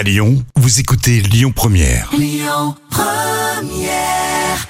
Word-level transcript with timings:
À 0.00 0.02
Lyon, 0.02 0.42
vous 0.56 0.80
écoutez 0.80 1.20
Lyon 1.20 1.52
Première. 1.52 2.08
Lyon 2.16 2.74
Première. 2.88 4.66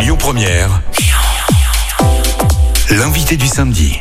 Lyon 0.00 0.16
Première. 0.16 0.82
L'invité 2.90 3.36
du 3.36 3.46
samedi. 3.46 4.00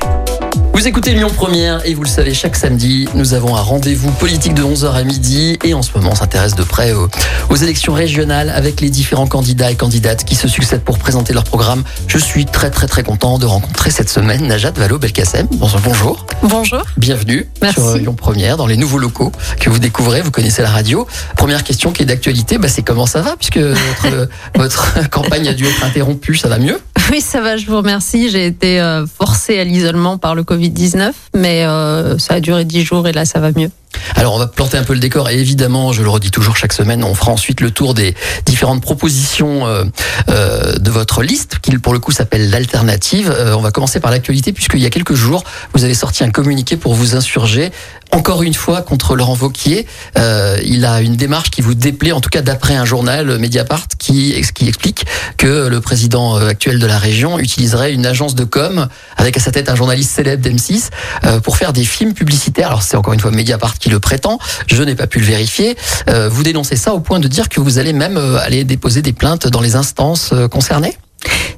Vous 0.81 0.87
écoutez 0.87 1.13
Lyon 1.13 1.29
Première 1.29 1.85
et 1.85 1.93
vous 1.93 2.01
le 2.01 2.09
savez, 2.09 2.33
chaque 2.33 2.55
samedi, 2.55 3.07
nous 3.13 3.35
avons 3.35 3.55
un 3.55 3.61
rendez-vous 3.61 4.09
politique 4.13 4.55
de 4.55 4.63
11h 4.63 4.91
à 4.93 5.03
midi 5.03 5.59
et 5.63 5.75
en 5.75 5.83
ce 5.83 5.91
moment, 5.93 6.09
on 6.13 6.15
s'intéresse 6.15 6.55
de 6.55 6.63
près 6.63 6.91
aux, 6.93 7.07
aux, 7.51 7.55
élections 7.55 7.93
régionales 7.93 8.49
avec 8.49 8.81
les 8.81 8.89
différents 8.89 9.27
candidats 9.27 9.69
et 9.69 9.75
candidates 9.75 10.25
qui 10.25 10.33
se 10.33 10.47
succèdent 10.47 10.81
pour 10.81 10.97
présenter 10.97 11.33
leur 11.33 11.43
programme. 11.43 11.83
Je 12.07 12.17
suis 12.17 12.47
très 12.47 12.71
très 12.71 12.87
très 12.87 13.03
content 13.03 13.37
de 13.37 13.45
rencontrer 13.45 13.91
cette 13.91 14.09
semaine 14.09 14.47
Najat 14.47 14.71
Vallaud-Belkacem. 14.71 15.45
Bonjour, 15.51 15.81
bonjour. 15.81 16.25
Bonjour. 16.41 16.81
Bienvenue 16.97 17.47
Merci. 17.61 17.79
sur 17.79 17.97
Lyon 17.97 18.15
Première 18.15 18.57
dans 18.57 18.65
les 18.65 18.77
nouveaux 18.77 18.97
locaux 18.97 19.31
que 19.59 19.69
vous 19.69 19.77
découvrez. 19.77 20.23
Vous 20.23 20.31
connaissez 20.31 20.63
la 20.63 20.71
radio. 20.71 21.05
Première 21.37 21.63
question 21.63 21.91
qui 21.91 22.01
est 22.01 22.07
d'actualité, 22.07 22.57
bah, 22.57 22.69
c'est 22.69 22.81
comment 22.81 23.05
ça 23.05 23.21
va 23.21 23.35
puisque 23.35 23.59
votre, 23.59 24.29
votre 24.55 25.09
campagne 25.11 25.47
a 25.47 25.53
dû 25.53 25.67
être 25.67 25.83
interrompue. 25.83 26.37
Ça 26.37 26.47
va 26.47 26.57
mieux? 26.57 26.79
Oui, 27.11 27.19
ça 27.19 27.41
va, 27.41 27.57
je 27.57 27.65
vous 27.65 27.75
remercie. 27.75 28.29
J'ai 28.29 28.45
été 28.45 28.79
euh, 28.79 29.05
forcée 29.05 29.59
à 29.59 29.65
l'isolement 29.65 30.17
par 30.17 30.33
le 30.33 30.43
Covid-19, 30.43 31.11
mais 31.35 31.65
euh, 31.65 32.17
ça 32.17 32.35
a 32.35 32.39
duré 32.39 32.63
dix 32.63 32.83
jours 32.83 33.05
et 33.05 33.11
là, 33.11 33.25
ça 33.25 33.41
va 33.41 33.51
mieux. 33.51 33.69
Alors 34.15 34.35
on 34.35 34.39
va 34.39 34.47
planter 34.47 34.77
un 34.77 34.83
peu 34.83 34.93
le 34.93 34.99
décor 34.99 35.29
et 35.29 35.39
évidemment, 35.39 35.93
je 35.93 36.03
le 36.03 36.09
redis 36.09 36.31
toujours 36.31 36.55
chaque 36.55 36.73
semaine, 36.73 37.03
on 37.03 37.13
fera 37.13 37.31
ensuite 37.31 37.61
le 37.61 37.71
tour 37.71 37.93
des 37.93 38.15
différentes 38.45 38.81
propositions 38.81 39.67
euh, 39.67 39.83
euh, 40.29 40.73
de 40.77 40.91
votre 40.91 41.23
liste 41.23 41.59
qui 41.61 41.77
pour 41.77 41.93
le 41.93 41.99
coup 41.99 42.11
s'appelle 42.11 42.49
l'alternative. 42.49 43.33
Euh, 43.35 43.55
on 43.55 43.61
va 43.61 43.71
commencer 43.71 43.99
par 43.99 44.11
l'actualité 44.11 44.53
puisqu'il 44.53 44.79
y 44.79 44.85
a 44.85 44.89
quelques 44.89 45.13
jours, 45.13 45.43
vous 45.73 45.83
avez 45.83 45.93
sorti 45.93 46.23
un 46.23 46.31
communiqué 46.31 46.77
pour 46.77 46.93
vous 46.93 47.15
insurger 47.15 47.71
encore 48.11 48.43
une 48.43 48.53
fois 48.53 48.81
contre 48.81 49.15
Laurent 49.15 49.33
Vauquier. 49.33 49.87
Euh, 50.17 50.57
il 50.63 50.85
a 50.85 51.01
une 51.01 51.15
démarche 51.15 51.49
qui 51.49 51.61
vous 51.61 51.73
déplaît, 51.73 52.11
en 52.11 52.21
tout 52.21 52.29
cas 52.29 52.41
d'après 52.41 52.75
un 52.75 52.85
journal 52.85 53.37
Mediapart 53.39 53.87
qui, 53.97 54.35
qui 54.53 54.67
explique 54.67 55.05
que 55.37 55.67
le 55.67 55.81
président 55.81 56.37
euh, 56.37 56.49
actuel 56.49 56.79
de 56.79 56.85
la 56.85 56.97
région 56.97 57.39
utiliserait 57.39 57.93
une 57.93 58.05
agence 58.05 58.35
de 58.35 58.43
com 58.43 58.87
avec 59.17 59.37
à 59.37 59.39
sa 59.39 59.51
tête 59.51 59.69
un 59.69 59.75
journaliste 59.75 60.11
célèbre 60.11 60.47
d'M6 60.47 60.89
euh, 61.25 61.39
pour 61.39 61.57
faire 61.57 61.73
des 61.73 61.85
films 61.85 62.13
publicitaires. 62.13 62.67
Alors 62.67 62.83
c'est 62.83 62.97
encore 62.97 63.13
une 63.13 63.19
fois 63.19 63.31
Mediapart 63.31 63.77
qui 63.81 63.89
le 63.89 63.99
prétend. 63.99 64.39
Je 64.67 64.81
n'ai 64.83 64.95
pas 64.95 65.07
pu 65.07 65.19
le 65.19 65.25
vérifier. 65.25 65.75
Euh, 66.09 66.29
vous 66.29 66.43
dénoncez 66.43 66.77
ça 66.77 66.93
au 66.93 67.01
point 67.01 67.19
de 67.19 67.27
dire 67.27 67.49
que 67.49 67.59
vous 67.59 67.79
allez 67.79 67.91
même 67.91 68.17
euh, 68.17 68.37
aller 68.37 68.63
déposer 68.63 69.01
des 69.01 69.13
plaintes 69.13 69.47
dans 69.47 69.61
les 69.61 69.75
instances 69.75 70.31
euh, 70.31 70.47
concernées? 70.47 70.97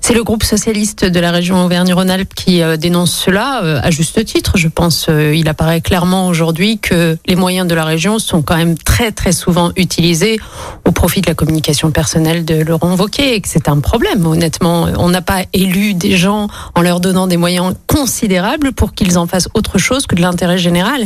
C'est 0.04 0.14
le 0.14 0.24
groupe 0.24 0.44
socialiste 0.44 1.06
de 1.06 1.20
la 1.22 1.32
région 1.32 1.64
Auvergne-Rhône-Alpes 1.64 2.34
qui 2.34 2.62
euh, 2.62 2.76
dénonce 2.76 3.14
cela 3.14 3.64
euh, 3.64 3.80
à 3.82 3.90
juste 3.90 4.26
titre. 4.26 4.58
Je 4.58 4.68
pense 4.68 5.08
euh, 5.08 5.34
il 5.34 5.48
apparaît 5.48 5.80
clairement 5.80 6.28
aujourd'hui 6.28 6.78
que 6.78 7.18
les 7.26 7.36
moyens 7.38 7.68
de 7.68 7.74
la 7.74 7.86
région 7.86 8.20
sont 8.20 8.42
quand 8.42 8.58
même 8.58 8.78
très 8.78 9.14
très 9.14 9.32
souvent 9.32 9.72
utilisés 9.78 10.42
au 10.86 10.92
profit 10.92 11.22
de 11.22 11.28
la 11.28 11.36
communication 11.36 11.90
personnelle 11.92 12.44
de 12.44 12.64
Laurent 12.64 12.98
Wauquiez 12.98 13.36
et 13.36 13.40
que 13.40 13.48
c'est 13.48 13.70
un 13.70 13.80
problème. 13.80 14.26
Honnêtement, 14.26 14.88
on 14.98 15.08
n'a 15.08 15.22
pas 15.22 15.44
élu 15.54 15.94
des 15.94 16.18
gens 16.18 16.50
en 16.76 16.82
leur 16.82 17.00
donnant 17.00 17.28
des 17.28 17.38
moyens 17.38 17.74
considérables 17.88 18.74
pour 18.74 18.94
qu'ils 18.94 19.18
en 19.18 19.26
fassent 19.26 19.48
autre 19.54 19.78
chose 19.78 20.06
que 20.06 20.16
de 20.16 20.22
l'intérêt 20.22 20.58
général. 20.58 21.04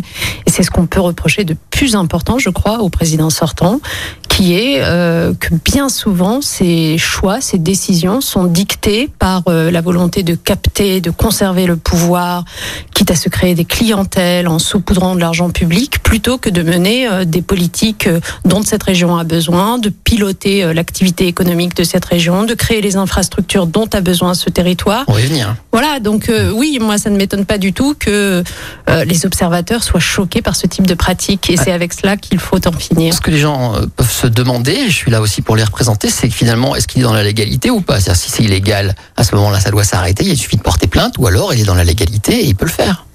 Et 0.48 0.50
c'est 0.50 0.64
ce 0.64 0.72
qu'on 0.72 0.88
peut 0.88 1.02
reprocher 1.02 1.44
de 1.44 1.56
plus 1.70 1.96
important, 1.96 2.40
je 2.40 2.50
crois, 2.50 2.80
au 2.80 2.90
président 2.90 3.30
sortant, 3.30 3.80
qui 4.28 4.56
est 4.56 4.82
euh, 4.82 5.34
que 5.40 5.54
bien 5.54 5.90
souvent 5.90 6.42
ces 6.42 6.98
choix, 6.98 7.42
ces 7.42 7.60
décisions 7.60 8.22
sont 8.22 8.47
dictées 8.50 9.10
par 9.20 9.44
euh, 9.48 9.72
la 9.72 9.82
volonté 9.82 10.24
de 10.24 10.36
capter, 10.36 11.02
de 11.02 11.12
conserver 11.12 11.66
le 11.66 11.78
pouvoir, 11.78 12.46
quitte 12.94 13.12
à 13.12 13.16
se 13.16 13.30
créer 13.30 13.56
des 13.56 13.66
clientèles 13.66 14.48
en 14.48 14.60
saupoudrant 14.60 15.16
de 15.16 15.20
l'argent 15.20 15.50
public, 15.50 16.02
plutôt 16.04 16.38
que 16.38 16.50
de 16.50 16.62
mener 16.64 17.08
euh, 17.08 17.26
des 17.26 17.42
politiques 17.42 18.08
euh, 18.08 18.20
dont 18.46 18.62
cette 18.64 18.84
région 18.84 19.18
a 19.18 19.24
besoin, 19.24 19.78
de 19.78 19.90
piloter 19.90 20.74
l'activité 20.74 21.28
économique 21.28 21.76
de 21.76 21.84
cette 21.84 22.06
région, 22.06 22.44
de 22.44 22.54
créer 22.54 22.82
les 22.82 22.96
infrastructures 22.96 23.68
dont 23.68 23.88
a 23.94 24.02
besoin 24.02 24.34
ce 24.34 24.50
territoire. 24.50 25.04
On 25.08 25.14
va 25.14 25.22
y 25.22 25.26
venir. 25.26 25.56
Voilà, 25.72 26.00
donc 26.00 26.32
oui, 26.54 26.80
moi 26.82 26.98
ça 26.98 27.10
ne 27.10 27.18
m'étonne 27.18 27.46
pas 27.46 27.58
du 27.58 27.74
tout 27.74 27.94
que 27.98 28.44
les 29.06 29.26
observateurs 29.26 29.84
soient 29.84 30.00
choqués 30.00 30.42
par 30.42 30.56
ce 30.56 30.66
type 30.66 30.88
de 30.88 30.94
pratique, 30.94 31.50
et 31.50 31.58
c'est 31.58 31.72
avec 31.72 31.94
cela 31.94 32.18
qu'il 32.18 32.40
faut 32.40 32.66
en 32.68 32.72
finir. 32.72 33.14
Ce 33.14 33.22
que 33.22 33.32
les 33.32 33.38
gens 33.38 33.74
peuvent 33.96 34.12
se 34.12 34.28
demander, 34.28 34.86
je 34.88 34.96
suis 34.96 35.12
là 35.12 35.22
aussi 35.22 35.42
pour 35.42 35.56
les 35.56 35.64
représenter, 35.64 36.10
c'est 36.10 36.30
que 36.30 36.34
finalement, 36.34 36.76
est-ce 36.76 36.88
qu'il 36.88 37.02
est 37.02 37.06
dans 37.06 37.14
la 37.14 37.24
légalité 37.24 37.70
ou 37.70 37.82
pas? 37.82 38.00
C'est-à-dire 38.00 38.22
si 38.22 38.32
c'est 38.38 38.44
illégal, 38.44 38.96
à 39.16 39.24
ce 39.24 39.36
moment-là, 39.36 39.60
ça 39.60 39.72
doit 39.72 39.84
s'arrêter, 39.84 40.24
il 40.24 40.38
suffit 40.38 40.58
de 40.58 40.62
porter 40.62 40.88
plainte, 40.88 41.16
ou 41.18 41.26
alors 41.28 41.54
il 41.54 41.62
est 41.62 41.66
dans 41.66 41.76
la 41.76 41.84
légalité 41.84 42.34
et 42.34 42.46
il 42.46 42.56
peut 42.56 42.66
le 42.66 42.72
faire. 42.72 43.07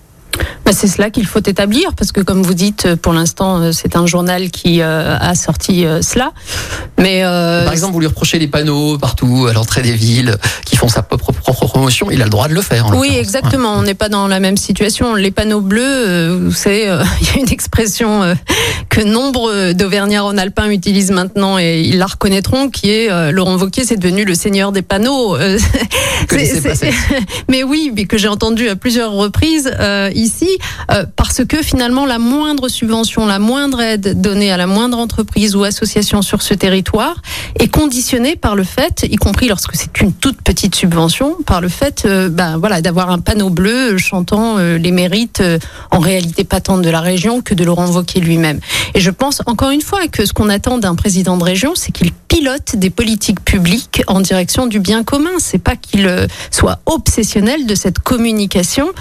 Bah, 0.65 0.71
c'est 0.73 0.87
cela 0.87 1.11
qu'il 1.11 1.27
faut 1.27 1.41
établir, 1.41 1.95
parce 1.95 2.13
que 2.13 2.21
comme 2.21 2.43
vous 2.43 2.55
dites, 2.55 2.95
pour 2.97 3.13
l'instant, 3.13 3.59
euh, 3.61 3.73
c'est 3.73 3.97
un 3.97 4.07
journal 4.07 4.51
qui 4.51 4.81
euh, 4.81 5.17
a 5.19 5.35
sorti 5.35 5.85
euh, 5.85 6.03
cela. 6.03 6.33
Mais 6.99 7.25
euh, 7.25 7.65
Par 7.65 7.73
exemple, 7.73 7.95
vous 7.95 8.01
lui 8.01 8.07
reprochez 8.07 8.39
les 8.39 8.47
panneaux 8.47 8.97
partout 8.97 9.47
à 9.49 9.53
l'entrée 9.53 9.83
des 9.83 9.93
villes 9.93 10.37
qui 10.65 10.77
font 10.77 10.89
sa 10.89 11.03
propre, 11.03 11.33
propre 11.33 11.67
promotion, 11.67 12.11
il 12.11 12.21
a 12.23 12.25
le 12.25 12.31
droit 12.31 12.49
de 12.49 12.55
le 12.55 12.63
faire. 12.63 12.87
en 12.87 12.97
Oui, 12.99 13.11
exactement. 13.19 13.75
On 13.75 13.83
n'est 13.83 13.95
pas 13.95 14.09
dans 14.09 14.29
la 14.29 14.39
même 14.41 14.57
situation. 14.57 15.15
Les 15.15 15.31
panneaux 15.33 15.61
bleus, 15.61 16.37
vous 16.37 16.53
savez, 16.53 16.83
il 17.21 17.27
y 17.27 17.31
a 17.31 17.41
une 17.41 17.51
expression 17.51 18.37
que 18.89 19.01
nombre 19.01 19.73
d'Auvergnats-Rhône-Alpins 19.73 20.71
utilisent 20.71 21.11
maintenant 21.11 21.59
et 21.59 21.81
ils 21.81 21.99
la 21.99 22.07
reconnaîtront, 22.07 22.69
qui 22.71 22.91
est 22.91 23.33
Laurent 23.33 23.57
Wauquiez, 23.57 23.85
c'est 23.85 23.97
devenu 23.97 24.25
le 24.25 24.35
seigneur 24.35 24.71
des 24.71 24.83
panneaux. 24.83 25.37
Cette- 26.31 26.85
mais 27.49 27.63
oui, 27.63 27.93
mais 27.95 28.05
que 28.05 28.17
j'ai 28.17 28.29
entendu 28.29 28.69
à 28.69 28.77
plusieurs 28.77 29.13
reprises 29.13 29.73
ici, 30.23 30.49
euh, 30.91 31.05
parce 31.17 31.45
que 31.45 31.63
finalement, 31.63 32.07
la 32.07 32.19
moindre 32.19 32.69
subvention, 32.69 33.27
la 33.27 33.39
moindre 33.39 33.81
aide 33.81 34.21
donnée 34.21 34.53
à 34.53 34.57
la 34.57 34.67
moindre 34.67 34.99
entreprise 34.99 35.57
ou 35.57 35.65
association 35.65 36.23
sur 36.23 36.43
ce 36.43 36.55
territoire 36.55 37.21
est 37.59 37.69
conditionnée 37.69 38.37
par 38.37 38.55
le 38.55 38.65
fait, 38.65 39.07
y 39.11 39.17
compris 39.17 39.49
lorsque 39.49 39.75
c'est 39.75 40.01
une 40.01 40.13
toute 40.13 40.41
petite 40.43 40.75
subvention, 40.75 41.37
par 41.45 41.61
le 41.61 41.69
fait, 41.69 42.05
euh, 42.07 42.29
ben 42.29 42.57
voilà, 42.57 42.81
d'avoir 42.81 43.11
un 43.11 43.19
panneau 43.19 43.51
bleu 43.51 43.99
chantant 43.99 44.59
euh, 44.59 44.79
les 44.79 44.93
mérites 44.93 45.43
en 45.91 45.99
réalité 45.99 46.45
pas 46.45 46.61
tant 46.61 46.79
de 46.79 46.89
la 46.89 47.01
région 47.01 47.41
que 47.43 47.55
de 47.55 47.65
Laurent 47.65 47.91
Wauquiez 47.91 48.21
lui-même. 48.21 48.61
Et 48.95 49.01
je 49.01 49.11
pense 49.11 49.43
encore 49.47 49.71
une 49.71 49.83
fois 49.83 50.07
que 50.09 50.25
ce 50.25 50.33
qu'on 50.33 50.49
attend 50.49 50.79
d'un 50.79 50.95
président 50.95 51.37
de 51.37 51.45
région, 51.45 51.73
c'est 51.75 51.93
qu'il 51.93 52.13
pilote 52.13 52.77
des 52.77 52.91
politiques 52.91 53.45
publiques 53.45 54.03
en 54.07 54.21
direction 54.21 54.67
du 54.67 54.79
bien 54.79 55.03
commun. 55.05 55.31
C'est 55.39 55.59
pas 55.59 55.77
qu'il 55.77 56.09
soit 56.51 56.79
obsessionnel 56.87 57.67
de 57.67 57.75
cette 57.75 57.99
communication. 57.99 58.93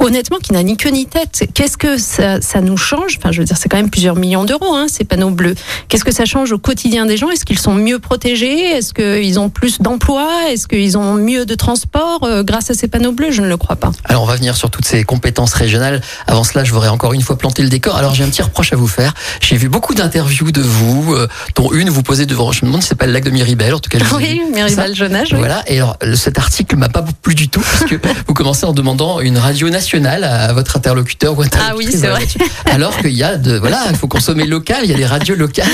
Honnêtement, 0.00 0.38
qui 0.38 0.52
n'a 0.52 0.62
ni 0.62 0.76
queue 0.76 0.90
ni 0.90 1.06
tête. 1.06 1.48
Qu'est-ce 1.54 1.76
que 1.76 1.96
ça, 1.96 2.40
ça 2.40 2.60
nous 2.60 2.76
change? 2.76 3.16
Enfin, 3.18 3.32
je 3.32 3.38
veux 3.40 3.44
dire, 3.44 3.56
c'est 3.56 3.68
quand 3.68 3.76
même 3.76 3.90
plusieurs 3.90 4.16
millions 4.16 4.44
d'euros, 4.44 4.74
hein, 4.74 4.86
ces 4.88 5.04
panneaux 5.04 5.30
bleus. 5.30 5.54
Qu'est-ce 5.88 6.04
que 6.04 6.12
ça 6.12 6.24
change 6.24 6.52
au 6.52 6.58
quotidien 6.58 7.06
des 7.06 7.16
gens? 7.16 7.30
Est-ce 7.30 7.44
qu'ils 7.44 7.58
sont 7.58 7.74
mieux 7.74 7.98
protégés? 7.98 8.60
Est-ce 8.72 8.92
qu'ils 8.92 9.38
ont 9.40 9.48
plus 9.48 9.80
d'emplois? 9.80 10.50
Est-ce 10.50 10.68
qu'ils 10.68 10.98
ont 10.98 11.14
mieux 11.14 11.46
de 11.46 11.54
transport 11.54 12.20
euh, 12.24 12.42
grâce 12.42 12.70
à 12.70 12.74
ces 12.74 12.88
panneaux 12.88 13.12
bleus? 13.12 13.30
Je 13.30 13.42
ne 13.42 13.48
le 13.48 13.56
crois 13.56 13.76
pas. 13.76 13.90
Alors 14.04 14.22
on 14.22 14.26
va 14.26 14.36
venir 14.36 14.56
sur 14.56 14.70
toutes 14.70 14.84
ces 14.84 15.04
compétences 15.04 15.54
régionales. 15.54 16.00
Avant 16.26 16.44
cela, 16.44 16.64
je 16.64 16.72
voudrais 16.72 16.88
encore 16.88 17.12
une 17.12 17.22
fois 17.22 17.38
planter 17.38 17.62
le 17.62 17.68
décor. 17.68 17.96
Alors 17.96 18.14
j'ai 18.14 18.24
un 18.24 18.28
petit 18.28 18.42
reproche 18.42 18.72
à 18.72 18.76
vous 18.76 18.88
faire. 18.88 19.14
J'ai 19.40 19.56
vu 19.56 19.68
beaucoup 19.68 19.94
d'interviews 19.94 20.50
de 20.52 20.60
vous, 20.62 21.14
euh, 21.14 21.28
dont 21.54 21.72
une 21.72 21.90
vous 21.90 22.02
posez 22.02 22.26
devant. 22.26 22.52
Je 22.52 22.64
me 22.64 22.68
demande 22.70 22.82
si 22.82 22.88
c'est 22.88 22.94
pas 22.96 23.06
le 23.06 23.12
lac 23.12 23.24
de 23.24 23.30
Miribel. 23.30 23.74
En 23.74 23.78
tout 23.80 23.90
cas, 23.90 23.98
Oui. 24.16 24.42
Miribel. 24.52 24.94
Jonage, 24.94 25.28
oui. 25.32 25.38
Voilà. 25.38 25.62
Et 25.68 25.76
alors 25.76 25.96
cet 26.14 26.38
article 26.38 26.76
m'a 26.76 26.88
pas 26.88 27.04
plu 27.22 27.34
du 27.34 27.48
tout 27.48 27.60
puisque 27.60 27.98
vous 28.28 28.34
commencez 28.34 28.66
en 28.66 28.72
demandant 28.72 29.20
une 29.20 29.38
radio 29.38 29.68
nationale 29.76 30.24
à 30.24 30.52
votre 30.54 30.76
interlocuteur 30.76 31.38
ou 31.38 31.42
Ah 31.42 31.74
oui, 31.76 31.86
c'est 31.90 32.06
vrai. 32.06 32.26
Alors 32.72 32.96
qu'il 32.96 33.12
y 33.12 33.22
a 33.22 33.36
de 33.36 33.58
voilà, 33.58 33.84
il 33.90 33.96
faut 33.96 34.08
consommer 34.08 34.46
local. 34.46 34.78
Il 34.84 34.90
y 34.90 34.94
a 34.94 34.96
des 34.96 35.04
radios 35.04 35.34
locales 35.34 35.66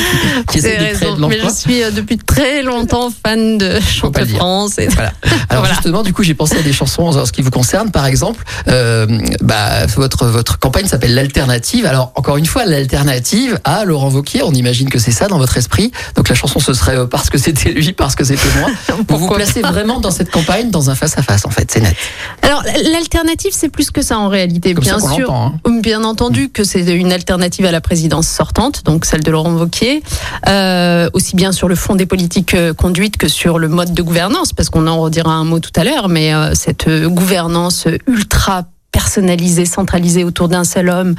qui, 0.49 0.59
essaient 0.59 0.77
de 0.77 0.97
créer 0.97 1.15
de 1.15 1.27
mais 1.27 1.39
je 1.39 1.49
suis 1.49 1.83
euh, 1.85 1.91
depuis 1.93 2.19
très 2.19 2.63
longtemps 2.63 3.11
fan 3.25 3.59
de 3.59 3.79
Chant 3.81 4.11
pas 4.11 4.21
de 4.21 4.25
le 4.25 4.31
dire. 4.33 4.39
France. 4.39 4.79
Et... 4.79 4.89
Voilà. 4.89 5.13
Alors 5.49 5.63
Voilà. 5.63 5.75
justement, 5.75 6.03
du 6.03 6.13
coup, 6.13 6.25
j'ai 6.25 6.35
pensé 6.35 6.57
à 6.57 6.63
des 6.63 6.73
chansons 6.73 7.05
en 7.05 7.25
ce 7.25 7.33
qui 7.33 7.43
vous 7.43 7.51
concerne. 7.51 7.93
Par 7.93 8.07
exemple, 8.07 8.45
euh, 8.69 9.07
bah, 9.41 9.87
votre 9.95 10.27
votre 10.27 10.59
campagne 10.59 10.87
s'appelle 10.87 11.15
l'alternative. 11.15 11.87
Alors 11.87 12.13
encore 12.17 12.39
une 12.39 12.47
fois, 12.47 12.65
l'alternative 12.65 13.61
à 13.63 13.85
Laurent 13.85 14.11
Wauquiez. 14.11 14.43
On 14.43 14.53
imagine 14.53 14.89
que 14.89 14.99
c'est 14.99 15.13
ça 15.13 15.29
dans 15.29 15.39
votre 15.39 15.57
esprit. 15.57 15.93
Donc 16.17 16.29
la 16.29 16.35
chanson 16.35 16.59
ce 16.59 16.75
serait 16.75 16.99
euh, 16.99 17.07
parce 17.07 17.31
que 17.31 17.39
c'était 17.39 17.71
lui, 17.71 17.93
parce 17.93 18.17
que 18.17 18.25
c'était 18.25 18.49
moi. 18.59 18.69
Vous 19.09 19.19
vous 19.19 19.29
placez 19.29 19.63
vraiment 19.63 20.01
dans 20.01 20.11
cette 20.11 20.31
campagne 20.31 20.71
dans 20.71 20.91
un 20.91 20.97
face 20.97 21.17
à 21.19 21.23
face. 21.23 21.45
En 21.47 21.51
fait, 21.51 21.71
c'est 21.71 21.81
net. 21.81 21.95
Alors 22.43 22.65
l'alternative, 22.93 23.53
c'est 23.55 23.69
plus 23.69 23.92
que 23.93 24.03
ça 24.03 24.19
en 24.19 24.29
réalité. 24.29 24.75
Comme 24.75 24.85
bien 24.85 24.99
ça 24.99 25.15
sûr, 25.15 25.33
hein. 25.33 25.55
bien 25.83 26.05
entendu 26.05 26.49
que 26.49 26.65
c'est 26.65 26.85
une 26.97 27.13
alternative 27.13 27.67
à 27.67 27.73
la 27.73 27.81
présidence 27.81 28.29
sortante, 28.29 28.85
donc 28.85 29.05
celle 29.05 29.23
de 29.23 29.31
Laurent 29.31 29.53
Wauquiez, 29.53 30.03
euh, 30.49 31.11
aussi 31.13 31.37
bien 31.37 31.53
sur 31.53 31.69
le 31.69 31.75
fond 31.75 31.95
des 31.95 32.07
politiques 32.07 32.55
euh, 32.55 32.73
conduites 32.73 33.17
que 33.17 33.29
sur 33.29 33.59
le 33.59 33.69
mode 33.69 33.93
de 33.93 34.03
gouvernance, 34.03 34.53
parce 34.53 34.71
qu'on 34.71 34.87
en 34.87 35.01
redira 35.01 35.33
un 35.33 35.45
mot 35.45 35.61
tout 35.61 35.73
à 35.77 35.85
l'heure, 35.85 36.09
mais 36.09 36.35
euh, 36.35 36.55
cette 36.55 36.89
gouvernance 36.89 37.87
ultra 38.07 38.65
personnalisé, 38.93 39.65
centralisé 39.65 40.23
autour 40.23 40.49
d'un 40.49 40.65
seul 40.65 40.91
homme, 40.91 41.15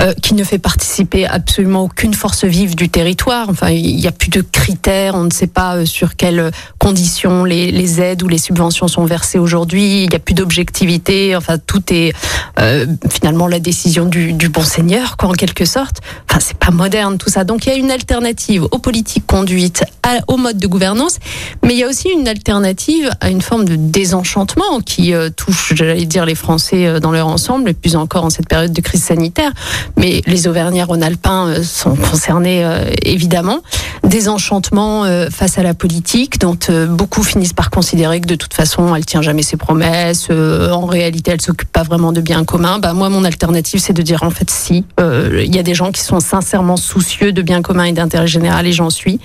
euh, 0.00 0.14
qui 0.22 0.34
ne 0.34 0.44
fait 0.44 0.58
participer 0.58 1.26
absolument 1.26 1.82
aucune 1.84 2.14
force 2.14 2.44
vive 2.44 2.76
du 2.76 2.88
territoire. 2.88 3.48
Enfin, 3.50 3.70
il 3.70 3.96
n'y 3.96 4.06
a 4.06 4.12
plus 4.12 4.30
de 4.30 4.40
critères, 4.40 5.16
on 5.16 5.24
ne 5.24 5.30
sait 5.30 5.48
pas 5.48 5.76
euh, 5.76 5.84
sur 5.84 6.16
quelles 6.16 6.50
conditions 6.78 7.44
les, 7.44 8.00
aides 8.00 8.22
ou 8.22 8.28
les 8.28 8.38
subventions 8.38 8.86
sont 8.86 9.04
versées 9.04 9.38
aujourd'hui. 9.38 10.04
Il 10.04 10.08
n'y 10.08 10.16
a 10.16 10.20
plus 10.20 10.34
d'objectivité. 10.34 11.34
Enfin, 11.34 11.58
tout 11.58 11.82
est 11.92 12.12
euh, 12.60 12.86
finalement 13.10 13.48
la 13.48 13.58
décision 13.58 14.06
du, 14.06 14.32
bon 14.48 14.62
seigneur, 14.62 15.16
quoi, 15.16 15.30
en 15.30 15.32
quelque 15.32 15.64
sorte. 15.64 15.98
Enfin, 16.30 16.40
c'est 16.40 16.56
pas 16.56 16.70
moderne 16.70 17.18
tout 17.18 17.30
ça. 17.30 17.44
Donc, 17.44 17.66
il 17.66 17.70
y 17.70 17.72
a 17.72 17.76
une 17.76 17.90
alternative 17.90 18.64
aux 18.70 18.78
politiques 18.78 19.26
conduites, 19.26 19.82
à, 20.04 20.18
au 20.28 20.36
mode 20.36 20.58
de 20.58 20.66
gouvernance, 20.66 21.18
mais 21.64 21.74
il 21.74 21.78
y 21.78 21.84
a 21.84 21.88
aussi 21.88 22.08
une 22.08 22.28
alternative 22.28 23.10
à 23.20 23.28
une 23.28 23.42
forme 23.42 23.64
de 23.64 23.76
désenchantement 23.76 24.80
qui 24.84 25.12
touche, 25.36 25.74
j'allais 25.74 26.04
dire, 26.04 26.24
les 26.24 26.34
Français 26.34 26.86
euh, 26.86 27.00
dans 27.08 27.12
leur 27.12 27.28
ensemble, 27.28 27.70
et 27.70 27.74
plus 27.74 27.96
encore 27.96 28.24
en 28.24 28.30
cette 28.30 28.48
période 28.48 28.72
de 28.72 28.80
crise 28.82 29.02
sanitaire. 29.02 29.50
Mais 29.96 30.20
les 30.26 30.46
Auvergnats-Rhône-Alpins 30.46 31.48
euh, 31.48 31.62
sont 31.62 31.96
concernés 31.96 32.64
euh, 32.64 32.90
évidemment. 33.02 33.60
Désenchantement 34.04 35.04
euh, 35.04 35.30
face 35.30 35.56
à 35.58 35.62
la 35.62 35.72
politique, 35.72 36.38
dont 36.38 36.58
beaucoup 36.90 37.22
finissent 37.22 37.54
par 37.54 37.70
considérer 37.70 38.20
que 38.20 38.26
de 38.26 38.34
toute 38.34 38.52
façon, 38.52 38.94
elle 38.94 39.06
tient 39.06 39.22
jamais 39.22 39.42
ses 39.42 39.56
promesses. 39.56 40.28
en 40.30 40.84
réalité, 40.84 41.30
elle 41.30 41.40
s'occupe 41.40 41.72
pas 41.72 41.82
vraiment 41.82 42.12
de 42.12 42.20
bien 42.20 42.44
commun. 42.44 42.78
Bah 42.78 42.92
moi, 42.92 43.08
mon 43.08 43.24
alternative, 43.24 43.80
c'est 43.80 43.94
de 43.94 44.02
dire 44.02 44.22
en 44.22 44.30
fait 44.30 44.50
si. 44.50 44.84
Il 44.98 45.54
y 45.54 45.58
a 45.58 45.62
des 45.62 45.74
gens 45.74 45.92
qui 45.92 46.02
sont 46.02 46.20
sincèrement 46.20 46.76
soucieux 46.76 47.32
de 47.32 47.42
bien 47.42 47.62
commun 47.62 47.84
et 47.84 47.92
d'intérêt 47.92 48.26
général, 48.26 48.66
et 48.66 48.72
j'en 48.72 48.90
suis. 48.90 49.18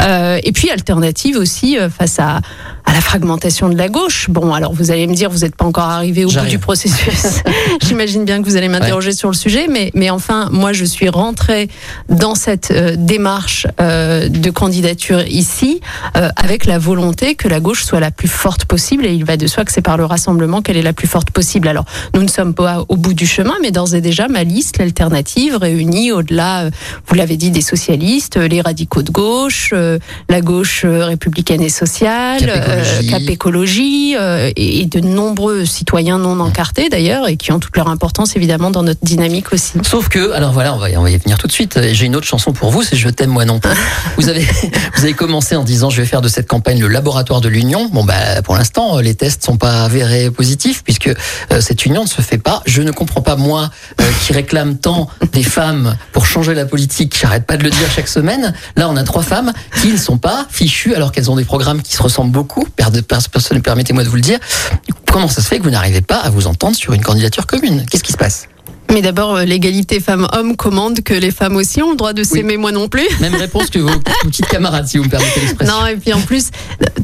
Et 0.00 0.52
puis 0.52 0.70
alternative 0.70 1.36
aussi 1.36 1.76
face 1.96 2.18
à, 2.18 2.40
à 2.86 2.92
la 2.92 3.00
fragmentation 3.00 3.68
de 3.68 3.76
la 3.76 3.88
gauche. 3.88 4.30
Bon, 4.30 4.54
alors 4.54 4.72
vous 4.72 4.90
allez 4.90 5.06
me 5.06 5.14
dire, 5.14 5.30
vous 5.30 5.40
n'êtes 5.40 5.56
pas 5.56 5.64
encore 5.64 5.84
arrivé 5.84 6.24
au 6.24 6.30
bout 6.30 6.46
du 6.48 6.58
processus. 6.58 7.05
J'imagine 7.82 8.24
bien 8.24 8.42
que 8.42 8.48
vous 8.48 8.56
allez 8.56 8.68
m'interroger 8.68 9.12
sur 9.12 9.28
le 9.28 9.34
sujet, 9.34 9.66
mais, 9.68 9.90
mais 9.94 10.10
enfin, 10.10 10.48
moi, 10.52 10.72
je 10.72 10.84
suis 10.84 11.08
rentrée 11.08 11.68
dans 12.08 12.34
cette 12.34 12.70
euh, 12.70 12.94
démarche 12.96 13.66
euh, 13.80 14.28
de 14.28 14.50
candidature 14.50 15.26
ici 15.26 15.80
euh, 16.16 16.28
avec 16.36 16.66
la 16.66 16.78
volonté 16.78 17.34
que 17.34 17.48
la 17.48 17.60
gauche 17.60 17.84
soit 17.84 18.00
la 18.00 18.10
plus 18.10 18.28
forte 18.28 18.64
possible, 18.64 19.06
et 19.06 19.12
il 19.12 19.24
va 19.24 19.36
de 19.36 19.46
soi 19.46 19.64
que 19.64 19.72
c'est 19.72 19.82
par 19.82 19.96
le 19.96 20.04
rassemblement 20.04 20.62
qu'elle 20.62 20.76
est 20.76 20.82
la 20.82 20.92
plus 20.92 21.08
forte 21.08 21.30
possible. 21.30 21.68
Alors, 21.68 21.84
nous 22.14 22.22
ne 22.22 22.28
sommes 22.28 22.54
pas 22.54 22.84
au 22.88 22.96
bout 22.96 23.14
du 23.14 23.26
chemin, 23.26 23.54
mais 23.62 23.70
d'ores 23.70 23.94
et 23.94 24.00
déjà, 24.00 24.28
ma 24.28 24.44
liste, 24.44 24.78
l'alternative, 24.78 25.56
réunit 25.56 26.12
au-delà, 26.12 26.64
euh, 26.64 26.70
vous 27.06 27.14
l'avez 27.14 27.36
dit, 27.36 27.50
des 27.50 27.60
socialistes, 27.60 28.36
euh, 28.36 28.48
les 28.48 28.60
radicaux 28.60 29.02
de 29.02 29.10
gauche, 29.10 29.70
euh, 29.72 29.98
la 30.28 30.40
gauche 30.40 30.84
républicaine 30.84 31.62
et 31.62 31.68
sociale, 31.68 32.46
Cap 32.46 32.56
Écologie. 32.58 33.10
Cap 33.10 33.22
Écologie, 33.28 34.16
euh, 34.16 34.50
et, 34.56 34.80
et 34.80 34.86
de 34.86 35.00
nombreux 35.00 35.64
citoyens 35.64 36.18
non 36.18 36.40
encartés 36.40 36.88
d'ailleurs, 36.96 37.28
et 37.28 37.36
qui 37.36 37.52
ont 37.52 37.58
toute 37.58 37.76
leur 37.76 37.88
importance 37.88 38.36
évidemment 38.36 38.70
dans 38.70 38.82
notre 38.82 39.04
dynamique 39.04 39.52
aussi. 39.52 39.74
Sauf 39.82 40.08
que, 40.08 40.32
alors 40.32 40.52
voilà, 40.52 40.72
on 40.72 40.78
va, 40.78 40.86
on 40.96 41.02
va 41.02 41.10
y 41.10 41.18
venir 41.18 41.36
tout 41.36 41.46
de 41.46 41.52
suite. 41.52 41.78
J'ai 41.92 42.06
une 42.06 42.16
autre 42.16 42.26
chanson 42.26 42.52
pour 42.54 42.70
vous, 42.70 42.82
c'est 42.82 42.96
Je 42.96 43.10
t'aime 43.10 43.28
moi 43.28 43.44
non 43.44 43.58
plus. 43.60 43.70
Vous 44.16 44.30
avez, 44.30 44.40
vous 44.94 45.02
avez 45.04 45.12
commencé 45.12 45.56
en 45.56 45.62
disant 45.64 45.90
je 45.90 46.00
vais 46.00 46.06
faire 46.06 46.22
de 46.22 46.28
cette 46.28 46.46
campagne 46.48 46.80
le 46.80 46.88
laboratoire 46.88 47.42
de 47.42 47.48
l'union. 47.50 47.90
Bon 47.92 48.02
bah 48.02 48.40
pour 48.42 48.54
l'instant 48.56 48.98
les 48.98 49.14
tests 49.14 49.44
sont 49.44 49.58
pas 49.58 49.84
avérés 49.84 50.30
positifs 50.30 50.82
puisque 50.82 51.08
euh, 51.08 51.60
cette 51.60 51.84
union 51.84 52.04
ne 52.04 52.08
se 52.08 52.22
fait 52.22 52.38
pas. 52.38 52.62
Je 52.64 52.80
ne 52.80 52.90
comprends 52.92 53.20
pas 53.20 53.36
moi 53.36 53.68
euh, 54.00 54.04
qui 54.24 54.32
réclame 54.32 54.78
tant 54.78 55.08
des 55.32 55.42
femmes 55.42 55.96
pour 56.12 56.24
changer 56.24 56.54
la 56.54 56.64
politique. 56.64 57.14
J'arrête 57.20 57.44
pas 57.44 57.58
de 57.58 57.62
le 57.62 57.68
dire 57.70 57.90
chaque 57.94 58.08
semaine. 58.08 58.54
Là 58.76 58.88
on 58.88 58.96
a 58.96 59.04
trois 59.04 59.22
femmes 59.22 59.52
qui 59.82 59.88
ne 59.92 59.98
sont 59.98 60.16
pas 60.16 60.46
fichues 60.48 60.94
alors 60.94 61.12
qu'elles 61.12 61.30
ont 61.30 61.36
des 61.36 61.44
programmes 61.44 61.82
qui 61.82 61.92
se 61.92 62.02
ressemblent 62.02 62.32
beaucoup. 62.32 62.64
Per- 62.76 63.02
per- 63.06 63.18
Personne, 63.30 63.60
permettez-moi 63.60 64.02
de 64.02 64.08
vous 64.08 64.16
le 64.16 64.22
dire. 64.22 64.38
Comment 65.12 65.28
ça 65.28 65.42
se 65.42 65.48
fait 65.48 65.58
que 65.58 65.64
vous 65.64 65.70
n'arrivez 65.70 66.00
pas 66.00 66.16
à 66.16 66.30
vous 66.30 66.46
entendre 66.46 66.74
sur 66.76 66.85
une 66.94 67.02
candidature 67.02 67.46
commune 67.46 67.84
Qu'est-ce 67.90 68.04
qui 68.04 68.12
se 68.12 68.16
passe? 68.16 68.48
Mais 68.92 69.02
d'abord, 69.02 69.36
euh, 69.36 69.44
l'égalité 69.44 70.00
femmes-hommes 70.00 70.56
commande 70.56 71.00
que 71.00 71.14
les 71.14 71.30
femmes 71.30 71.56
aussi 71.56 71.82
ont 71.82 71.90
le 71.90 71.96
droit 71.96 72.12
de 72.12 72.22
s'aimer, 72.22 72.56
moi 72.56 72.72
non 72.72 72.88
plus. 72.88 73.06
Même 73.20 73.34
réponse 73.34 73.68
que 73.70 73.78
vos 73.80 73.90
petites 74.22 74.46
camarades, 74.46 74.86
si 74.86 74.98
vous 74.98 75.04
me 75.04 75.08
permettez 75.08 75.40
l'expression. 75.40 75.74
Non, 75.74 75.86
et 75.86 75.96
puis 75.96 76.12
en 76.12 76.20
plus, 76.20 76.50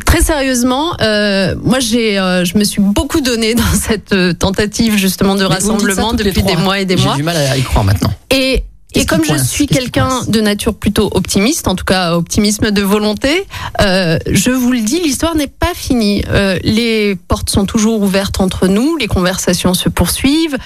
très 0.07 0.23
sérieusement, 0.23 0.95
euh, 1.01 1.55
moi 1.63 1.81
j'ai, 1.81 2.19
euh, 2.19 2.45
je 2.45 2.57
me 2.57 2.65
suis 2.65 2.81
beaucoup 2.81 3.21
donné 3.21 3.55
dans 3.55 3.63
cette 3.75 4.39
tentative 4.39 4.97
justement 4.97 5.35
de 5.35 5.41
Mais 5.41 5.55
rassemblement 5.55 6.13
depuis 6.15 6.43
des 6.43 6.57
mois 6.57 6.79
et 6.79 6.85
des 6.85 6.97
J'ai 6.97 7.05
mois. 7.05 7.17
du 7.17 7.23
mal 7.23 7.37
à 7.37 7.57
y 7.57 7.63
croire 7.63 7.85
maintenant. 7.85 8.13
Et, 8.31 8.65
et 8.95 9.07
comme 9.07 9.25
je 9.25 9.37
suis 9.37 9.67
quelqu'un 9.67 10.23
de 10.29 10.41
nature 10.41 10.75
plutôt 10.75 11.11
optimiste, 11.13 11.69
en 11.69 11.75
tout 11.75 11.85
cas 11.85 12.15
optimisme 12.15 12.71
de 12.71 12.83
volonté, 12.83 13.47
euh, 13.81 14.19
je 14.31 14.51
vous 14.51 14.73
le 14.73 14.81
dis, 14.81 15.01
l'histoire 15.01 15.35
n'est 15.35 15.47
pas 15.47 15.73
finie. 15.75 16.25
Euh, 16.29 16.59
les 16.63 17.17
portes 17.17 17.51
sont 17.51 17.65
toujours 17.65 18.03
ouvertes 18.03 18.41
entre 18.41 18.67
nous, 18.67 18.97
les 18.97 19.09
conversations 19.09 19.75
se 19.75 19.89
poursuivent. 19.89 20.57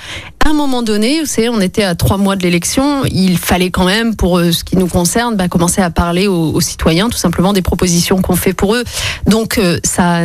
À 0.46 0.50
un 0.50 0.52
moment 0.52 0.84
donné, 0.84 1.18
vous 1.18 1.26
savez, 1.26 1.48
on 1.48 1.60
était 1.60 1.82
à 1.82 1.96
trois 1.96 2.18
mois 2.18 2.36
de 2.36 2.42
l'élection, 2.44 3.04
il 3.06 3.36
fallait 3.36 3.70
quand 3.70 3.84
même, 3.84 4.14
pour 4.14 4.38
euh, 4.38 4.52
ce 4.52 4.62
qui 4.62 4.76
nous 4.76 4.86
concerne, 4.86 5.34
bah, 5.34 5.48
commencer 5.48 5.82
à 5.82 5.90
parler 5.90 6.28
aux, 6.28 6.60
citoyens, 6.60 7.08
tout 7.08 7.18
simplement 7.18 7.52
des 7.52 7.62
propositions 7.62 8.22
qu'on 8.22 8.36
fait 8.36 8.52
pour 8.52 8.76
eux. 8.76 8.84
Donc 9.26 9.58
euh, 9.58 9.80
ça 9.82 10.24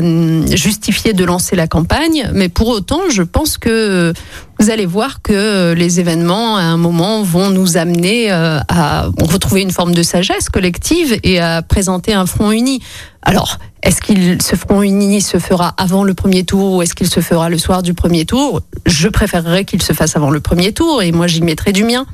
justifiait 0.56 1.14
de 1.14 1.26
lancer 1.26 1.56
la 1.56 1.66
campagne, 1.66 2.30
mais 2.36 2.50
pour 2.50 2.68
autant, 2.68 3.10
je 3.10 3.24
pense 3.24 3.58
que 3.58 3.70
euh, 3.70 4.14
vous 4.60 4.70
allez 4.70 4.86
voir 4.86 5.24
que 5.24 5.74
les 5.74 6.00
événements, 6.00 6.56
à 6.56 6.62
un 6.62 6.78
moment, 6.78 7.24
vont 7.24 7.50
nous 7.50 7.78
amener 7.78 8.30
à 8.30 9.08
retrouver 9.20 9.62
une 9.62 9.72
forme 9.72 9.96
de 9.96 10.04
sagesse 10.04 10.50
collective 10.50 11.18
et 11.24 11.40
à 11.40 11.64
présenter 11.64 12.14
un 12.14 12.28
front 12.28 12.52
uni. 12.52 12.80
Alors, 13.24 13.60
est-ce 13.84 14.02
qu'il 14.02 14.42
ce 14.42 14.56
front 14.56 14.82
uni 14.82 15.22
se 15.22 15.38
fera 15.40 15.74
avant 15.78 16.04
le 16.04 16.14
premier 16.14 16.44
tour 16.44 16.74
ou 16.76 16.82
est-ce 16.82 16.96
qu'il 16.96 17.08
se 17.08 17.20
fera 17.20 17.50
le 17.50 17.58
soir 17.58 17.84
du 17.84 17.94
premier 17.94 18.26
tour? 18.26 18.62
Je 18.86 19.08
préférerais 19.08 19.66
qu'il 19.66 19.82
se 19.82 19.94
fasse 19.94 20.16
avant 20.16 20.32
le 20.32 20.40
premier 20.40 20.74
tour 20.74 21.02
et 21.04 21.12
moi 21.12 21.28
j'y 21.28 21.42
mettrai 21.42 21.72
du 21.72 21.84
mien. 21.84 22.06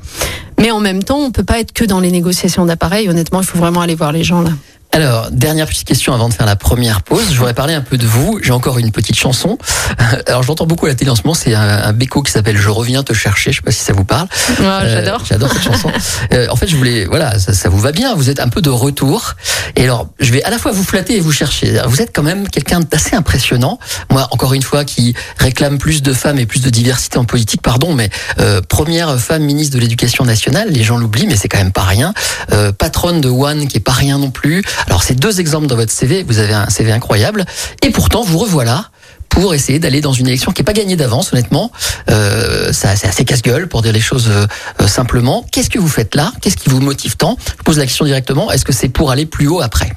Mais 0.58 0.70
en 0.70 0.80
même 0.80 1.02
temps, 1.02 1.18
on 1.18 1.30
peut 1.30 1.44
pas 1.44 1.60
être 1.60 1.72
que 1.72 1.84
dans 1.84 2.00
les 2.00 2.10
négociations 2.10 2.66
d'appareil. 2.66 3.08
Honnêtement, 3.08 3.40
il 3.40 3.46
faut 3.46 3.58
vraiment 3.58 3.80
aller 3.80 3.94
voir 3.94 4.12
les 4.12 4.24
gens 4.24 4.42
là. 4.42 4.50
Alors, 4.90 5.30
dernière 5.30 5.66
petite 5.66 5.86
question 5.86 6.14
avant 6.14 6.28
de 6.28 6.34
faire 6.34 6.46
la 6.46 6.56
première 6.56 7.02
pause. 7.02 7.26
Je 7.30 7.36
voudrais 7.36 7.54
parler 7.54 7.74
un 7.74 7.82
peu 7.82 7.98
de 7.98 8.06
vous. 8.06 8.40
J'ai 8.42 8.52
encore 8.52 8.78
une 8.78 8.90
petite 8.90 9.16
chanson. 9.16 9.58
Alors, 10.26 10.42
j'entends 10.42 10.66
beaucoup 10.66 10.86
à 10.86 10.88
la 10.88 10.94
télé 10.94 11.10
en 11.10 11.14
ce 11.14 11.22
moment. 11.22 11.34
C'est 11.34 11.54
un, 11.54 11.60
un 11.60 11.92
béco 11.92 12.22
qui 12.22 12.32
s'appelle 12.32 12.56
Je 12.56 12.68
reviens 12.68 13.02
te 13.02 13.12
chercher. 13.12 13.52
Je 13.52 13.56
sais 13.56 13.62
pas 13.62 13.70
si 13.70 13.84
ça 13.84 13.92
vous 13.92 14.04
parle. 14.04 14.28
Euh, 14.60 14.92
J'adore. 14.92 15.24
J'adore 15.24 15.52
cette 15.52 15.62
chanson. 15.62 15.90
Euh, 16.32 16.46
en 16.50 16.56
fait, 16.56 16.66
je 16.66 16.76
voulais, 16.76 17.06
voilà, 17.06 17.38
ça, 17.38 17.54
ça 17.54 17.68
vous 17.68 17.78
va 17.78 17.92
bien. 17.92 18.14
Vous 18.14 18.28
êtes 18.28 18.40
un 18.40 18.48
peu 18.48 18.60
de 18.60 18.70
retour. 18.70 19.34
Et 19.76 19.84
alors, 19.84 20.08
je 20.20 20.32
vais 20.32 20.42
à 20.42 20.50
la 20.50 20.58
fois 20.58 20.72
vous 20.72 20.84
flatter 20.84 21.16
et 21.16 21.20
vous 21.20 21.32
chercher. 21.32 21.80
Vous 21.86 22.02
êtes 22.02 22.10
quand 22.14 22.22
même 22.22 22.48
quelqu'un 22.48 22.80
d'assez 22.80 23.16
impressionnant. 23.16 23.78
Moi, 24.10 24.26
encore 24.30 24.52
une 24.52 24.62
fois, 24.62 24.84
qui 24.84 25.14
réclame 25.38 25.78
plus 25.78 26.02
de 26.02 26.12
femmes 26.12 26.38
et 26.38 26.46
plus 26.46 26.60
de 26.60 26.70
diversité 26.70 27.18
en 27.18 27.24
politique. 27.24 27.62
Pardon, 27.62 27.94
mais 27.94 28.10
euh, 28.40 28.60
première 28.60 29.18
femme 29.18 29.42
ministre 29.42 29.76
de 29.76 29.80
l'Éducation 29.80 30.24
nationale. 30.24 30.68
Les 30.70 30.82
gens 30.82 30.98
l'oublient, 30.98 31.26
mais 31.26 31.36
c'est 31.36 31.48
quand 31.48 31.58
même 31.58 31.72
pas 31.72 31.84
rien. 31.84 32.12
Euh, 32.52 32.72
patronne 32.72 33.20
de 33.20 33.28
One, 33.28 33.68
qui 33.68 33.76
est 33.78 33.80
pas 33.80 33.92
rien 33.92 34.18
non 34.18 34.30
plus. 34.30 34.62
Alors, 34.86 35.02
c'est 35.02 35.14
deux 35.14 35.40
exemples 35.40 35.66
dans 35.66 35.76
votre 35.76 35.92
CV. 35.92 36.22
Vous 36.22 36.38
avez 36.38 36.54
un 36.54 36.68
CV 36.70 36.92
incroyable. 36.92 37.44
Et 37.82 37.90
pourtant, 37.90 38.22
vous 38.22 38.38
revoilà 38.38 38.90
pour 39.28 39.54
essayer 39.54 39.78
d'aller 39.78 40.00
dans 40.00 40.12
une 40.12 40.26
élection 40.26 40.52
qui 40.52 40.62
est 40.62 40.64
pas 40.64 40.72
gagnée 40.72 40.96
d'avance, 40.96 41.32
honnêtement. 41.32 41.70
Euh, 42.10 42.70
c'est 42.72 42.88
assez 42.88 43.24
casse-gueule 43.24 43.68
pour 43.68 43.82
dire 43.82 43.92
les 43.92 44.00
choses 44.00 44.28
euh, 44.28 44.46
euh, 44.80 44.86
simplement. 44.86 45.46
Qu'est-ce 45.52 45.70
que 45.70 45.78
vous 45.78 45.88
faites 45.88 46.14
là? 46.14 46.32
Qu'est-ce 46.40 46.56
qui 46.56 46.70
vous 46.70 46.80
motive 46.80 47.16
tant? 47.16 47.36
Je 47.58 47.62
pose 47.62 47.78
la 47.78 47.84
question 47.84 48.04
directement. 48.04 48.50
Est-ce 48.50 48.64
que 48.64 48.72
c'est 48.72 48.88
pour 48.88 49.10
aller 49.10 49.26
plus 49.26 49.48
haut 49.48 49.60
après? 49.60 49.92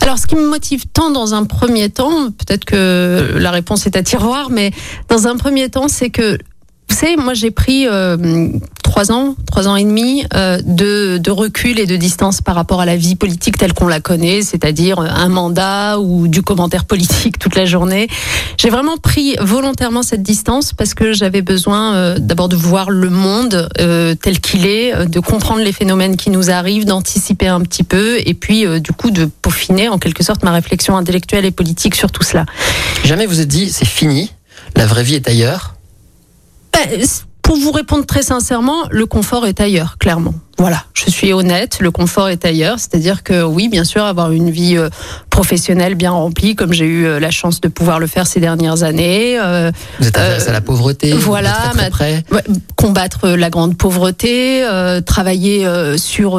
Alors, 0.00 0.18
ce 0.18 0.26
qui 0.26 0.34
me 0.34 0.48
motive 0.48 0.84
tant 0.92 1.10
dans 1.10 1.34
un 1.34 1.44
premier 1.44 1.88
temps, 1.88 2.30
peut-être 2.30 2.64
que 2.64 3.36
la 3.36 3.50
réponse 3.50 3.86
est 3.86 3.96
à 3.96 4.02
tiroir, 4.02 4.50
mais 4.50 4.72
dans 5.08 5.26
un 5.26 5.36
premier 5.36 5.68
temps, 5.70 5.88
c'est 5.88 6.10
que, 6.10 6.38
moi 7.18 7.34
j'ai 7.34 7.50
pris 7.50 7.86
euh, 7.86 8.48
trois 8.94 9.10
ans, 9.10 9.34
trois 9.46 9.66
ans 9.66 9.74
et 9.74 9.82
demi 9.82 10.24
euh, 10.34 10.60
de, 10.64 11.30
recul 11.30 11.80
et 11.80 11.86
de 11.86 11.96
distance 11.96 12.40
par 12.40 12.54
rapport 12.54 12.80
à 12.80 12.86
la 12.86 12.96
vie 12.96 13.16
politique 13.16 13.58
telle 13.58 13.72
qu'on 13.72 13.88
la 13.88 13.98
connaît, 13.98 14.42
c'est-à-dire 14.42 15.00
un 15.00 15.28
mandat 15.28 15.98
ou 15.98 16.28
du 16.28 16.42
commentaire 16.42 16.84
politique 16.84 17.38
toute 17.40 17.56
la 17.56 17.64
journée. 17.64 18.06
J'ai 18.56 18.70
vraiment 18.70 18.96
pris 18.96 19.34
volontairement 19.40 20.02
cette 20.04 20.22
distance 20.22 20.72
parce 20.72 20.94
que 20.94 21.12
j'avais 21.12 21.42
besoin 21.42 21.94
euh, 21.94 22.18
d'abord 22.20 22.48
de 22.48 22.54
voir 22.54 22.90
le 22.90 23.10
monde 23.10 23.68
euh, 23.80 24.14
tel 24.14 24.38
qu'il 24.38 24.64
est, 24.66 24.94
euh, 24.94 25.04
de 25.06 25.18
comprendre 25.18 25.60
les 25.60 25.72
phénomènes 25.72 26.16
qui 26.16 26.30
nous 26.30 26.50
arrivent, 26.50 26.84
d'anticiper 26.84 27.48
un 27.48 27.62
petit 27.62 27.82
peu 27.82 28.18
et 28.24 28.34
puis 28.34 28.64
euh, 28.64 28.78
du 28.78 28.92
coup 28.92 29.10
de 29.10 29.24
peaufiner 29.24 29.88
en 29.88 29.98
quelque 29.98 30.22
sorte 30.22 30.44
ma 30.44 30.52
réflexion 30.52 30.96
intellectuelle 30.96 31.44
et 31.44 31.50
politique 31.50 31.96
sur 31.96 32.12
tout 32.12 32.22
cela. 32.22 32.46
Jamais 33.04 33.26
vous 33.26 33.40
êtes 33.40 33.48
dit 33.48 33.70
c'est 33.70 33.84
fini, 33.84 34.30
la 34.76 34.86
vraie 34.86 35.02
vie 35.02 35.16
est 35.16 35.28
ailleurs 35.28 35.73
Ben, 36.74 37.00
pour 37.42 37.56
vous 37.58 37.72
répondre 37.72 38.06
très 38.06 38.22
sincèrement, 38.22 38.84
le 38.90 39.04
confort 39.04 39.46
est 39.46 39.60
ailleurs, 39.60 39.98
clairement. 39.98 40.32
Voilà, 40.56 40.84
je 40.94 41.10
suis 41.10 41.32
honnête, 41.32 41.78
le 41.80 41.90
confort 41.90 42.28
est 42.30 42.44
ailleurs, 42.46 42.78
c'est-à-dire 42.78 43.22
que 43.22 43.42
oui, 43.42 43.68
bien 43.68 43.84
sûr, 43.84 44.02
avoir 44.04 44.30
une 44.32 44.50
vie 44.50 44.76
euh, 44.78 44.88
professionnelle 45.28 45.94
bien 45.94 46.12
remplie, 46.12 46.54
comme 46.54 46.72
j'ai 46.72 46.86
eu 46.86 47.04
euh, 47.06 47.20
la 47.20 47.30
chance 47.30 47.60
de 47.60 47.68
pouvoir 47.68 47.98
le 47.98 48.06
faire 48.06 48.26
ces 48.26 48.40
dernières 48.40 48.82
années, 48.82 49.38
euh, 49.38 49.70
Vous 50.00 50.06
êtes 50.08 50.16
Euh, 50.16 50.38
à 50.48 50.52
la 50.52 50.60
pauvreté 50.62 51.12
vous 51.12 51.20
voilà, 51.20 51.50
êtes 51.50 51.56
très, 51.56 51.70
très 51.72 51.82
ma- 51.82 51.90
près. 51.90 52.24
Ouais, 52.32 52.54
combattre 52.76 53.28
la 53.28 53.50
grande 53.50 53.76
pauvreté, 53.76 54.64
euh, 54.64 55.00
travailler 55.02 55.66
euh, 55.66 55.98
sur 55.98 56.38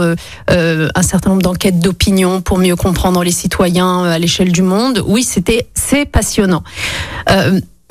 un 0.50 1.02
certain 1.04 1.30
nombre 1.30 1.44
d'enquêtes 1.44 1.80
d'opinion 1.80 2.42
pour 2.42 2.58
mieux 2.58 2.76
comprendre 2.76 3.24
les 3.24 3.32
citoyens 3.32 4.06
à 4.06 4.18
l'échelle 4.18 4.52
du 4.52 4.64
monde. 4.64 5.04
Oui, 5.06 5.24
c'était 5.24 5.68
c'est 5.76 6.06
passionnant. 6.06 6.64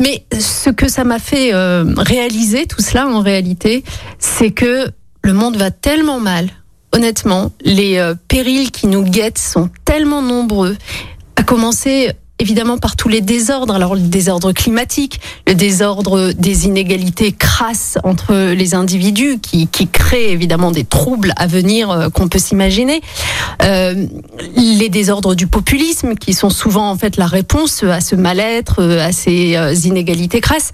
Mais 0.00 0.24
ce 0.38 0.70
que 0.70 0.88
ça 0.88 1.04
m'a 1.04 1.18
fait 1.18 1.54
euh, 1.54 1.84
réaliser, 1.96 2.66
tout 2.66 2.82
cela 2.82 3.06
en 3.06 3.20
réalité, 3.20 3.84
c'est 4.18 4.50
que 4.50 4.90
le 5.22 5.32
monde 5.32 5.56
va 5.56 5.70
tellement 5.70 6.20
mal. 6.20 6.50
Honnêtement, 6.92 7.52
les 7.62 7.98
euh, 7.98 8.14
périls 8.28 8.70
qui 8.70 8.86
nous 8.86 9.02
guettent 9.02 9.38
sont 9.38 9.70
tellement 9.84 10.22
nombreux. 10.22 10.76
À 11.36 11.42
commencer 11.42 12.12
évidemment 12.38 12.78
par 12.78 12.96
tous 12.96 13.08
les 13.08 13.20
désordres. 13.20 13.74
Alors 13.74 13.94
le 13.94 14.00
désordre 14.00 14.52
climatique, 14.52 15.20
le 15.46 15.54
désordre 15.54 16.32
des 16.32 16.66
inégalités 16.66 17.32
crasses 17.32 17.98
entre 18.04 18.52
les 18.52 18.74
individus 18.74 19.38
qui, 19.40 19.68
qui 19.68 19.88
créent 19.88 20.32
évidemment 20.32 20.70
des 20.70 20.84
troubles 20.84 21.32
à 21.36 21.46
venir 21.46 21.90
euh, 21.90 22.08
qu'on 22.08 22.28
peut 22.28 22.38
s'imaginer. 22.38 23.00
Euh, 23.62 24.06
les 24.56 24.88
désordres 24.88 25.34
du 25.34 25.46
populisme 25.46 26.14
qui 26.14 26.32
sont 26.32 26.50
souvent 26.50 26.90
en 26.90 26.96
fait 26.96 27.16
la 27.16 27.26
réponse 27.26 27.82
à 27.82 28.00
ce 28.00 28.16
mal-être, 28.16 28.82
euh, 28.82 29.06
à 29.06 29.12
ces 29.12 29.56
euh, 29.56 29.74
inégalités 29.74 30.40
crasses 30.40 30.72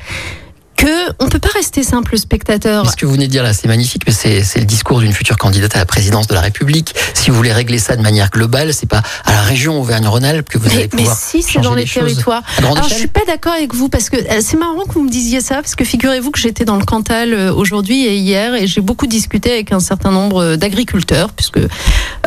que 0.81 1.13
on 1.19 1.29
peut 1.29 1.39
pas 1.39 1.51
rester 1.55 1.83
simple 1.83 2.17
spectateur. 2.17 2.91
Ce 2.91 2.97
que 2.97 3.05
vous 3.05 3.13
venez 3.13 3.27
de 3.27 3.33
dire 3.33 3.43
là, 3.43 3.53
c'est 3.53 3.69
magnifique, 3.69 4.03
mais 4.07 4.13
c'est 4.13 4.43
c'est 4.43 4.61
le 4.61 4.65
discours 4.65 5.01
d'une 5.01 5.13
future 5.13 5.37
candidate 5.37 5.77
à 5.77 5.79
la 5.79 5.87
présidence 5.87 6.27
de 6.27 6.35
la 6.35 6.41
République. 6.41 6.95
Si 7.15 7.31
vous 7.31 7.37
voulez 7.37 7.53
régler 7.53 7.79
ça 7.79 7.97
de 7.97 8.03
manière 8.03 8.31
globale, 8.31 8.73
c'est 8.73 8.89
pas 8.89 9.03
à 9.25 9.33
la 9.33 9.43
région 9.43 9.79
Auvergne-Rhône-Alpes 9.81 10.49
que 10.49 10.59
vous 10.59 10.67
allez 10.67 10.77
Mais, 10.77 10.89
mais 10.95 10.99
pouvoir 11.03 11.17
si, 11.17 11.43
c'est 11.43 11.61
dans 11.61 11.75
les, 11.75 11.87
choses 11.87 12.05
territoires. 12.05 12.43
Alors, 12.59 12.83
je 12.89 12.95
suis 12.95 13.09
pas 13.09 13.25
d'accord 13.27 13.53
avec 13.53 13.75
vous 13.75 13.89
parce 13.89 14.09
que 14.09 14.17
euh, 14.17 14.41
c'est 14.41 14.57
marrant 14.57 14.85
que 14.85 14.95
vous 14.95 15.03
me 15.03 15.11
disiez 15.11 15.41
ça 15.41 15.57
parce 15.57 15.75
que 15.75 15.85
figurez-vous 15.85 16.31
que 16.31 16.39
j'étais 16.39 16.65
dans 16.65 16.77
le 16.77 16.85
Cantal 16.85 17.35
euh, 17.35 17.53
aujourd'hui 17.53 18.07
et 18.07 18.17
hier 18.17 18.55
et 18.55 18.67
j'ai 18.67 18.81
beaucoup 18.81 19.07
discuté 19.07 19.53
avec 19.53 19.73
un 19.73 19.81
certain 19.81 20.11
nombre 20.11 20.43
euh, 20.43 20.57
d'agriculteurs 20.57 21.33
puisque 21.33 21.61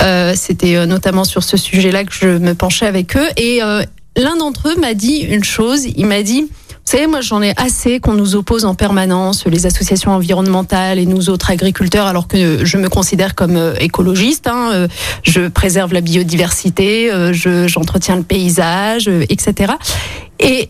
euh, 0.01 0.33
c'était 0.35 0.85
notamment 0.85 1.23
sur 1.23 1.43
ce 1.43 1.57
sujet-là 1.57 2.03
que 2.03 2.13
je 2.13 2.27
me 2.27 2.53
penchais 2.53 2.85
avec 2.85 3.15
eux 3.15 3.27
et 3.37 3.63
euh, 3.63 3.83
l'un 4.15 4.35
d'entre 4.35 4.69
eux 4.69 4.75
m'a 4.79 4.93
dit 4.93 5.19
une 5.19 5.43
chose. 5.43 5.85
Il 5.85 6.05
m'a 6.05 6.23
dit 6.23 6.47
savez, 6.85 7.07
moi 7.07 7.21
j'en 7.21 7.41
ai 7.41 7.53
assez 7.57 7.99
qu'on 7.99 8.13
nous 8.13 8.35
oppose 8.35 8.65
en 8.65 8.75
permanence, 8.75 9.45
les 9.45 9.65
associations 9.65 10.11
environnementales 10.11 10.99
et 10.99 11.05
nous 11.05 11.29
autres 11.29 11.49
agriculteurs, 11.51 12.05
alors 12.07 12.27
que 12.27 12.65
je 12.65 12.77
me 12.77 12.89
considère 12.89 13.35
comme 13.35 13.55
euh, 13.55 13.73
écologiste. 13.79 14.47
Hein, 14.47 14.71
euh, 14.73 14.87
je 15.23 15.47
préserve 15.47 15.93
la 15.93 16.01
biodiversité, 16.01 17.11
euh, 17.11 17.31
je- 17.33 17.67
j'entretiens 17.67 18.15
le 18.17 18.23
paysage, 18.23 19.07
etc. 19.29 19.73
Et 20.39 20.69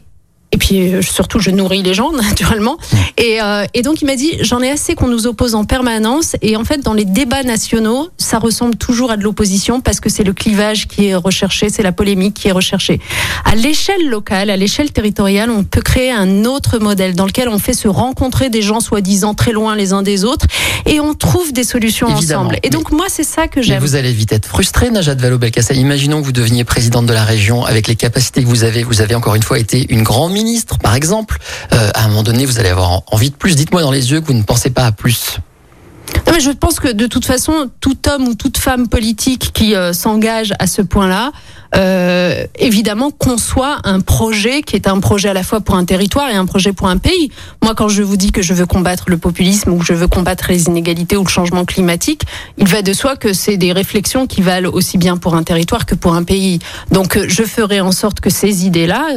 et 0.53 0.57
puis 0.57 0.93
euh, 0.93 1.01
surtout, 1.01 1.39
je 1.39 1.49
nourris 1.49 1.81
les 1.81 1.93
gens 1.95 2.11
naturellement. 2.29 2.77
Et, 3.17 3.41
euh, 3.41 3.65
et 3.73 3.81
donc 3.81 4.01
il 4.01 4.05
m'a 4.05 4.15
dit, 4.15 4.33
j'en 4.41 4.61
ai 4.61 4.69
assez 4.69 4.93
qu'on 4.95 5.07
nous 5.07 5.27
oppose 5.27 5.55
en 5.55 5.65
permanence. 5.65 6.35
Et 6.41 6.55
en 6.55 6.63
fait, 6.63 6.77
dans 6.77 6.93
les 6.93 7.05
débats 7.05 7.43
nationaux, 7.43 8.09
ça 8.17 8.37
ressemble 8.39 8.75
toujours 8.75 9.09
à 9.11 9.17
de 9.17 9.23
l'opposition 9.23 9.81
parce 9.81 9.99
que 9.99 10.09
c'est 10.09 10.23
le 10.23 10.33
clivage 10.33 10.87
qui 10.87 11.07
est 11.07 11.15
recherché, 11.15 11.69
c'est 11.69 11.83
la 11.83 11.91
polémique 11.91 12.35
qui 12.35 12.47
est 12.47 12.51
recherchée. 12.51 12.99
À 13.45 13.55
l'échelle 13.55 14.07
locale, 14.09 14.49
à 14.51 14.55
l'échelle 14.57 14.91
territoriale, 14.91 15.49
on 15.49 15.63
peut 15.63 15.81
créer 15.81 16.11
un 16.11 16.45
autre 16.45 16.77
modèle 16.79 17.15
dans 17.15 17.25
lequel 17.25 17.49
on 17.49 17.57
fait 17.59 17.73
se 17.73 17.87
rencontrer 17.87 18.49
des 18.49 18.61
gens 18.61 18.79
soi-disant 18.79 19.33
très 19.33 19.51
loin 19.51 19.75
les 19.75 19.91
uns 19.91 20.03
des 20.03 20.23
autres 20.23 20.45
et 20.85 20.99
on 20.99 21.15
trouve 21.15 21.51
des 21.51 21.63
solutions 21.63 22.07
Évidemment. 22.15 22.41
ensemble. 22.41 22.59
Et 22.61 22.69
donc 22.69 22.91
moi, 22.91 23.07
c'est 23.09 23.23
ça 23.23 23.47
que 23.47 23.59
Mais 23.59 23.63
j'aime. 23.65 23.79
vous 23.79 23.95
allez 23.95 24.11
vite 24.11 24.31
être 24.31 24.45
frustré, 24.47 24.91
Najat 24.91 25.15
Vallaud-Belkacem. 25.15 25.75
Imaginons 25.77 26.21
que 26.21 26.25
vous 26.25 26.31
deveniez 26.31 26.63
présidente 26.63 27.07
de 27.07 27.13
la 27.13 27.23
région 27.23 27.65
avec 27.65 27.87
les 27.87 27.95
capacités 27.95 28.43
que 28.43 28.47
vous 28.47 28.63
avez. 28.63 28.83
Vous 28.83 29.01
avez 29.01 29.15
encore 29.15 29.33
une 29.35 29.43
fois 29.43 29.57
été 29.57 29.85
une 29.89 30.03
grande 30.03 30.33
ministre, 30.43 30.77
par 30.79 30.95
exemple. 30.95 31.37
Euh, 31.73 31.89
à 31.95 32.03
un 32.05 32.07
moment 32.09 32.23
donné, 32.23 32.45
vous 32.45 32.59
allez 32.59 32.69
avoir 32.69 32.91
en- 32.91 33.03
envie 33.11 33.29
de 33.29 33.35
plus. 33.35 33.55
Dites-moi 33.55 33.81
dans 33.81 33.91
les 33.91 34.11
yeux 34.11 34.21
que 34.21 34.27
vous 34.27 34.33
ne 34.33 34.43
pensez 34.43 34.69
pas 34.69 34.85
à 34.85 34.91
plus. 34.91 35.37
Je 36.39 36.49
pense 36.49 36.79
que 36.79 36.91
de 36.91 37.05
toute 37.05 37.25
façon, 37.25 37.69
tout 37.79 37.97
homme 38.09 38.27
ou 38.27 38.33
toute 38.33 38.57
femme 38.57 38.87
politique 38.87 39.51
qui 39.53 39.75
euh, 39.75 39.93
s'engage 39.93 40.53
à 40.57 40.67
ce 40.67 40.81
point-là, 40.81 41.31
euh, 41.75 42.45
évidemment, 42.57 43.11
conçoit 43.11 43.77
un 43.83 43.99
projet 43.99 44.61
qui 44.61 44.75
est 44.75 44.87
un 44.87 44.99
projet 44.99 45.29
à 45.29 45.33
la 45.33 45.43
fois 45.43 45.61
pour 45.61 45.75
un 45.75 45.85
territoire 45.85 46.29
et 46.29 46.35
un 46.35 46.45
projet 46.45 46.73
pour 46.73 46.87
un 46.87 46.97
pays. 46.97 47.31
Moi, 47.61 47.75
quand 47.75 47.87
je 47.87 48.01
vous 48.01 48.17
dis 48.17 48.31
que 48.31 48.41
je 48.41 48.53
veux 48.53 48.65
combattre 48.65 49.05
le 49.07 49.17
populisme 49.17 49.73
ou 49.73 49.77
que 49.77 49.85
je 49.85 49.93
veux 49.93 50.07
combattre 50.07 50.45
les 50.49 50.65
inégalités 50.65 51.17
ou 51.17 51.23
le 51.23 51.29
changement 51.29 51.65
climatique, 51.65 52.23
il 52.57 52.67
va 52.67 52.81
de 52.81 52.93
soi 52.93 53.15
que 53.15 53.31
c'est 53.33 53.57
des 53.57 53.71
réflexions 53.71 54.25
qui 54.25 54.41
valent 54.41 54.71
aussi 54.71 54.97
bien 54.97 55.17
pour 55.17 55.35
un 55.35 55.43
territoire 55.43 55.85
que 55.85 55.95
pour 55.95 56.15
un 56.15 56.23
pays. 56.23 56.59
Donc, 56.91 57.15
euh, 57.15 57.25
je 57.27 57.43
ferai 57.43 57.79
en 57.79 57.91
sorte 57.91 58.19
que 58.19 58.29
ces 58.29 58.65
idées-là, 58.65 59.07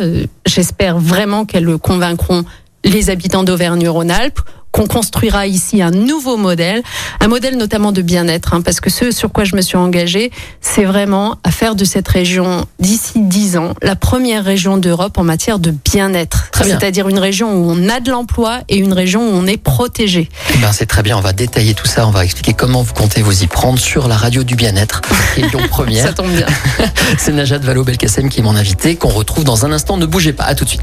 j'espère 0.44 0.98
vraiment 0.98 1.44
qu'elles 1.44 1.78
convaincront 1.78 2.44
les 2.84 3.10
habitants 3.10 3.42
d'Auvergne-Rhône-Alpes, 3.42 4.40
qu'on 4.76 4.86
construira 4.86 5.46
ici 5.46 5.80
un 5.80 5.90
nouveau 5.90 6.36
modèle, 6.36 6.82
un 7.20 7.28
modèle 7.28 7.56
notamment 7.56 7.92
de 7.92 8.02
bien-être, 8.02 8.52
hein, 8.52 8.60
parce 8.60 8.80
que 8.80 8.90
ce 8.90 9.10
sur 9.10 9.32
quoi 9.32 9.44
je 9.44 9.56
me 9.56 9.62
suis 9.62 9.78
engagée, 9.78 10.30
c'est 10.60 10.84
vraiment 10.84 11.36
à 11.44 11.50
faire 11.50 11.74
de 11.74 11.84
cette 11.84 12.08
région, 12.08 12.66
d'ici 12.78 13.14
dix 13.16 13.56
ans, 13.56 13.72
la 13.80 13.96
première 13.96 14.44
région 14.44 14.76
d'Europe 14.76 15.16
en 15.16 15.24
matière 15.24 15.58
de 15.58 15.70
bien-être. 15.70 16.50
C'est-à-dire 16.54 17.08
une 17.08 17.18
région 17.18 17.52
où 17.54 17.70
on 17.70 17.88
a 17.88 18.00
de 18.00 18.10
l'emploi 18.10 18.60
et 18.68 18.76
une 18.76 18.92
région 18.92 19.22
où 19.22 19.32
on 19.32 19.46
est 19.46 19.56
protégé. 19.56 20.28
Eh 20.54 20.58
ben, 20.58 20.72
c'est 20.72 20.86
très 20.86 21.02
bien. 21.02 21.16
On 21.16 21.20
va 21.20 21.32
détailler 21.32 21.74
tout 21.74 21.86
ça. 21.86 22.06
On 22.06 22.10
va 22.10 22.24
expliquer 22.24 22.52
comment 22.52 22.82
vous 22.82 22.92
comptez 22.92 23.22
vous 23.22 23.42
y 23.42 23.46
prendre 23.46 23.78
sur 23.78 24.08
la 24.08 24.16
radio 24.16 24.42
du 24.42 24.56
bien-être 24.56 25.00
et 25.36 25.42
Lyon 25.42 25.60
Première. 25.70 26.06
Ça 26.06 26.12
tombe 26.12 26.30
bien. 26.30 26.46
C'est 27.18 27.32
Najat 27.32 27.58
Vallaud-Belkacem 27.58 28.28
qui 28.28 28.40
est 28.40 28.42
mon 28.42 28.56
invité, 28.56 28.96
qu'on 28.96 29.08
retrouve 29.08 29.44
dans 29.44 29.64
un 29.64 29.72
instant. 29.72 29.96
Ne 29.96 30.06
bougez 30.06 30.32
pas. 30.32 30.44
À 30.44 30.54
tout 30.54 30.64
de 30.64 30.70
suite. 30.70 30.82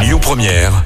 Lyon 0.00 0.18
Première. 0.20 0.84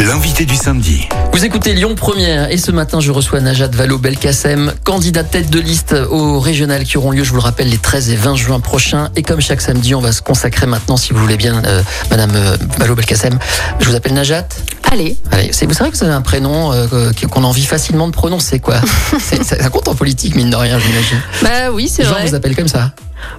L'invité 0.00 0.46
du 0.46 0.56
samedi. 0.56 1.06
Vous 1.34 1.44
écoutez 1.44 1.74
Lyon 1.74 1.94
Première 1.94 2.50
et 2.50 2.56
ce 2.56 2.70
matin 2.70 3.00
je 3.00 3.12
reçois 3.12 3.40
Najat 3.40 3.68
Vallaud-Belkacem, 3.68 4.72
candidate 4.82 5.30
tête 5.30 5.50
de 5.50 5.60
liste 5.60 5.94
aux 6.10 6.40
régionales 6.40 6.84
qui 6.84 6.96
auront 6.96 7.10
lieu, 7.10 7.22
je 7.22 7.28
vous 7.30 7.36
le 7.36 7.42
rappelle, 7.42 7.68
les 7.68 7.76
13 7.76 8.08
et 8.10 8.16
20 8.16 8.34
juin 8.34 8.60
prochains. 8.60 9.10
Et 9.16 9.22
comme 9.22 9.40
chaque 9.42 9.60
samedi, 9.60 9.94
on 9.94 10.00
va 10.00 10.12
se 10.12 10.22
consacrer 10.22 10.66
maintenant, 10.66 10.96
si 10.96 11.12
vous 11.12 11.18
voulez 11.20 11.36
bien, 11.36 11.62
euh, 11.66 11.82
Madame 12.10 12.32
euh, 12.34 12.56
Vallaud-Belkacem. 12.78 13.38
Je 13.80 13.84
vous 13.90 13.94
appelle 13.94 14.14
Najat. 14.14 14.48
Allez, 14.90 15.16
Allez, 15.32 15.50
c'est- 15.52 15.66
vous 15.66 15.74
savez 15.74 15.90
que 15.90 15.96
vous 15.96 16.04
avez 16.04 16.14
un 16.14 16.22
prénom 16.22 16.72
euh, 16.72 17.12
qu'on 17.30 17.44
a 17.44 17.46
envie 17.46 17.66
facilement 17.66 18.06
de 18.08 18.12
prononcer, 18.12 18.58
quoi. 18.58 18.76
C'est- 19.20 19.44
ça, 19.44 19.62
ça 19.62 19.68
compte 19.68 19.86
en 19.88 19.94
politique, 19.94 20.34
mine 20.34 20.48
de 20.50 20.56
rien, 20.56 20.78
j'imagine. 20.78 21.20
bah 21.42 21.70
oui, 21.72 21.88
c'est 21.88 22.02
Les 22.02 22.08
gens 22.08 22.14
vrai. 22.14 22.26
vous 22.26 22.34
appellent 22.34 22.56
comme 22.56 22.68
ça. 22.68 22.92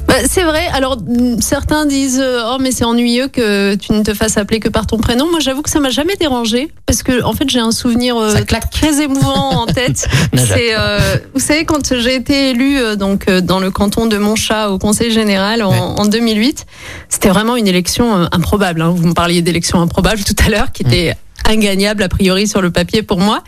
Bah, 0.08 0.16
c'est 0.30 0.44
vrai. 0.44 0.68
Alors 0.74 0.98
mm, 1.02 1.42
certains 1.42 1.86
disent 1.86 2.20
euh, 2.22 2.42
oh 2.54 2.58
mais 2.60 2.72
c'est 2.72 2.84
ennuyeux 2.84 3.28
que 3.28 3.76
tu 3.76 3.94
ne 3.94 4.04
te 4.04 4.14
fasses 4.14 4.38
appeler 4.38 4.60
que 4.60 4.70
par 4.70 4.86
ton 4.88 4.98
prénom. 4.98 5.30
Moi 5.30 5.40
j'avoue 5.40 5.62
que 5.62 5.70
ça 5.70 5.80
m'a 5.80 5.90
jamais 5.90 6.16
dérangé 6.16 6.72
parce 6.86 7.04
que 7.04 7.24
en 7.24 7.34
fait 7.34 7.50
j'ai 7.50 7.60
un 7.60 7.72
souvenir 7.72 8.18
euh, 8.18 8.34
très 8.72 9.02
émouvant 9.02 9.62
en 9.62 9.66
tête. 9.68 10.08
C'est 10.36 10.76
euh, 10.78 11.00
vous 11.34 11.40
savez 11.40 11.66
quand 11.66 11.96
j'ai 11.98 12.16
été 12.16 12.50
élue 12.52 12.98
donc 12.98 13.30
dans 13.30 13.60
le 13.60 13.72
canton 13.72 14.06
de 14.06 14.18
Montchat 14.18 14.70
au 14.72 14.78
Conseil 14.80 15.12
général 15.12 15.64
en, 15.64 15.72
Ouais. 15.72 15.78
en 16.02 16.06
2008, 16.06 16.66
c'était 17.10 17.30
vraiment 17.30 17.56
une 17.56 17.68
élection 17.68 18.28
improbable. 18.32 18.82
hein. 18.82 18.94
Vous 18.96 19.08
me 19.08 19.14
parliez 19.14 19.42
d'élection 19.42 19.82
improbable 19.82 20.22
tout 20.24 20.36
à 20.46 20.50
l'heure 20.50 20.72
qui 20.74 20.84
était 20.84 21.16
ingagnable 21.48 22.04
a 22.04 22.10
priori 22.10 22.48
sur 22.48 22.62
le 22.62 22.72
papier 22.72 23.02
pour 23.02 23.20
moi. 23.20 23.44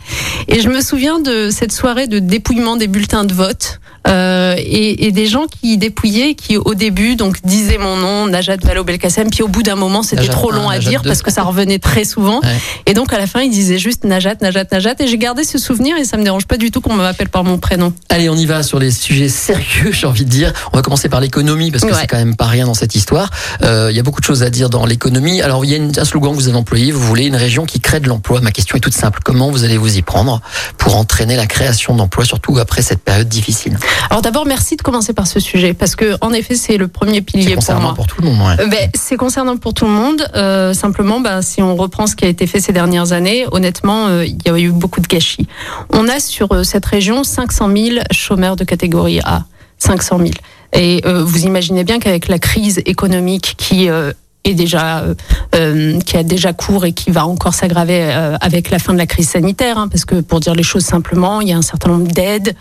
Et 0.48 0.60
je 0.60 0.68
me 0.68 0.80
souviens 0.80 1.20
de 1.20 1.50
cette 1.50 1.72
soirée 1.72 2.06
de 2.06 2.18
dépouillement 2.18 2.76
des 2.76 2.86
bulletins 2.88 3.24
de 3.24 3.32
vote 3.34 3.80
euh, 4.06 4.54
et, 4.58 5.06
et 5.06 5.12
des 5.12 5.26
gens 5.26 5.46
qui 5.46 5.78
dépouillaient, 5.78 6.34
qui 6.34 6.56
au 6.56 6.74
début 6.74 7.16
donc 7.16 7.38
disaient 7.44 7.78
mon 7.78 7.96
nom, 7.96 8.26
Najat 8.26 8.56
Vallaud-Belkacem, 8.62 9.30
puis 9.30 9.42
au 9.42 9.48
bout 9.48 9.62
d'un 9.62 9.76
moment 9.76 10.02
c'était 10.02 10.26
trop 10.28 10.50
long 10.50 10.68
à 10.68 10.74
Najat 10.74 10.90
dire 10.90 11.02
parce 11.02 11.22
que 11.22 11.30
ça 11.32 11.42
revenait 11.42 11.78
très 11.78 12.04
souvent. 12.04 12.40
Ouais. 12.40 12.56
Et 12.86 12.94
donc 12.94 13.12
à 13.12 13.18
la 13.18 13.26
fin 13.26 13.40
ils 13.42 13.50
disaient 13.50 13.78
juste 13.78 14.04
Najat, 14.04 14.36
Najat, 14.42 14.64
Najat, 14.70 14.94
et 15.00 15.06
j'ai 15.06 15.18
gardé 15.18 15.44
ce 15.44 15.58
souvenir 15.58 15.96
et 15.96 16.04
ça 16.04 16.16
me 16.16 16.22
dérange 16.24 16.46
pas 16.46 16.56
du 16.56 16.70
tout 16.70 16.80
qu'on 16.80 16.94
m'appelle 16.94 17.28
par 17.30 17.44
mon 17.44 17.58
prénom. 17.58 17.92
Allez, 18.10 18.28
on 18.28 18.36
y 18.36 18.46
va 18.46 18.62
sur 18.62 18.78
les 18.78 18.90
sujets 18.90 19.28
sérieux, 19.28 19.90
j'ai 19.92 20.06
envie 20.06 20.24
de 20.24 20.30
dire. 20.30 20.52
On 20.72 20.76
va 20.76 20.82
commencer 20.82 21.08
par 21.08 21.20
l'économie 21.20 21.70
parce 21.70 21.84
que 21.84 21.90
Ouais. 21.94 21.98
c'est 22.00 22.06
quand 22.06 22.16
même 22.18 22.36
pas 22.36 22.46
rien 22.46 22.66
dans 22.66 22.74
cette 22.74 22.94
histoire. 22.94 23.30
Euh, 23.62 23.88
Il 23.90 23.96
y 23.96 24.00
a 24.00 24.02
beaucoup 24.02 24.20
de 24.20 24.24
choses 24.26 24.42
à 24.42 24.50
dire 24.50 24.68
dans 24.70 24.84
l'économie. 24.86 25.40
Alors, 25.42 25.64
il 25.64 25.70
y 25.70 25.74
a 25.74 25.76
une- 25.76 25.92
un 25.98 26.04
slogan 26.04 26.32
que 26.32 26.36
vous 26.36 26.48
avez 26.48 26.56
employé. 26.56 26.90
Vous 26.92 27.00
voulez 27.00 27.26
une 27.26 27.36
région 27.36 27.64
qui 27.66 27.78
crée 27.80 28.00
de 28.00 28.08
l'emploi. 28.08 28.40
Ma 28.40 28.50
question 28.50 28.76
est 28.76 28.80
toute 28.80 28.94
simple. 28.94 29.20
Comment 29.24 29.50
vous 29.50 29.62
allez 29.64 29.76
vous 29.78 29.96
y 29.96 30.02
prendre 30.02 30.40
pour 30.78 30.96
entraîner 30.96 31.36
la 31.36 31.46
création 31.46 31.94
d'emplois, 31.94 32.24
surtout 32.24 32.58
après 32.58 32.82
cette 32.82 33.00
période 33.00 33.28
difficile? 33.28 33.76
Alors 34.10 34.22
d'abord 34.22 34.46
merci 34.46 34.76
de 34.76 34.82
commencer 34.82 35.12
par 35.12 35.26
ce 35.26 35.40
sujet 35.40 35.74
parce 35.74 35.96
que 35.96 36.16
en 36.20 36.32
effet 36.32 36.54
c'est 36.54 36.76
le 36.76 36.88
premier 36.88 37.20
pilier 37.20 37.46
pour 37.46 37.56
concernant 37.56 37.82
moi. 37.82 37.94
pour 37.94 38.06
tout 38.06 38.20
le 38.22 38.28
monde. 38.28 38.38
ouais. 38.58 38.68
Ben, 38.68 38.90
c'est 38.94 39.16
concernant 39.16 39.56
pour 39.56 39.74
tout 39.74 39.86
le 39.86 39.90
monde. 39.92 40.26
Euh, 40.34 40.72
simplement, 40.72 41.20
ben, 41.20 41.42
si 41.42 41.62
on 41.62 41.76
reprend 41.76 42.06
ce 42.06 42.16
qui 42.16 42.24
a 42.24 42.28
été 42.28 42.46
fait 42.46 42.60
ces 42.60 42.72
dernières 42.72 43.12
années, 43.12 43.46
honnêtement, 43.52 44.06
euh, 44.06 44.24
il 44.24 44.38
y 44.46 44.50
a 44.50 44.58
eu 44.58 44.70
beaucoup 44.70 45.00
de 45.00 45.06
gâchis. 45.06 45.46
On 45.90 46.08
a 46.08 46.20
sur 46.20 46.52
euh, 46.52 46.62
cette 46.62 46.86
région 46.86 47.24
500 47.24 47.68
000 47.74 47.88
chômeurs 48.12 48.56
de 48.56 48.64
catégorie 48.64 49.20
A. 49.24 49.44
500 49.78 50.18
000. 50.18 50.30
Et 50.74 51.02
euh, 51.06 51.22
vous 51.22 51.44
imaginez 51.44 51.84
bien 51.84 51.98
qu'avec 51.98 52.28
la 52.28 52.38
crise 52.38 52.82
économique 52.84 53.54
qui 53.56 53.88
euh, 53.88 54.12
est 54.44 54.54
déjà 54.54 55.00
euh, 55.00 55.14
euh, 55.54 55.98
qui 56.00 56.16
a 56.16 56.22
déjà 56.22 56.52
cours 56.52 56.84
et 56.84 56.92
qui 56.92 57.10
va 57.10 57.26
encore 57.26 57.54
s'aggraver 57.54 58.02
euh, 58.02 58.36
avec 58.40 58.70
la 58.70 58.78
fin 58.78 58.92
de 58.92 58.98
la 58.98 59.06
crise 59.06 59.28
sanitaire, 59.30 59.78
hein, 59.78 59.88
parce 59.88 60.04
que 60.04 60.16
pour 60.20 60.40
dire 60.40 60.54
les 60.54 60.62
choses 60.62 60.84
simplement, 60.84 61.40
il 61.40 61.48
y 61.48 61.52
a 61.52 61.56
un 61.56 61.62
certain 61.62 61.90
nombre 61.90 62.08
d'aides, 62.08 62.54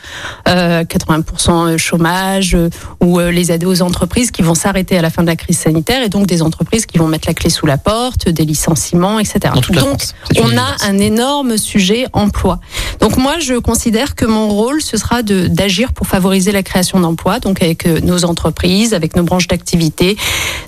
euh, 0.47 0.83
80% 0.83 1.77
chômage 1.77 2.55
euh, 2.55 2.69
ou 3.01 3.19
euh, 3.19 3.31
les 3.31 3.51
aides 3.51 3.65
aux 3.65 3.81
entreprises 3.81 4.31
qui 4.31 4.41
vont 4.41 4.55
s'arrêter 4.55 4.97
à 4.97 5.01
la 5.01 5.09
fin 5.09 5.21
de 5.21 5.27
la 5.27 5.35
crise 5.35 5.57
sanitaire 5.57 6.03
et 6.03 6.09
donc 6.09 6.27
des 6.27 6.41
entreprises 6.41 6.85
qui 6.85 6.97
vont 6.97 7.07
mettre 7.07 7.27
la 7.27 7.33
clé 7.33 7.49
sous 7.49 7.65
la 7.65 7.77
porte, 7.77 8.29
des 8.29 8.45
licenciements, 8.45 9.19
etc. 9.19 9.53
Donc 9.53 9.73
France. 9.75 10.15
On 10.41 10.57
a 10.57 10.75
un 10.87 10.97
énorme 10.99 11.57
sujet 11.57 12.05
emploi. 12.13 12.59
Donc 12.99 13.17
moi 13.17 13.39
je 13.39 13.55
considère 13.55 14.15
que 14.15 14.25
mon 14.25 14.49
rôle 14.49 14.81
ce 14.81 14.97
sera 14.97 15.23
de 15.23 15.47
d'agir 15.47 15.93
pour 15.93 16.07
favoriser 16.07 16.51
la 16.51 16.63
création 16.63 16.99
d'emplois, 16.99 17.39
donc 17.39 17.61
avec 17.61 17.85
euh, 17.85 17.99
nos 18.01 18.25
entreprises, 18.25 18.93
avec 18.93 19.15
nos 19.15 19.23
branches 19.23 19.47
d'activité, 19.47 20.17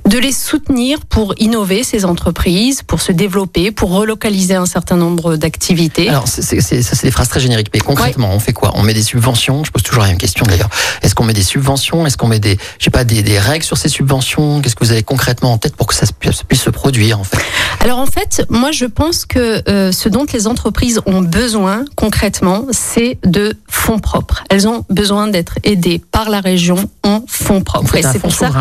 de 0.07 0.17
les 0.17 0.31
soutenir 0.31 1.04
pour 1.09 1.33
innover 1.37 1.83
ces 1.83 2.05
entreprises, 2.05 2.81
pour 2.83 3.01
se 3.01 3.11
développer, 3.11 3.71
pour 3.71 3.91
relocaliser 3.91 4.55
un 4.55 4.65
certain 4.65 4.95
nombre 4.97 5.35
d'activités. 5.37 6.09
Alors, 6.09 6.27
c'est, 6.27 6.41
c'est- 6.41 6.81
ça, 6.81 6.95
c'est 6.95 7.07
des 7.07 7.11
phrases 7.11 7.29
très 7.29 7.39
génériques. 7.39 7.69
Mais 7.73 7.79
concrètement, 7.79 8.31
on 8.33 8.39
fait 8.39 8.53
quoi? 8.53 8.71
On 8.75 8.83
met 8.83 8.93
des 8.93 9.03
subventions? 9.03 9.63
Je 9.63 9.71
pose 9.71 9.83
toujours 9.83 10.01
la 10.03 10.09
même 10.09 10.17
question 10.17 10.45
d'ailleurs. 10.45 10.69
Est-ce 11.01 11.15
qu'on 11.15 11.23
met 11.23 11.33
des 11.33 11.43
subventions? 11.43 12.05
Est-ce 12.05 12.17
qu'on 12.17 12.27
met 12.27 12.39
des, 12.39 12.57
je 12.79 12.83
sais 12.85 12.89
pas, 12.91 13.03
des, 13.03 13.23
des 13.23 13.39
règles 13.39 13.63
sur 13.65 13.77
ces 13.77 13.89
subventions? 13.89 14.61
Qu'est-ce 14.61 14.75
que 14.75 14.83
vous 14.83 14.91
avez 14.91 15.03
concrètement 15.03 15.53
en 15.53 15.57
tête 15.57 15.75
pour 15.75 15.87
que 15.87 15.93
ça 15.95 16.05
se 16.05 16.13
puisse, 16.13 16.43
se 16.61 16.69
produire 16.69 17.19
en 17.19 17.23
fait? 17.23 17.37
Alors 17.81 17.99
en 17.99 18.05
fait, 18.07 18.45
moi 18.49 18.71
je 18.71 18.85
pense 18.85 19.25
que 19.25 19.61
euh, 19.69 19.91
ce 19.91 20.09
dont 20.09 20.25
les 20.33 20.47
entreprises 20.47 21.01
ont 21.05 21.21
besoin 21.21 21.85
concrètement, 21.95 22.65
c'est 22.71 23.19
de 23.25 23.57
fonds 23.69 23.99
propres. 23.99 24.43
Elles 24.49 24.67
ont 24.67 24.85
besoin 24.89 25.27
d'être 25.27 25.59
aidées 25.63 26.01
par 26.11 26.29
la 26.29 26.41
région 26.41 26.89
en 27.03 27.21
fonds 27.27 27.61
propres. 27.61 27.95
Et 27.95 28.01
c'est 28.03 28.19
pour 28.19 28.33
ça, 28.33 28.51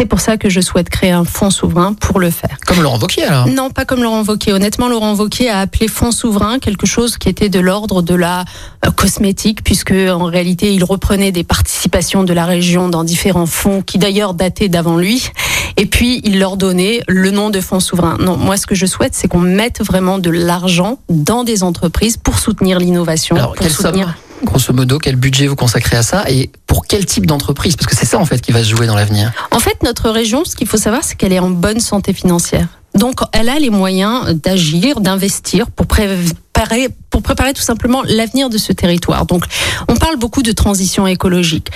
c'est 0.00 0.06
pour 0.06 0.20
ça 0.20 0.38
que 0.38 0.48
je 0.48 0.62
souhaite 0.62 0.88
créer 0.88 1.10
un 1.10 1.24
fonds 1.24 1.50
souverain 1.50 1.92
pour 1.92 2.20
le 2.20 2.30
faire. 2.30 2.56
comme 2.66 2.80
Laurent 2.80 2.98
Wauquiez 2.98 3.24
alors. 3.24 3.46
Non, 3.48 3.68
pas 3.68 3.84
comme 3.84 4.02
Laurent 4.02 4.22
Wauquiez. 4.22 4.54
Honnêtement, 4.54 4.88
Laurent 4.88 5.14
Wauquiez 5.14 5.50
a 5.50 5.58
appelé 5.58 5.88
fonds 5.88 6.10
souverain 6.10 6.58
quelque 6.58 6.86
chose 6.86 7.18
qui 7.18 7.28
était 7.28 7.50
de 7.50 7.60
l'ordre 7.60 8.00
de 8.00 8.14
la 8.14 8.46
euh, 8.86 8.90
cosmétique, 8.92 9.62
puisque 9.62 9.92
en 9.92 10.24
réalité, 10.24 10.72
il 10.72 10.84
reprenait 10.84 11.32
des 11.32 11.44
participations 11.44 12.24
de 12.24 12.32
la 12.32 12.46
région 12.46 12.88
dans 12.88 13.04
différents 13.04 13.44
fonds 13.44 13.82
qui 13.82 13.98
d'ailleurs 13.98 14.32
dataient 14.32 14.70
d'avant 14.70 14.96
lui. 14.96 15.28
Et 15.76 15.84
puis, 15.84 16.22
il 16.24 16.38
leur 16.38 16.56
donnait 16.56 17.02
le 17.06 17.30
nom 17.30 17.50
de 17.50 17.60
fonds 17.60 17.80
souverain. 17.80 18.16
Non, 18.20 18.38
moi, 18.38 18.56
ce 18.56 18.66
que 18.66 18.74
je 18.74 18.86
souhaite, 18.86 19.12
c'est 19.14 19.28
qu'on 19.28 19.38
mette 19.40 19.84
vraiment 19.84 20.18
de 20.18 20.30
l'argent 20.30 20.98
dans 21.10 21.44
des 21.44 21.62
entreprises 21.62 22.16
pour 22.16 22.38
soutenir 22.38 22.78
l'innovation, 22.78 23.36
Alors, 23.36 23.54
pour 23.54 23.68
soutenir. 23.68 24.16
Grosso 24.42 24.72
modo, 24.72 24.98
quel 24.98 25.16
budget 25.16 25.46
vous 25.46 25.56
consacrez 25.56 25.96
à 25.96 26.02
ça 26.02 26.24
et 26.28 26.50
pour 26.66 26.86
quel 26.86 27.04
type 27.04 27.26
d'entreprise? 27.26 27.76
Parce 27.76 27.86
que 27.86 27.96
c'est 27.96 28.06
ça 28.06 28.18
en 28.18 28.24
fait 28.24 28.40
qui 28.40 28.52
va 28.52 28.62
se 28.62 28.68
jouer 28.68 28.86
dans 28.86 28.94
l'avenir. 28.94 29.32
En 29.50 29.58
fait, 29.58 29.82
notre 29.82 30.10
région, 30.10 30.44
ce 30.44 30.56
qu'il 30.56 30.66
faut 30.66 30.78
savoir, 30.78 31.04
c'est 31.04 31.14
qu'elle 31.16 31.32
est 31.32 31.38
en 31.38 31.50
bonne 31.50 31.80
santé 31.80 32.12
financière. 32.12 32.68
Donc, 32.94 33.20
elle 33.32 33.48
a 33.48 33.58
les 33.58 33.70
moyens 33.70 34.30
d'agir, 34.34 35.00
d'investir 35.00 35.70
pour 35.70 35.86
préparer, 35.86 36.88
pour 37.08 37.22
préparer 37.22 37.52
tout 37.52 37.62
simplement 37.62 38.02
l'avenir 38.04 38.50
de 38.50 38.58
ce 38.58 38.72
territoire. 38.72 39.26
Donc, 39.26 39.44
on 39.88 39.94
parle 39.94 40.16
beaucoup 40.16 40.42
de 40.42 40.52
transition 40.52 41.06
écologique. 41.06 41.68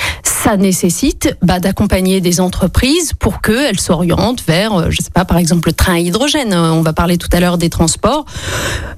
Ça 0.44 0.58
nécessite 0.58 1.34
bah, 1.40 1.58
d'accompagner 1.58 2.20
des 2.20 2.38
entreprises 2.38 3.14
pour 3.18 3.40
qu'elles 3.40 3.80
s'orientent 3.80 4.42
vers, 4.46 4.74
euh, 4.74 4.86
je 4.90 5.00
sais 5.00 5.08
pas, 5.10 5.24
par 5.24 5.38
exemple, 5.38 5.70
le 5.70 5.72
train 5.72 5.94
à 5.94 5.98
hydrogène. 6.00 6.52
Euh, 6.52 6.70
On 6.70 6.82
va 6.82 6.92
parler 6.92 7.16
tout 7.16 7.30
à 7.32 7.40
l'heure 7.40 7.56
des 7.56 7.70
transports. 7.70 8.26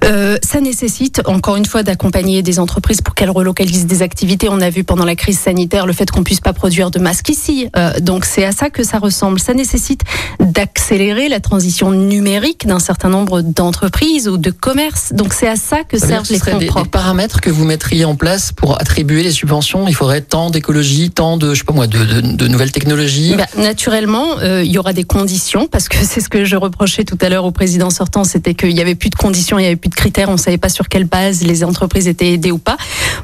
Euh, 0.02 0.38
ça 0.42 0.60
nécessite, 0.60 1.22
encore 1.26 1.54
une 1.54 1.64
fois, 1.64 1.84
d'accompagner 1.84 2.42
des 2.42 2.58
entreprises 2.58 3.00
pour 3.00 3.14
qu'elles 3.14 3.30
relocalisent 3.30 3.86
des 3.86 4.02
activités. 4.02 4.48
On 4.50 4.60
a 4.60 4.70
vu 4.70 4.82
pendant 4.82 5.04
la 5.04 5.14
crise 5.14 5.38
sanitaire 5.38 5.86
le 5.86 5.92
fait 5.92 6.10
qu'on 6.10 6.24
puisse 6.24 6.40
pas 6.40 6.52
produire 6.52 6.90
de 6.90 6.98
masques 6.98 7.28
ici. 7.28 7.68
Euh, 7.76 7.92
donc, 8.00 8.24
c'est 8.24 8.44
à 8.44 8.50
ça 8.50 8.68
que 8.68 8.82
ça 8.82 8.98
ressemble. 8.98 9.38
Ça 9.38 9.54
nécessite 9.54 10.00
d'accélérer 10.40 11.28
la 11.28 11.38
transition 11.38 11.92
numérique 11.92 12.66
d'un 12.66 12.80
certain 12.80 13.08
nombre 13.08 13.42
d'entreprises 13.42 14.26
ou 14.26 14.36
de 14.36 14.50
commerces. 14.50 15.12
Donc, 15.12 15.32
c'est 15.32 15.48
à 15.48 15.54
ça 15.54 15.84
que 15.84 15.96
Ça 15.96 16.08
servent 16.08 16.26
les 16.28 16.40
fonds 16.40 16.58
des, 16.58 16.64
des 16.64 16.66
propres. 16.66 16.90
paramètres 16.90 17.40
que 17.40 17.50
vous 17.50 17.64
mettriez 17.64 18.04
en 18.04 18.16
place 18.16 18.50
pour 18.50 18.80
attribuer 18.80 19.22
les 19.22 19.30
subventions. 19.30 19.86
Il 19.86 19.94
faudrait 19.94 20.22
tant 20.22 20.50
d'écologie, 20.50 21.10
tant 21.10 21.35
de, 21.36 22.48
nouvelles 22.48 22.72
technologies? 22.72 23.34
Bah, 23.36 23.46
naturellement, 23.56 24.38
euh, 24.38 24.62
il 24.64 24.70
y 24.70 24.78
aura 24.78 24.92
des 24.92 25.04
conditions 25.04 25.66
parce 25.66 25.88
que 25.88 25.98
c'est 26.02 26.20
ce 26.20 26.28
que 26.28 26.44
je 26.44 26.56
reprochais 26.56 27.04
tout 27.04 27.18
à 27.20 27.28
l'heure 27.28 27.44
au 27.44 27.52
président 27.52 27.90
sortant, 27.90 28.24
c'était 28.24 28.54
qu'il 28.54 28.72
y 28.72 28.80
avait 28.80 28.94
plus 28.94 29.10
de 29.10 29.16
conditions, 29.16 29.58
il 29.58 29.62
y 29.62 29.66
avait 29.66 29.76
plus 29.76 29.90
de 29.90 29.94
critères, 29.94 30.28
on 30.28 30.36
savait 30.36 30.58
pas 30.58 30.68
sur 30.68 30.88
quelle 30.88 31.04
base 31.04 31.42
les 31.42 31.64
entreprises 31.64 32.08
étaient 32.08 32.32
aidées 32.32 32.52
ou 32.52 32.58
pas. 32.58 32.76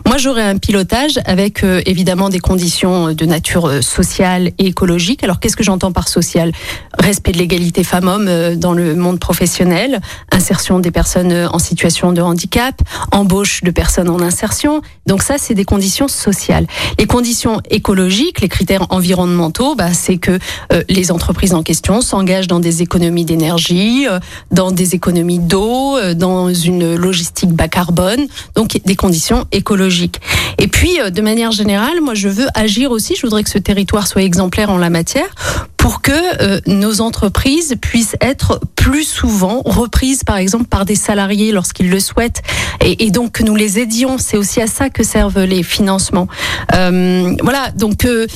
Moi, 0.07 0.19
j'aurais 0.19 0.43
un 0.43 0.59
pilotage 0.59 1.19
avec 1.25 1.65
euh, 1.65 1.83
évidemment 1.87 2.29
des 2.29 2.41
conditions 2.41 3.13
de 3.13 3.27
nature 3.27 3.67
euh, 3.67 3.83
sociale 3.83 4.53
et 4.59 4.67
écologique. 4.67 5.25
Alors, 5.25 5.41
qu'est-ce 5.41 5.57
que 5.57 5.65
j'entends 5.65 5.93
par 5.93 6.09
social? 6.09 6.53
Respect 6.99 7.33
de 7.33 7.39
l'égalité 7.39 7.85
femmes-hommes 7.85 8.29
euh, 8.29 8.57
dans 8.57 8.73
le 8.73 8.95
monde 8.95 9.19
professionnel, 9.19 10.01
insertion 10.31 10.79
des 10.79 10.91
personnes 10.91 11.33
euh, 11.33 11.49
en 11.51 11.59
situation 11.59 12.13
de 12.13 12.21
handicap, 12.21 12.75
embauche 13.11 13.63
de 13.63 13.71
personnes 13.71 14.09
en 14.09 14.21
insertion. 14.21 14.83
Donc 15.07 15.23
ça, 15.23 15.37
c'est 15.39 15.55
des 15.55 15.65
conditions 15.65 16.09
sociales. 16.09 16.67
Les 16.99 17.07
conditions 17.07 17.61
écologiques, 17.71 18.02
les 18.41 18.49
critères 18.49 18.87
environnementaux, 18.91 19.75
bah, 19.75 19.93
c'est 19.93 20.17
que 20.17 20.39
euh, 20.73 20.83
les 20.89 21.11
entreprises 21.11 21.55
en 21.55 21.63
question 21.63 22.01
s'engagent 22.01 22.47
dans 22.47 22.61
des 22.61 22.83
économies 22.83 23.25
d'énergie, 23.25 24.07
euh, 24.09 24.19
dans 24.51 24.71
des 24.71 24.95
économies 24.95 25.39
d'eau, 25.39 25.97
euh, 25.97 26.15
dans 26.15 26.53
une 26.53 26.95
logistique 26.95 27.51
bas 27.51 27.69
carbone, 27.69 28.27
donc 28.55 28.79
des 28.85 28.97
conditions 28.97 29.47
écologiques. 29.53 30.21
Et 30.59 30.69
puis, 30.69 30.99
de 31.11 31.23
manière 31.23 31.53
générale, 31.53 32.01
moi, 32.03 32.15
je 32.15 32.29
veux 32.29 32.47
agir 32.55 32.91
aussi. 32.91 33.15
Je 33.17 33.23
voudrais 33.23 33.43
que 33.43 33.51
ce 33.51 33.59
territoire 33.59 34.07
soit 34.07 34.23
exemplaire 34.23 34.71
en 34.71 34.79
la 34.79 34.91
matière 34.91 35.29
pour 35.77 36.01
que 36.01 36.69
nos 36.71 37.01
entreprises 37.01 37.75
puissent 37.81 38.15
être 38.21 38.61
plus 38.77 39.03
souvent 39.03 39.63
reprises, 39.65 40.23
par 40.23 40.37
exemple, 40.37 40.67
par 40.67 40.85
des 40.85 40.95
salariés 40.95 41.51
lorsqu'ils 41.51 41.91
le 41.91 41.99
souhaitent, 41.99 42.43
et, 42.81 43.11
donc 43.11 43.33
que 43.33 43.43
nous 43.43 43.57
les 43.57 43.81
aidions. 43.81 44.17
C'est 44.17 44.37
aussi 44.37 44.61
à 44.61 44.69
ça 44.69 44.91
que 44.91 45.03
servent 45.03 45.43
les 45.43 45.65
financements. 45.65 46.29
Voilà, 46.71 47.73
donc 47.83 48.05
euh, 48.05 48.27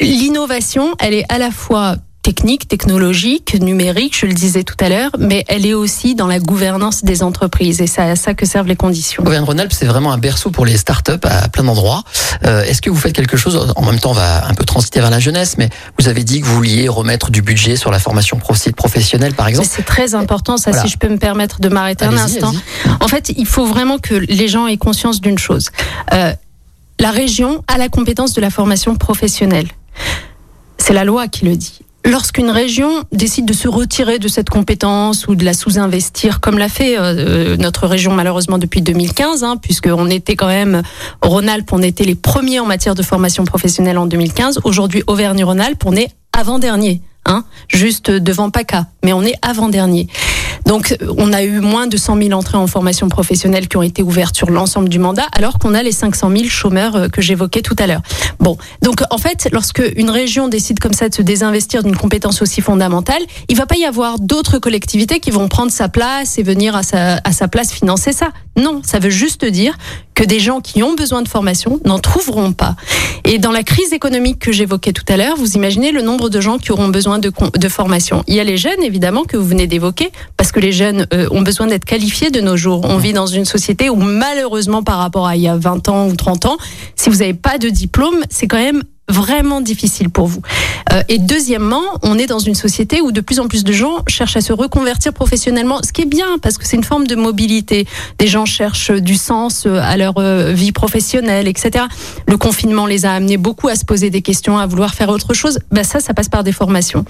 l'innovation, 0.00 0.94
elle 1.00 1.14
est 1.14 1.24
à 1.28 1.38
la 1.38 1.50
fois 1.50 1.96
technique, 2.22 2.68
technologique, 2.68 3.54
numérique, 3.60 4.16
je 4.18 4.24
le 4.24 4.32
disais 4.32 4.62
tout 4.64 4.76
à 4.80 4.88
l'heure, 4.88 5.10
mais 5.18 5.44
elle 5.46 5.66
est 5.66 5.74
aussi 5.74 6.14
dans 6.14 6.26
la 6.26 6.38
gouvernance 6.38 7.04
des 7.04 7.22
entreprises, 7.22 7.82
et 7.82 7.86
c'est 7.86 8.00
à 8.00 8.16
ça 8.16 8.32
que 8.32 8.46
servent 8.46 8.66
les 8.68 8.76
conditions. 8.76 9.22
Auvergne-Rhône-Alpes, 9.26 9.74
c'est 9.74 9.84
vraiment 9.84 10.10
un 10.10 10.16
berceau 10.16 10.50
pour 10.50 10.64
les 10.64 10.78
startups 10.78 11.20
à 11.24 11.48
plein 11.48 11.64
d'endroits. 11.64 12.02
Euh, 12.46 12.62
Est-ce 12.62 12.80
que 12.80 12.88
vous 12.88 12.96
faites 12.96 13.12
quelque 13.14 13.36
chose 13.36 13.74
En 13.76 13.82
même 13.84 13.98
temps, 14.00 14.12
on 14.12 14.14
va 14.14 14.46
un 14.48 14.54
peu 14.54 14.64
transiter 14.64 15.00
vers 15.00 15.10
la 15.10 15.20
jeunesse, 15.20 15.56
mais 15.58 15.68
vous 15.98 16.08
avez 16.08 16.24
dit 16.24 16.40
que 16.40 16.46
vous 16.46 16.54
vouliez 16.54 16.88
remettre 16.88 17.30
du 17.30 17.42
budget 17.42 17.76
sur 17.76 17.90
la 17.90 17.98
formation 17.98 18.38
pro- 18.38 18.54
professionnelle, 18.74 19.34
par 19.34 19.46
exemple. 19.48 19.68
C'est 19.70 19.84
très 19.84 20.14
important, 20.14 20.56
ça, 20.56 20.70
Voilà. 20.70 20.86
si 20.86 20.90
je 20.90 20.96
peux 20.96 21.10
me 21.10 21.18
permettre 21.18 21.60
de 21.60 21.68
m'arrêter 21.68 22.06
un 22.06 22.16
instant. 22.16 22.54
En 23.00 23.08
fait, 23.08 23.32
il 23.36 23.46
faut 23.46 23.66
vraiment 23.66 23.98
que 23.98 24.14
les 24.14 24.48
gens 24.48 24.66
aient 24.66 24.78
conscience 24.78 25.20
d'une 25.20 25.38
chose. 25.38 25.68
Euh, 26.14 26.32
la 27.00 27.10
région 27.10 27.62
a 27.68 27.78
la 27.78 27.88
compétence 27.88 28.34
de 28.34 28.40
la 28.40 28.50
formation 28.50 28.96
professionnelle. 28.96 29.68
C'est 30.78 30.94
la 30.94 31.04
loi 31.04 31.28
qui 31.28 31.44
le 31.44 31.56
dit. 31.56 31.80
Lorsqu'une 32.06 32.50
région 32.50 33.04
décide 33.12 33.46
de 33.46 33.54
se 33.54 33.66
retirer 33.66 34.18
de 34.18 34.28
cette 34.28 34.50
compétence 34.50 35.26
ou 35.26 35.34
de 35.36 35.44
la 35.44 35.54
sous-investir, 35.54 36.40
comme 36.40 36.58
l'a 36.58 36.68
fait 36.68 36.98
euh, 36.98 37.56
notre 37.56 37.86
région 37.86 38.12
malheureusement 38.12 38.58
depuis 38.58 38.82
2015, 38.82 39.42
hein, 39.42 39.56
puisqu'on 39.56 40.10
était 40.10 40.36
quand 40.36 40.48
même, 40.48 40.82
Rhône-Alpes, 41.22 41.72
on 41.72 41.80
était 41.80 42.04
les 42.04 42.14
premiers 42.14 42.60
en 42.60 42.66
matière 42.66 42.94
de 42.94 43.02
formation 43.02 43.46
professionnelle 43.46 43.96
en 43.96 44.04
2015. 44.04 44.60
Aujourd'hui, 44.64 45.02
Auvergne-Rhône-Alpes, 45.06 45.82
on 45.86 45.96
est 45.96 46.10
avant-dernier, 46.34 47.00
hein, 47.26 47.44
juste 47.68 48.10
devant 48.10 48.50
PACA, 48.50 48.86
mais 49.02 49.12
on 49.12 49.22
est 49.22 49.34
avant-dernier. 49.42 50.08
Donc, 50.66 50.96
on 51.18 51.32
a 51.32 51.42
eu 51.42 51.60
moins 51.60 51.86
de 51.86 51.96
100 51.96 52.22
000 52.22 52.32
entrées 52.32 52.56
en 52.56 52.66
formation 52.66 53.08
professionnelle 53.08 53.68
qui 53.68 53.76
ont 53.76 53.82
été 53.82 54.02
ouvertes 54.02 54.34
sur 54.34 54.50
l'ensemble 54.50 54.88
du 54.88 54.98
mandat, 54.98 55.26
alors 55.32 55.58
qu'on 55.58 55.74
a 55.74 55.82
les 55.82 55.92
500 55.92 56.30
000 56.30 56.44
chômeurs 56.48 56.96
euh, 56.96 57.08
que 57.08 57.20
j'évoquais 57.20 57.60
tout 57.60 57.76
à 57.78 57.86
l'heure. 57.86 58.00
Bon, 58.40 58.56
donc 58.82 59.02
en 59.10 59.18
fait, 59.18 59.48
lorsque 59.52 59.82
une 59.96 60.10
région 60.10 60.48
décide 60.48 60.78
comme 60.78 60.94
ça 60.94 61.08
de 61.08 61.14
se 61.14 61.22
désinvestir 61.22 61.82
d'une 61.82 61.96
compétence 61.96 62.40
aussi 62.40 62.60
fondamentale, 62.60 63.22
il 63.48 63.56
va 63.56 63.66
pas 63.66 63.76
y 63.76 63.84
avoir 63.84 64.18
d'autres 64.18 64.58
collectivités 64.58 65.20
qui 65.20 65.30
vont 65.30 65.48
prendre 65.48 65.70
sa 65.70 65.88
place 65.88 66.38
et 66.38 66.42
venir 66.42 66.74
à 66.76 66.82
sa, 66.82 67.20
à 67.24 67.32
sa 67.32 67.48
place 67.48 67.72
financer 67.72 68.12
ça. 68.12 68.28
Non, 68.56 68.82
ça 68.84 68.98
veut 68.98 69.10
juste 69.10 69.44
dire 69.44 69.76
que 70.14 70.24
des 70.24 70.38
gens 70.38 70.60
qui 70.60 70.82
ont 70.82 70.94
besoin 70.94 71.22
de 71.22 71.28
formation 71.28 71.80
n'en 71.84 71.98
trouveront 71.98 72.52
pas. 72.52 72.76
Et 73.24 73.38
dans 73.38 73.50
la 73.50 73.64
crise 73.64 73.92
économique 73.92 74.38
que 74.38 74.52
j'évoquais 74.52 74.92
tout 74.92 75.04
à 75.08 75.16
l'heure, 75.16 75.36
vous 75.36 75.56
imaginez 75.56 75.90
le 75.90 76.02
nombre 76.02 76.28
de 76.30 76.40
gens 76.40 76.58
qui 76.58 76.70
auront 76.70 76.88
besoin 76.88 77.13
de, 77.18 77.68
formation. 77.68 78.22
Il 78.26 78.34
y 78.34 78.40
a 78.40 78.44
les 78.44 78.56
jeunes, 78.56 78.82
évidemment, 78.82 79.24
que 79.24 79.36
vous 79.36 79.46
venez 79.46 79.66
d'évoquer, 79.66 80.10
parce 80.36 80.52
que 80.52 80.60
les 80.60 80.72
jeunes 80.72 81.06
euh, 81.12 81.28
ont 81.30 81.42
besoin 81.42 81.66
d'être 81.66 81.84
qualifiés 81.84 82.30
de 82.30 82.40
nos 82.40 82.56
jours. 82.56 82.82
On 82.84 82.98
vit 82.98 83.12
dans 83.12 83.26
une 83.26 83.44
société 83.44 83.90
où 83.90 83.96
malheureusement, 83.96 84.82
par 84.82 84.98
rapport 84.98 85.26
à 85.26 85.36
il 85.36 85.42
y 85.42 85.48
a 85.48 85.56
20 85.56 85.88
ans 85.88 86.08
ou 86.08 86.14
30 86.14 86.46
ans, 86.46 86.56
si 86.96 87.10
vous 87.10 87.16
n'avez 87.16 87.34
pas 87.34 87.58
de 87.58 87.68
diplôme, 87.68 88.16
c'est 88.30 88.46
quand 88.46 88.58
même 88.58 88.82
vraiment 89.08 89.60
difficile 89.60 90.08
pour 90.08 90.26
vous. 90.26 90.40
Euh, 90.92 91.02
et 91.08 91.18
deuxièmement, 91.18 91.82
on 92.02 92.18
est 92.18 92.26
dans 92.26 92.38
une 92.38 92.54
société 92.54 93.00
où 93.00 93.12
de 93.12 93.20
plus 93.20 93.38
en 93.38 93.48
plus 93.48 93.64
de 93.64 93.72
gens 93.72 94.02
cherchent 94.08 94.36
à 94.36 94.40
se 94.40 94.52
reconvertir 94.52 95.12
professionnellement, 95.12 95.80
ce 95.82 95.92
qui 95.92 96.02
est 96.02 96.06
bien 96.06 96.38
parce 96.40 96.56
que 96.56 96.66
c'est 96.66 96.76
une 96.76 96.84
forme 96.84 97.06
de 97.06 97.14
mobilité. 97.14 97.86
Des 98.18 98.26
gens 98.26 98.46
cherchent 98.46 98.90
du 98.90 99.16
sens 99.16 99.64
euh, 99.66 99.78
à 99.82 99.96
leur 99.96 100.14
euh, 100.18 100.52
vie 100.52 100.72
professionnelle, 100.72 101.48
etc. 101.48 101.84
Le 102.26 102.36
confinement 102.38 102.86
les 102.86 103.04
a 103.04 103.12
amenés 103.12 103.36
beaucoup 103.36 103.68
à 103.68 103.76
se 103.76 103.84
poser 103.84 104.08
des 104.08 104.22
questions, 104.22 104.58
à 104.58 104.66
vouloir 104.66 104.94
faire 104.94 105.10
autre 105.10 105.34
chose. 105.34 105.58
Ben 105.70 105.84
ça, 105.84 106.00
ça 106.00 106.14
passe 106.14 106.28
par 106.28 106.42
des 106.42 106.52
formations 106.52 107.04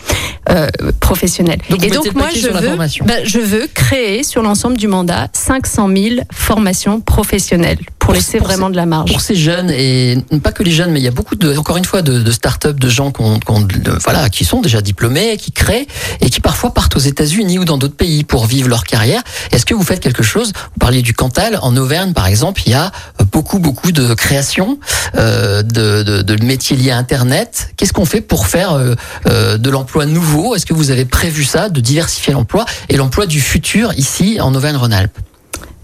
euh, 0.50 0.68
professionnelles. 1.00 1.60
Donc, 1.70 1.84
et 1.84 1.90
donc 1.90 2.12
moi, 2.14 2.28
je 2.34 2.48
veux, 2.48 2.60
formation. 2.60 3.04
ben, 3.06 3.24
je 3.24 3.38
veux 3.38 3.68
créer 3.72 4.24
sur 4.24 4.42
l'ensemble 4.42 4.76
du 4.76 4.88
mandat 4.88 5.28
500 5.32 5.88
000 5.94 6.14
formations 6.32 7.00
professionnelles 7.00 7.78
pour, 8.04 8.14
laisser 8.14 8.38
vraiment 8.38 8.70
de 8.70 8.76
la 8.76 8.86
marge. 8.86 9.10
Pour 9.10 9.20
ces 9.20 9.34
jeunes 9.34 9.70
et 9.70 10.18
pas 10.42 10.52
que 10.52 10.62
les 10.62 10.70
jeunes, 10.70 10.92
mais 10.92 11.00
il 11.00 11.04
y 11.04 11.08
a 11.08 11.12
beaucoup 11.12 11.36
de, 11.36 11.56
encore 11.56 11.76
une 11.76 11.84
fois, 11.84 12.02
de, 12.02 12.20
de 12.20 12.30
start-up, 12.30 12.78
de 12.78 12.88
gens 12.88 13.10
qu'on, 13.10 13.40
qu'on, 13.40 13.66
voilà, 14.02 14.28
qui 14.28 14.44
sont 14.44 14.60
déjà 14.60 14.80
diplômés, 14.80 15.36
qui 15.36 15.52
créent 15.52 15.86
et 16.20 16.30
qui 16.30 16.40
parfois 16.40 16.74
partent 16.74 16.96
aux 16.96 17.00
États-Unis 17.00 17.58
ou 17.58 17.64
dans 17.64 17.78
d'autres 17.78 17.96
pays 17.96 18.24
pour 18.24 18.46
vivre 18.46 18.68
leur 18.68 18.84
carrière. 18.84 19.22
Est-ce 19.52 19.64
que 19.64 19.74
vous 19.74 19.82
faites 19.82 20.00
quelque 20.00 20.22
chose? 20.22 20.52
Vous 20.54 20.78
parliez 20.78 21.02
du 21.02 21.14
Cantal, 21.14 21.58
en 21.62 21.76
Auvergne 21.76 22.12
par 22.12 22.26
exemple, 22.26 22.62
il 22.66 22.72
y 22.72 22.74
a 22.74 22.92
beaucoup 23.32 23.58
beaucoup 23.58 23.92
de 23.92 24.14
créations 24.14 24.78
euh, 25.16 25.62
de, 25.62 26.02
de, 26.02 26.22
de, 26.22 26.44
métiers 26.44 26.76
liés 26.76 26.90
à 26.90 26.98
Internet. 26.98 27.72
Qu'est-ce 27.76 27.92
qu'on 27.92 28.04
fait 28.04 28.20
pour 28.20 28.46
faire 28.46 28.72
euh, 28.72 28.94
euh, 29.26 29.58
de 29.58 29.70
l'emploi 29.70 30.06
nouveau? 30.06 30.54
Est-ce 30.54 30.66
que 30.66 30.74
vous 30.74 30.90
avez 30.90 31.04
prévu 31.04 31.44
ça, 31.44 31.68
de 31.68 31.80
diversifier 31.80 32.32
l'emploi 32.32 32.64
et 32.88 32.96
l'emploi 32.96 33.26
du 33.26 33.40
futur 33.40 33.92
ici 33.94 34.38
en 34.40 34.54
Auvergne-Rhône-Alpes? 34.54 35.18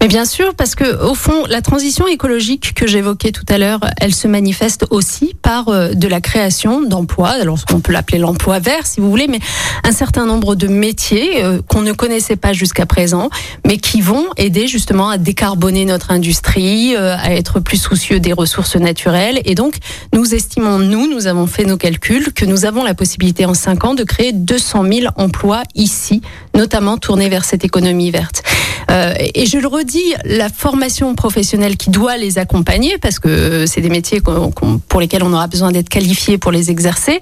Mais 0.01 0.07
bien 0.07 0.25
sûr, 0.25 0.55
parce 0.55 0.73
que 0.73 1.05
au 1.05 1.13
fond, 1.13 1.45
la 1.47 1.61
transition 1.61 2.07
écologique 2.07 2.73
que 2.73 2.87
j'évoquais 2.87 3.31
tout 3.31 3.45
à 3.47 3.59
l'heure, 3.59 3.81
elle 3.99 4.15
se 4.15 4.27
manifeste 4.27 4.87
aussi 4.89 5.35
par 5.43 5.69
euh, 5.69 5.93
de 5.93 6.07
la 6.07 6.21
création 6.21 6.81
d'emplois. 6.81 7.29
Alors, 7.29 7.59
on 7.71 7.81
peut 7.81 7.91
l'appeler 7.91 8.17
l'emploi 8.17 8.57
vert, 8.57 8.87
si 8.87 8.99
vous 8.99 9.11
voulez, 9.11 9.27
mais 9.27 9.39
un 9.83 9.91
certain 9.91 10.25
nombre 10.25 10.55
de 10.55 10.67
métiers 10.67 11.43
euh, 11.43 11.61
qu'on 11.67 11.81
ne 11.81 11.91
connaissait 11.91 12.35
pas 12.35 12.51
jusqu'à 12.51 12.87
présent, 12.87 13.29
mais 13.63 13.77
qui 13.77 14.01
vont 14.01 14.25
aider 14.37 14.65
justement 14.65 15.07
à 15.07 15.19
décarboner 15.19 15.85
notre 15.85 16.09
industrie, 16.09 16.95
euh, 16.95 17.15
à 17.15 17.35
être 17.35 17.59
plus 17.59 17.77
soucieux 17.77 18.19
des 18.19 18.33
ressources 18.33 18.77
naturelles. 18.77 19.39
Et 19.45 19.53
donc, 19.53 19.75
nous 20.13 20.33
estimons, 20.33 20.79
nous, 20.79 21.07
nous 21.13 21.27
avons 21.27 21.45
fait 21.45 21.65
nos 21.65 21.77
calculs, 21.77 22.33
que 22.33 22.45
nous 22.45 22.65
avons 22.65 22.83
la 22.83 22.95
possibilité 22.95 23.45
en 23.45 23.53
cinq 23.53 23.85
ans 23.85 23.93
de 23.93 24.03
créer 24.03 24.31
200 24.33 24.83
000 24.91 25.13
emplois 25.15 25.61
ici, 25.75 26.23
notamment 26.55 26.97
tournés 26.97 27.29
vers 27.29 27.45
cette 27.45 27.63
économie 27.63 28.09
verte. 28.09 28.41
Et 29.35 29.45
je 29.45 29.57
le 29.57 29.67
redis, 29.67 29.90
la 30.25 30.49
formation 30.49 31.15
professionnelle 31.15 31.77
qui 31.77 31.89
doit 31.89 32.17
les 32.17 32.37
accompagner, 32.37 32.97
parce 32.97 33.19
que 33.19 33.65
c'est 33.65 33.81
des 33.81 33.89
métiers 33.89 34.21
pour 34.21 35.01
lesquels 35.01 35.23
on 35.23 35.33
aura 35.33 35.47
besoin 35.47 35.71
d'être 35.71 35.89
qualifié 35.89 36.37
pour 36.37 36.51
les 36.51 36.71
exercer, 36.71 37.19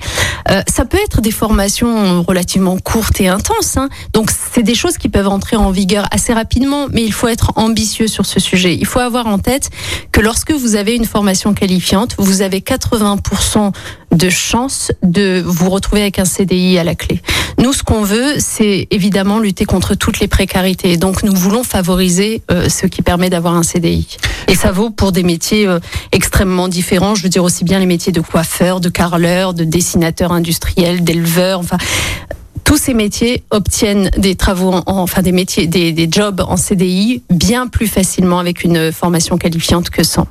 euh, 0.50 0.62
ça 0.68 0.86
peut 0.86 0.98
être 1.04 1.22
des 1.22 1.32
formations 1.32 2.24
relativement 2.24 2.78
courtes 2.78 3.22
et 3.22 3.28
intenses. 3.28 3.78
Hein. 3.78 3.90
Donc 4.14 4.32
c'est 4.32 4.64
des 4.64 4.76
choses 4.76 4.98
qui 4.98 5.10
peuvent 5.10 5.28
entrer 5.28 5.56
en 5.56 5.72
vigueur 5.72 6.08
assez 6.12 6.34
rapidement, 6.34 6.88
mais 6.92 7.04
il 7.04 7.14
faut 7.14 7.28
être 7.28 7.54
ambitieux 7.56 8.08
sur 8.08 8.26
ce 8.26 8.40
sujet. 8.40 8.76
Il 8.76 8.86
faut 8.86 9.00
avoir 9.00 9.28
en 9.28 9.40
tête 9.40 9.70
que 10.12 10.22
lorsque 10.22 10.52
vous 10.52 10.76
avez 10.76 10.96
une 10.96 11.06
formation 11.06 11.54
qualifiante, 11.54 12.16
vous 12.18 12.42
avez 12.42 12.60
80% 12.60 13.72
de 14.12 14.30
chances 14.30 14.92
de 15.04 15.42
vous 15.46 15.70
retrouver 15.70 16.02
avec 16.02 16.20
un 16.20 16.26
CDI 16.26 16.78
à 16.78 16.84
la 16.84 16.96
clé. 16.96 17.22
Nous, 17.58 17.74
ce 17.74 17.84
qu'on 17.84 18.04
veut, 18.04 18.36
c'est 18.40 18.88
évidemment 18.92 19.40
lutter 19.40 19.66
contre 19.66 19.96
toutes 19.96 20.20
les 20.20 20.28
précarités. 20.28 20.98
Donc, 20.98 21.24
nous 21.24 21.36
voulons 21.36 21.64
favoriser 21.64 22.42
euh, 22.52 22.70
ce 22.70 22.88
qui 22.88 23.02
permet 23.02 23.30
d'avoir 23.30 23.56
un 23.56 23.64
CDI. 23.64 24.18
Et 24.48 24.56
ça 24.56 24.72
vaut 24.72 24.90
pour 24.90 25.12
des 25.12 25.24
métiers 25.24 25.68
euh, 25.68 25.80
extrêmement 26.12 26.68
différents. 26.68 27.16
Je 27.16 27.24
veux 27.24 27.30
dire 27.30 27.44
aussi 27.44 27.64
bien 27.64 27.80
les 27.80 27.86
métiers 27.86 28.12
de 28.12 28.22
coiffeur, 28.22 28.80
de 28.80 28.90
carreleur, 28.90 29.54
de 29.54 29.64
dessinateur 29.64 30.32
industriel, 30.32 31.04
d'éleveur. 31.04 31.60
Enfin, 31.60 31.78
tous 32.64 32.78
ces 32.78 32.94
métiers 32.94 33.44
obtiennent 33.52 34.10
des 34.18 34.36
travaux, 34.36 34.72
en, 34.72 34.84
enfin 34.86 35.22
des 35.22 35.32
métiers, 35.32 35.68
des, 35.68 35.92
des 35.92 36.08
jobs 36.10 36.42
en 36.48 36.56
CDI 36.56 37.24
bien 37.30 37.68
plus 37.68 37.88
facilement 37.88 38.40
avec 38.40 38.64
une 38.64 38.92
formation 38.92 39.38
qualifiante 39.38 39.90
que 39.90 40.04
sans. 40.04 40.28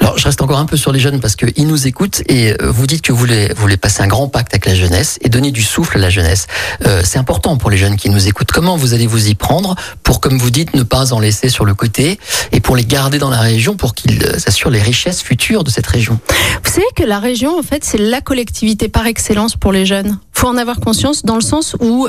Alors, 0.00 0.18
je 0.18 0.24
reste 0.24 0.40
encore 0.42 0.58
un 0.58 0.66
peu 0.66 0.76
sur 0.76 0.92
les 0.92 1.00
jeunes 1.00 1.20
parce 1.20 1.36
qu'ils 1.36 1.66
nous 1.66 1.86
écoutent 1.86 2.22
et 2.28 2.52
euh, 2.52 2.70
vous 2.70 2.86
dites 2.86 3.02
que 3.02 3.12
vous 3.12 3.18
voulez, 3.18 3.48
vous 3.54 3.62
voulez 3.62 3.76
passer 3.76 4.02
un 4.02 4.06
grand 4.06 4.28
pacte 4.28 4.52
avec 4.54 4.66
la 4.66 4.74
jeunesse 4.74 5.18
et 5.22 5.28
donner 5.28 5.50
du 5.50 5.62
souffle 5.62 5.98
à 5.98 6.00
la 6.00 6.10
jeunesse. 6.10 6.46
Euh, 6.86 7.02
c'est 7.04 7.18
important 7.18 7.56
pour 7.56 7.70
les 7.70 7.76
jeunes 7.76 7.96
qui 7.96 8.10
nous 8.10 8.28
écoutent. 8.28 8.52
Comment 8.52 8.76
vous 8.76 8.94
allez 8.94 9.06
vous 9.06 9.28
y 9.28 9.34
prendre 9.34 9.74
pour, 10.02 10.20
comme 10.20 10.38
vous 10.38 10.50
dites, 10.50 10.74
ne 10.74 10.82
pas 10.82 11.12
en 11.12 11.20
laisser 11.20 11.48
sur 11.48 11.64
le 11.64 11.74
côté 11.74 12.18
et 12.52 12.60
pour 12.60 12.76
les 12.76 12.84
garder 12.84 13.18
dans 13.18 13.30
la 13.30 13.40
région 13.40 13.76
pour 13.76 13.94
qu'ils 13.94 14.22
euh, 14.22 14.38
assurent 14.46 14.70
les 14.70 14.82
richesses 14.82 15.22
futures 15.22 15.64
de 15.64 15.70
cette 15.70 15.86
région? 15.86 16.18
Vous 16.64 16.70
savez 16.70 16.86
que 16.96 17.04
la 17.04 17.18
région, 17.18 17.58
en 17.58 17.62
fait, 17.62 17.84
c'est 17.84 17.98
la 17.98 18.20
collectivité 18.20 18.88
par 18.88 19.06
excellence 19.06 19.56
pour 19.56 19.72
les 19.72 19.86
jeunes. 19.86 20.18
faut 20.32 20.48
en 20.48 20.56
avoir 20.56 20.80
conscience 20.80 21.24
dans 21.24 21.36
le 21.36 21.40
sens 21.40 21.76
où 21.80 22.08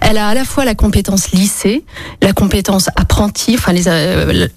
elle 0.00 0.18
a 0.18 0.28
à 0.28 0.34
la 0.34 0.44
fois 0.44 0.64
la 0.64 0.74
compétence 0.74 1.32
lycée, 1.32 1.84
la 2.22 2.32
compétence 2.32 2.88
apprenti, 2.96 3.54
enfin 3.58 3.72
les 3.72 3.88
euh, 3.88 4.48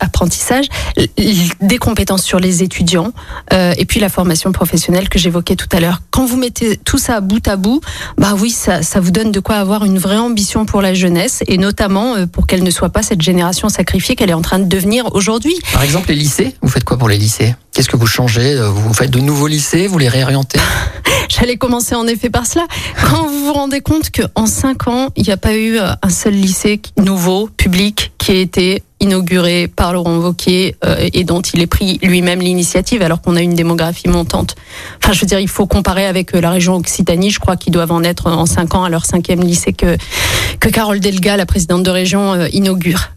des 1.62 1.78
compétences 1.78 2.24
sur 2.24 2.37
les 2.40 2.64
étudiants 2.64 3.12
euh, 3.54 3.74
et 3.78 3.86
puis 3.86 4.00
la 4.00 4.10
formation 4.10 4.52
professionnelle 4.52 5.10
que 5.10 5.20
j'évoquais 5.20 5.56
tout 5.56 5.68
à 5.72 5.80
l'heure. 5.80 6.02
Quand 6.12 6.26
vous 6.26 6.38
mettez 6.38 6.78
tout 6.78 6.98
ça 6.98 7.22
bout 7.22 7.46
à 7.48 7.56
bout, 7.56 7.82
bah 8.18 8.34
oui, 8.40 8.50
ça, 8.52 8.82
ça 8.82 9.00
vous 9.00 9.12
donne 9.12 9.32
de 9.32 9.40
quoi 9.40 9.56
avoir 9.56 9.86
une 9.86 9.98
vraie 9.98 10.18
ambition 10.18 10.66
pour 10.66 10.82
la 10.82 10.94
jeunesse 10.94 11.44
et 11.48 11.58
notamment 11.58 12.16
euh, 12.16 12.26
pour 12.26 12.48
qu'elle 12.48 12.64
ne 12.64 12.72
soit 12.72 12.90
pas 12.90 13.04
cette 13.04 13.22
génération 13.22 13.70
sacrifiée 13.70 14.16
qu'elle 14.16 14.30
est 14.30 14.34
en 14.36 14.42
train 14.42 14.60
de 14.60 14.66
devenir 14.66 15.14
aujourd'hui. 15.14 15.56
Par 15.74 15.84
exemple, 15.84 16.10
les 16.10 16.16
lycées, 16.16 16.56
vous 16.62 16.70
faites 16.70 16.84
quoi 16.84 16.98
pour 16.98 17.10
les 17.10 17.18
lycées? 17.18 17.56
Qu'est-ce 17.74 17.90
que 17.90 17.98
vous 17.98 18.08
changez? 18.08 18.54
Euh, 18.54 18.70
Vous 18.70 18.94
faites 18.94 19.12
de 19.12 19.20
nouveaux 19.20 19.48
lycées? 19.48 19.88
Vous 19.88 20.00
les 20.00 20.10
réorientez? 20.10 20.60
J'allais 21.30 21.58
commencer 21.58 21.94
en 21.94 22.08
effet 22.08 22.30
par 22.30 22.46
cela. 22.48 22.66
Quand 23.10 23.28
vous 23.28 23.46
vous 23.46 23.54
rendez 23.54 23.82
compte 23.82 24.10
qu'en 24.10 24.46
cinq 24.48 24.88
ans, 24.88 25.10
il 25.16 25.24
n'y 25.24 25.32
a 25.32 25.38
pas 25.38 25.56
eu 25.56 25.78
un 25.80 26.10
seul 26.10 26.34
lycée 26.34 26.82
nouveau, 26.98 27.50
public, 27.56 28.14
qui 28.18 28.32
a 28.32 28.36
été 28.36 28.84
inauguré 29.00 29.68
par 29.68 29.94
Laurent 29.94 30.18
Wauquiez 30.18 30.76
euh, 30.84 31.10
et 31.14 31.24
dont 31.24 31.42
il 31.42 31.62
est 31.62 31.68
pris 31.68 32.00
lui-même 32.02 32.40
l'initiative 32.40 33.02
alors 33.02 33.22
qu'on 33.22 33.36
a 33.36 33.42
une 33.42 33.54
démographie 33.54 34.08
montante. 34.08 34.56
Enfin, 35.04 35.14
je 35.14 35.22
veux 35.22 35.28
dire, 35.28 35.40
il 35.40 35.48
faut 35.48 35.68
comparer 35.68 36.06
avec 36.06 36.34
euh, 36.34 36.42
la 36.42 36.50
région 36.50 36.76
Occitanie. 36.76 37.30
Je 37.30 37.40
crois 37.40 37.58
qu'ils 37.58 37.74
doivent 37.74 37.92
en 37.92 38.04
être 38.04 38.28
en 38.28 38.46
cinq 38.46 38.76
ans 38.76 38.84
à 38.84 38.90
leur 38.90 39.06
cinquième 39.06 39.42
lycée 39.42 39.74
que 39.74 39.98
que 40.60 40.70
Carole 40.70 41.00
Delga, 41.00 41.38
la 41.38 41.46
présidente 41.46 41.84
de 41.84 41.92
région, 41.92 42.34
euh, 42.34 42.48
inaugure. 42.52 43.12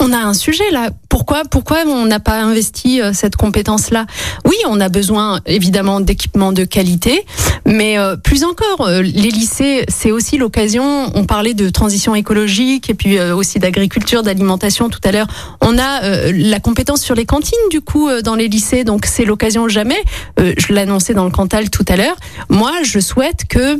Euh, 0.00 0.08
on 0.08 0.12
a 0.12 0.18
un 0.18 0.34
sujet 0.34 0.70
là. 0.70 0.90
Pourquoi, 1.08 1.42
pourquoi 1.50 1.78
on 1.86 2.04
n'a 2.04 2.20
pas 2.20 2.40
investi 2.40 3.00
euh, 3.00 3.12
cette 3.12 3.36
compétence-là? 3.36 4.06
Oui, 4.46 4.56
on 4.66 4.80
a 4.80 4.88
besoin 4.88 5.40
évidemment 5.46 6.00
d'équipements 6.00 6.52
de 6.52 6.64
qualité, 6.64 7.24
mais 7.66 7.98
euh, 7.98 8.16
plus 8.16 8.44
encore, 8.44 8.86
euh, 8.86 9.02
les 9.02 9.30
lycées, 9.30 9.84
c'est 9.88 10.10
aussi 10.10 10.36
l'occasion. 10.38 11.10
On 11.14 11.24
parlait 11.24 11.54
de 11.54 11.70
transition 11.70 12.14
écologique 12.14 12.90
et 12.90 12.94
puis 12.94 13.20
aussi 13.20 13.58
d'agriculture, 13.58 14.22
d'alimentation 14.22 14.88
tout 14.88 15.00
à 15.04 15.12
l'heure. 15.12 15.26
On 15.60 15.78
a 15.78 16.30
la 16.30 16.60
compétence 16.60 17.02
sur 17.02 17.14
les 17.14 17.24
cantines 17.24 17.58
du 17.70 17.80
coup 17.80 18.08
dans 18.22 18.34
les 18.34 18.48
lycées, 18.48 18.84
donc 18.84 19.06
c'est 19.06 19.24
l'occasion 19.24 19.68
jamais. 19.68 20.02
je 20.38 20.72
l'annonçais 20.72 21.14
dans 21.14 21.24
le 21.24 21.30
Cantal 21.30 21.70
tout 21.70 21.84
à 21.88 21.96
l'heure. 21.96 22.16
Moi, 22.48 22.72
je 22.84 23.00
souhaite 23.00 23.46
que 23.48 23.78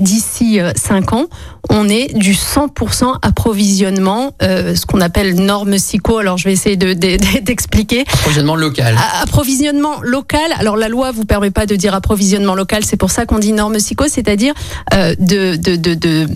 d'ici 0.00 0.58
cinq 0.76 1.12
ans, 1.12 1.26
on 1.68 1.88
ait 1.88 2.08
du 2.14 2.32
100% 2.32 3.18
approvisionnement, 3.22 4.34
ce 4.40 4.86
qu'on 4.86 5.00
appelle 5.00 5.34
normes 5.52 5.76
SICO. 5.76 6.16
Alors 6.16 6.38
je 6.38 6.44
vais 6.44 6.52
essayer 6.54 6.76
d'expliquer. 6.76 8.04
De, 8.04 8.10
approvisionnement 8.10 8.56
local. 8.56 8.96
Approvisionnement 9.22 10.00
local. 10.02 10.50
Alors 10.58 10.76
la 10.78 10.88
loi 10.88 11.12
vous 11.12 11.26
permet 11.26 11.50
pas 11.50 11.66
de 11.66 11.76
dire 11.76 11.94
approvisionnement 11.94 12.54
local. 12.54 12.84
C'est 12.86 12.96
pour 12.96 13.10
ça 13.10 13.26
qu'on 13.26 13.38
dit 13.38 13.52
normes 13.52 13.78
SICO, 13.78 14.08
c'est-à-dire 14.08 14.54
euh, 14.94 15.14
de, 15.18 15.56
de, 15.56 15.76
de, 15.76 15.92
de, 15.92 16.26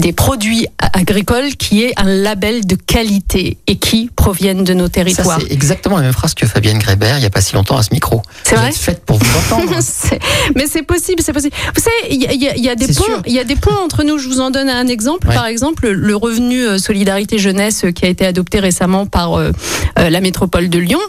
des 0.00 0.14
produits 0.14 0.66
agricoles 0.94 1.56
qui 1.56 1.82
aient 1.82 1.92
un 1.98 2.10
label 2.10 2.66
de 2.66 2.76
qualité 2.76 3.58
et 3.66 3.76
qui 3.76 4.10
proviennent 4.16 4.64
de 4.64 4.72
nos 4.72 4.88
territoires. 4.88 5.38
C'est 5.42 5.52
exactement 5.52 5.96
la 5.96 6.04
même 6.04 6.14
phrase 6.14 6.32
que 6.32 6.46
Fabienne 6.46 6.78
Grébert 6.78 7.18
il 7.18 7.20
n'y 7.20 7.26
a 7.26 7.30
pas 7.30 7.42
si 7.42 7.54
longtemps 7.54 7.76
à 7.76 7.82
ce 7.82 7.92
micro. 7.92 8.22
C'est 8.42 8.56
vrai. 8.56 8.72
Faite 8.72 9.04
pour 9.04 9.18
vous 9.18 9.38
entendre. 9.38 9.74
Mais 10.56 10.66
c'est 10.66 10.82
possible, 10.82 11.20
c'est 11.22 11.34
possible. 11.34 11.54
Vous 11.74 11.82
savez, 11.82 12.14
il 12.14 12.22
y 12.22 12.26
a, 12.26 12.32
y, 12.32 12.60
y 12.62 12.68
a, 12.70 12.74
des 12.74 12.86
points, 12.88 13.22
il 13.26 13.34
y 13.34 13.38
a 13.38 13.44
des 13.44 13.56
points 13.56 13.78
entre 13.84 14.02
nous. 14.02 14.16
Je 14.16 14.28
vous 14.28 14.40
en 14.40 14.50
donne 14.50 14.70
un 14.70 14.86
exemple. 14.86 15.28
Ouais. 15.28 15.34
Par 15.34 15.46
exemple, 15.46 15.88
le 15.90 16.16
revenu 16.16 16.66
euh, 16.66 16.78
solidarité 16.78 17.38
jeunesse 17.38 17.84
qui 17.94 18.06
a 18.06 18.08
été 18.08 18.24
adopté 18.24 18.45
récemment 18.54 19.06
par 19.06 19.34
euh, 19.34 19.52
euh, 19.98 20.10
la 20.10 20.20
métropole 20.20 20.68
de 20.68 20.78
Lyon. 20.78 21.00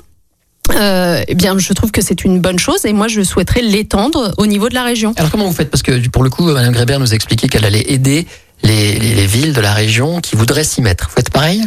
Euh, 0.75 1.23
eh 1.27 1.35
bien, 1.35 1.57
je 1.57 1.71
trouve 1.73 1.91
que 1.91 2.01
c'est 2.01 2.25
une 2.25 2.41
bonne 2.41 2.59
chose 2.59 2.85
et 2.85 2.93
moi, 2.93 3.07
je 3.07 3.21
souhaiterais 3.21 3.61
l'étendre 3.61 4.33
au 4.37 4.47
niveau 4.47 4.69
de 4.69 4.73
la 4.73 4.83
région. 4.83 5.13
Alors, 5.17 5.31
comment 5.31 5.45
vous 5.45 5.53
faites? 5.53 5.69
Parce 5.69 5.83
que 5.83 6.07
pour 6.09 6.23
le 6.23 6.29
coup, 6.29 6.43
Mme 6.43 6.73
Grébert 6.73 6.99
nous 6.99 7.13
a 7.13 7.15
expliqué 7.15 7.47
qu'elle 7.47 7.65
allait 7.65 7.85
aider 7.91 8.27
les, 8.63 8.99
les, 8.99 9.15
les, 9.15 9.25
villes 9.25 9.53
de 9.53 9.61
la 9.61 9.73
région 9.73 10.19
qui 10.19 10.35
voudraient 10.35 10.63
s'y 10.63 10.81
mettre. 10.81 11.05
Vous 11.05 11.15
faites 11.15 11.29
pareil? 11.29 11.63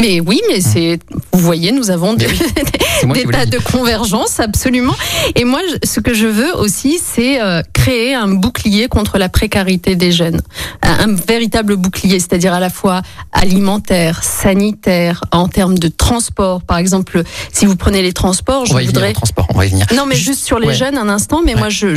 Mais 0.00 0.20
oui, 0.20 0.40
mais 0.48 0.60
c'est, 0.60 0.98
vous 1.32 1.40
voyez, 1.40 1.72
nous 1.72 1.90
avons 1.90 2.14
des, 2.14 2.26
tas 3.32 3.46
de 3.46 3.58
convergence, 3.58 4.40
absolument. 4.40 4.94
Et 5.34 5.44
moi, 5.44 5.60
ce 5.84 6.00
que 6.00 6.14
je 6.14 6.26
veux 6.26 6.56
aussi, 6.56 6.98
c'est 7.02 7.40
euh, 7.40 7.62
créer 7.74 8.14
un 8.14 8.28
bouclier 8.28 8.88
contre 8.88 9.18
la 9.18 9.28
précarité 9.28 9.96
des 9.96 10.10
jeunes. 10.10 10.40
Un, 10.82 11.10
un 11.10 11.14
véritable 11.14 11.76
bouclier, 11.76 12.18
c'est-à-dire 12.18 12.54
à 12.54 12.60
la 12.60 12.70
fois 12.70 13.02
alimentaire, 13.32 14.24
sanitaire, 14.24 15.22
en 15.32 15.48
termes 15.48 15.78
de 15.78 15.88
transport. 15.88 16.62
Par 16.62 16.78
exemple, 16.78 17.22
si 17.52 17.66
vous 17.66 17.76
prenez 17.76 18.02
les 18.02 18.12
transports, 18.12 18.64
je 18.66 18.72
on 18.72 18.76
va 18.76 18.82
y 18.82 18.86
voudrais. 18.86 19.08
Venir, 19.08 19.16
transport, 19.16 19.46
on 19.50 19.58
va 19.58 19.66
y 19.66 19.70
venir. 19.70 19.86
Non, 19.94 20.06
mais 20.06 20.16
juste 20.16 20.44
sur 20.44 20.58
les 20.58 20.68
ouais. 20.68 20.74
jeunes 20.74 20.96
un 20.96 21.08
instant. 21.08 21.42
Mais 21.44 21.54
ouais. 21.54 21.60
moi, 21.60 21.68
je, 21.68 21.94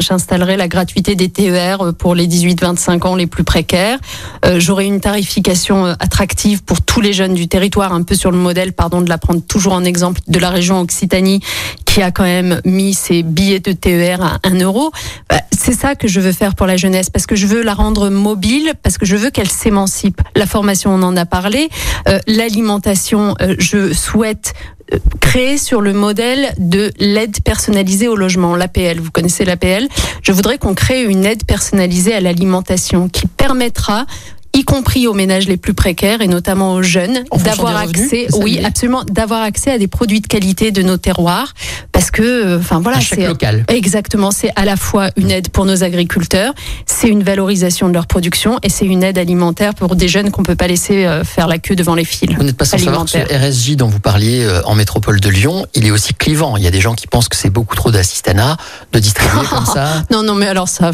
j'installerai 0.00 0.56
la 0.56 0.68
gratuité 0.68 1.14
des 1.14 1.28
TER 1.28 1.94
pour 1.98 2.14
les 2.14 2.26
18-25 2.26 3.06
ans 3.06 3.14
les 3.14 3.26
plus 3.26 3.44
précaires. 3.44 3.98
Euh, 4.44 4.58
J'aurai 4.58 4.86
une 4.86 5.00
tarification 5.00 5.84
attractive 5.84 6.62
pour 6.64 6.82
tous 6.82 7.00
les 7.00 7.12
jeunes 7.12 7.27
du 7.34 7.48
territoire, 7.48 7.92
un 7.92 8.02
peu 8.02 8.14
sur 8.14 8.30
le 8.30 8.38
modèle, 8.38 8.72
pardon 8.72 9.00
de 9.00 9.08
la 9.08 9.18
prendre 9.18 9.40
toujours 9.40 9.72
en 9.72 9.84
exemple, 9.84 10.20
de 10.26 10.38
la 10.38 10.50
région 10.50 10.80
Occitanie, 10.80 11.40
qui 11.84 12.02
a 12.02 12.10
quand 12.10 12.24
même 12.24 12.60
mis 12.64 12.94
ses 12.94 13.22
billets 13.22 13.60
de 13.60 13.72
TER 13.72 14.22
à 14.22 14.38
1 14.44 14.60
euro. 14.60 14.92
Bah, 15.28 15.40
c'est 15.56 15.72
ça 15.72 15.94
que 15.94 16.08
je 16.08 16.20
veux 16.20 16.32
faire 16.32 16.54
pour 16.54 16.66
la 16.66 16.76
jeunesse, 16.76 17.10
parce 17.10 17.26
que 17.26 17.36
je 17.36 17.46
veux 17.46 17.62
la 17.62 17.74
rendre 17.74 18.08
mobile, 18.08 18.72
parce 18.82 18.98
que 18.98 19.06
je 19.06 19.16
veux 19.16 19.30
qu'elle 19.30 19.50
s'émancipe. 19.50 20.20
La 20.36 20.46
formation, 20.46 20.94
on 20.94 21.02
en 21.02 21.16
a 21.16 21.26
parlé. 21.26 21.68
Euh, 22.08 22.18
L'alimentation, 22.26 23.34
euh, 23.40 23.54
je 23.58 23.92
souhaite 23.92 24.54
euh, 24.92 24.98
créer 25.20 25.58
sur 25.58 25.80
le 25.80 25.92
modèle 25.92 26.54
de 26.58 26.92
l'aide 26.98 27.42
personnalisée 27.42 28.08
au 28.08 28.16
logement, 28.16 28.56
l'APL. 28.56 29.00
Vous 29.00 29.10
connaissez 29.10 29.44
l'APL 29.44 29.88
Je 30.22 30.32
voudrais 30.32 30.58
qu'on 30.58 30.74
crée 30.74 31.04
une 31.04 31.24
aide 31.24 31.44
personnalisée 31.44 32.14
à 32.14 32.20
l'alimentation 32.20 33.08
qui 33.08 33.26
permettra 33.26 34.06
y 34.54 34.64
compris 34.64 35.06
aux 35.06 35.14
ménages 35.14 35.46
les 35.46 35.56
plus 35.56 35.74
précaires 35.74 36.20
et 36.20 36.26
notamment 36.26 36.74
aux 36.74 36.82
jeunes, 36.82 37.24
d'avoir 37.44 37.76
accès, 37.76 38.26
oui, 38.34 38.60
absolument, 38.64 39.04
d'avoir 39.04 39.42
accès 39.42 39.70
à 39.70 39.78
des 39.78 39.88
produits 39.88 40.20
de 40.20 40.26
qualité 40.26 40.70
de 40.70 40.82
nos 40.82 40.96
terroirs, 40.96 41.54
parce 41.92 42.10
que, 42.10 42.22
euh, 42.22 42.58
enfin 42.58 42.80
voilà, 42.80 43.00
c'est 43.00 43.26
local. 43.26 43.64
exactement, 43.68 44.30
c'est 44.30 44.50
à 44.56 44.64
la 44.64 44.76
fois 44.76 45.10
une 45.16 45.30
aide 45.30 45.48
pour 45.50 45.64
nos 45.64 45.84
agriculteurs, 45.84 46.52
c'est 46.86 47.08
une 47.08 47.22
valorisation 47.22 47.88
de 47.88 47.94
leur 47.94 48.06
production 48.06 48.58
et 48.62 48.68
c'est 48.68 48.86
une 48.86 49.02
aide 49.02 49.18
alimentaire 49.18 49.74
pour 49.74 49.96
des 49.96 50.08
jeunes 50.08 50.30
qu'on 50.30 50.42
peut 50.42 50.56
pas 50.56 50.66
laisser 50.66 51.06
euh, 51.06 51.24
faire 51.24 51.46
la 51.46 51.58
queue 51.58 51.76
devant 51.76 51.94
les 51.94 52.04
fils. 52.04 52.30
Vous 52.36 52.42
n'êtes 52.42 52.56
pas 52.56 52.64
sans 52.64 52.78
savoir 52.78 53.04
que 53.04 53.10
ce. 53.10 53.18
RSJ 53.18 53.76
dont 53.76 53.88
vous 53.88 54.00
parliez 54.00 54.44
euh, 54.44 54.62
en 54.64 54.74
métropole 54.74 55.20
de 55.20 55.28
Lyon, 55.28 55.66
il 55.74 55.86
est 55.86 55.90
aussi 55.90 56.14
clivant. 56.14 56.56
Il 56.56 56.62
y 56.62 56.66
a 56.66 56.70
des 56.70 56.80
gens 56.80 56.94
qui 56.94 57.06
pensent 57.06 57.28
que 57.28 57.36
c'est 57.36 57.50
beaucoup 57.50 57.76
trop 57.76 57.90
d'assistanat, 57.90 58.56
de 58.92 58.98
distribuer 58.98 59.46
comme 59.48 59.66
ça. 59.74 60.04
Non, 60.10 60.22
non, 60.22 60.34
mais 60.34 60.46
alors 60.46 60.68
ça. 60.68 60.90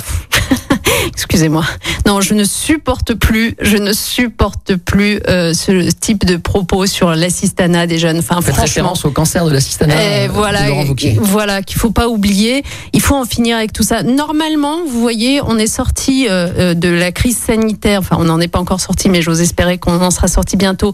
Excusez-moi. 1.09 1.65
Non, 2.07 2.21
je 2.21 2.35
ne 2.35 2.45
supporte 2.45 3.15
plus, 3.15 3.57
je 3.61 3.77
ne 3.77 3.93
supporte 3.93 4.77
plus 4.77 5.21
euh, 5.29 5.53
ce 5.55 5.91
type 5.91 6.25
de 6.25 6.37
propos 6.37 6.87
sur 6.87 7.15
l'assistanat 7.15 7.87
des 7.87 7.99
jeunes. 7.99 8.19
Enfin, 8.19 8.37
Faites 8.37 8.55
franchement. 8.55 8.65
référence 8.65 9.05
au 9.05 9.11
cancer 9.11 9.45
de 9.45 9.51
l'assistanat 9.53 9.95
Eh, 9.95 10.25
euh, 10.25 10.29
voilà, 10.33 10.67
de 10.69 11.21
voilà 11.21 11.63
qu'il 11.63 11.79
faut 11.79 11.91
pas 11.91 12.09
oublier. 12.09 12.63
Il 12.93 13.01
faut 13.01 13.17
en 13.17 13.25
finir 13.25 13.57
avec 13.57 13.73
tout 13.73 13.83
ça. 13.83 14.03
Normalement, 14.03 14.85
vous 14.87 15.01
voyez, 15.01 15.41
on 15.43 15.59
est 15.59 15.67
sorti 15.67 16.27
euh, 16.29 16.49
euh, 16.59 16.75
de 16.75 16.89
la 16.89 17.13
crise 17.13 17.39
sanitaire. 17.39 18.01
Enfin, 18.01 18.17
on 18.19 18.25
n'en 18.25 18.41
est 18.41 18.49
pas 18.49 18.61
encore 18.61 18.81
sorti, 18.81 19.09
mais 19.09 19.23
j'ose 19.23 19.41
espérer 19.41 19.79
qu'on 19.79 20.01
en 20.01 20.11
sera 20.11 20.29
sorti 20.29 20.57
bientôt. 20.57 20.93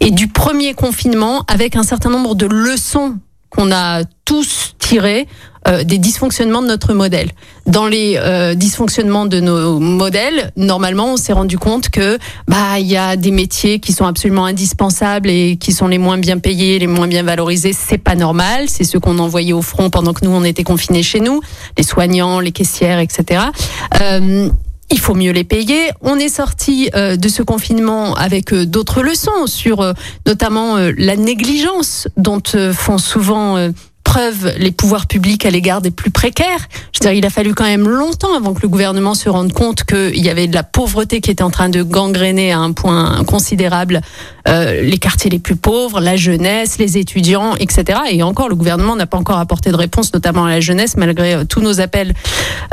Et 0.00 0.10
du 0.10 0.28
premier 0.28 0.74
confinement, 0.74 1.44
avec 1.48 1.76
un 1.76 1.82
certain 1.82 2.10
nombre 2.10 2.34
de 2.34 2.46
leçons 2.46 3.16
qu'on 3.50 3.72
a 3.72 4.02
tous 4.24 4.74
tirées 4.78 5.26
euh, 5.68 5.84
des 5.84 5.98
dysfonctionnements 5.98 6.62
de 6.62 6.66
notre 6.66 6.94
modèle. 6.94 7.30
Dans 7.66 7.86
les 7.86 8.16
euh, 8.16 8.54
dysfonctionnements 8.54 9.26
de 9.26 9.40
nos 9.40 9.78
modèles, 9.78 10.52
normalement, 10.56 11.12
on 11.12 11.16
s'est 11.16 11.32
rendu 11.32 11.58
compte 11.58 11.90
que 11.90 12.18
bah 12.48 12.78
il 12.78 12.86
y 12.86 12.96
a 12.96 13.16
des 13.16 13.30
métiers 13.30 13.78
qui 13.78 13.92
sont 13.92 14.06
absolument 14.06 14.46
indispensables 14.46 15.28
et 15.28 15.56
qui 15.56 15.72
sont 15.72 15.88
les 15.88 15.98
moins 15.98 16.18
bien 16.18 16.38
payés, 16.38 16.78
les 16.78 16.86
moins 16.86 17.06
bien 17.08 17.22
valorisés. 17.22 17.72
C'est 17.72 17.98
pas 17.98 18.14
normal. 18.14 18.68
C'est 18.68 18.84
ceux 18.84 19.00
qu'on 19.00 19.18
envoyait 19.18 19.52
au 19.52 19.62
front 19.62 19.90
pendant 19.90 20.12
que 20.14 20.24
nous 20.24 20.30
on 20.30 20.44
était 20.44 20.64
confinés 20.64 21.02
chez 21.02 21.20
nous, 21.20 21.40
les 21.76 21.84
soignants, 21.84 22.40
les 22.40 22.52
caissières, 22.52 22.98
etc. 22.98 23.42
Euh, 24.00 24.48
il 24.90 24.98
faut 24.98 25.14
mieux 25.14 25.30
les 25.30 25.44
payer. 25.44 25.90
On 26.00 26.16
est 26.16 26.28
sorti 26.28 26.90
euh, 26.94 27.16
de 27.16 27.28
ce 27.28 27.42
confinement 27.42 28.14
avec 28.14 28.52
euh, 28.52 28.66
d'autres 28.66 29.02
leçons 29.02 29.46
sur 29.46 29.80
euh, 29.80 29.92
notamment 30.26 30.76
euh, 30.76 30.92
la 30.98 31.16
négligence 31.16 32.08
dont 32.16 32.42
euh, 32.54 32.72
font 32.72 32.98
souvent 32.98 33.70
preuve 34.04 34.54
les 34.58 34.72
pouvoirs 34.72 35.06
publics 35.06 35.46
à 35.46 35.50
l'égard 35.50 35.80
des 35.80 35.90
plus 35.90 36.10
précaires. 36.10 36.68
Je 36.92 36.98
veux 36.98 37.10
dire, 37.10 37.12
il 37.12 37.24
a 37.26 37.30
fallu 37.30 37.54
quand 37.54 37.64
même 37.64 37.88
longtemps 37.88 38.34
avant 38.34 38.54
que 38.54 38.62
le 38.62 38.68
gouvernement 38.68 39.14
se 39.14 39.28
rende 39.28 39.52
compte 39.52 39.84
qu'il 39.84 40.24
y 40.24 40.28
avait 40.28 40.46
de 40.46 40.54
la 40.54 40.62
pauvreté 40.62 41.20
qui 41.20 41.30
était 41.30 41.42
en 41.42 41.50
train 41.50 41.68
de 41.68 41.82
gangréner 41.82 42.52
à 42.52 42.58
un 42.58 42.72
point 42.72 43.22
considérable 43.24 44.00
euh, 44.48 44.82
les 44.82 44.98
quartiers 44.98 45.30
les 45.30 45.38
plus 45.38 45.56
pauvres, 45.56 46.00
la 46.00 46.16
jeunesse, 46.16 46.78
les 46.78 46.98
étudiants, 46.98 47.54
etc. 47.56 48.00
Et 48.10 48.22
encore, 48.22 48.48
le 48.48 48.54
gouvernement 48.54 48.96
n'a 48.96 49.06
pas 49.06 49.18
encore 49.18 49.38
apporté 49.38 49.70
de 49.70 49.76
réponse, 49.76 50.12
notamment 50.12 50.44
à 50.46 50.50
la 50.50 50.60
jeunesse, 50.60 50.96
malgré 50.96 51.34
euh, 51.34 51.44
tous 51.44 51.60
nos 51.60 51.80
appels. 51.80 52.14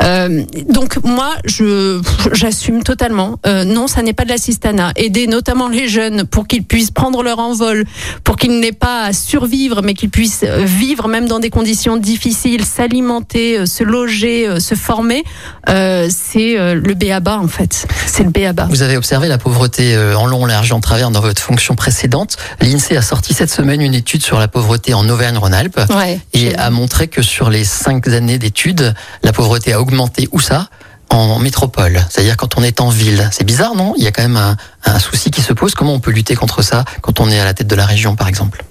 Euh, 0.02 0.42
donc 0.68 0.98
moi, 1.04 1.34
je 1.44 2.00
j'assume 2.32 2.82
totalement. 2.82 3.38
Non, 3.66 3.86
ça 3.86 4.02
n'est 4.02 4.12
pas 4.12 4.24
de 4.24 4.30
l'assistanat. 4.30 4.92
Aider 4.96 5.26
notamment 5.26 5.68
les 5.68 5.88
jeunes 5.88 6.24
pour 6.24 6.46
qu'ils 6.46 6.64
puissent 6.64 6.90
prendre 6.90 7.22
leur 7.22 7.38
envol, 7.38 7.84
pour 8.24 8.36
qu'ils 8.36 8.60
n'aient 8.60 8.72
pas 8.72 9.04
à 9.04 9.12
survivre, 9.12 9.82
mais 9.82 9.94
qu'ils 9.94 10.10
puissent 10.10 10.44
vivre 10.44 11.08
même 11.08 11.17
dans 11.26 11.40
des 11.40 11.50
conditions 11.50 11.96
difficiles, 11.96 12.64
s'alimenter, 12.64 13.58
euh, 13.58 13.66
se 13.66 13.82
loger, 13.82 14.46
euh, 14.46 14.60
se 14.60 14.74
former. 14.74 15.24
Euh, 15.68 16.08
c'est 16.10 16.56
le 16.74 16.94
béaba 16.94 17.38
en 17.38 17.48
fait. 17.48 17.86
C'est 18.06 18.22
le 18.22 18.30
béaba. 18.30 18.66
Vous 18.70 18.82
avez 18.82 18.96
observé 18.96 19.28
la 19.28 19.38
pauvreté 19.38 19.96
en 20.16 20.26
long, 20.26 20.46
large 20.46 20.72
en 20.72 20.80
travers 20.80 21.10
dans 21.10 21.20
votre 21.20 21.42
fonction 21.42 21.74
précédente. 21.74 22.36
L'INSEE 22.60 22.96
a 22.96 23.02
sorti 23.02 23.34
cette 23.34 23.50
semaine 23.50 23.80
une 23.80 23.94
étude 23.94 24.22
sur 24.22 24.38
la 24.38 24.48
pauvreté 24.48 24.94
en 24.94 25.08
Auvergne-Rhône-Alpes 25.08 25.80
Ouais. 25.90 26.20
et 26.34 26.54
a 26.56 26.70
montré 26.70 27.08
que 27.08 27.22
sur 27.22 27.50
les 27.50 27.64
cinq 27.64 28.06
années 28.08 28.38
d'études, 28.38 28.94
la 29.22 29.32
pauvreté 29.32 29.72
a 29.72 29.80
augmenté. 29.80 30.28
Où 30.32 30.40
ça? 30.40 30.68
En 31.10 31.38
métropole, 31.38 32.04
c'est-à-dire 32.10 32.36
quand 32.36 32.58
on 32.58 32.62
est 32.62 32.82
en 32.82 32.90
ville. 32.90 33.26
C'est 33.32 33.44
bizarre, 33.44 33.74
non? 33.74 33.94
Il 33.96 34.04
y 34.04 34.06
a 34.06 34.10
quand 34.12 34.20
même 34.22 34.36
un, 34.36 34.56
un 34.84 34.98
souci 34.98 35.30
qui 35.30 35.40
se 35.40 35.54
pose. 35.54 35.74
Comment 35.74 35.94
on 35.94 36.00
peut 36.00 36.10
lutter 36.10 36.34
contre 36.34 36.60
ça 36.60 36.84
quand 37.00 37.18
on 37.20 37.30
est 37.30 37.40
à 37.40 37.46
la 37.46 37.54
tête 37.54 37.66
de 37.66 37.74
la 37.74 37.86
région, 37.86 38.14
par 38.14 38.28
exemple? 38.28 38.62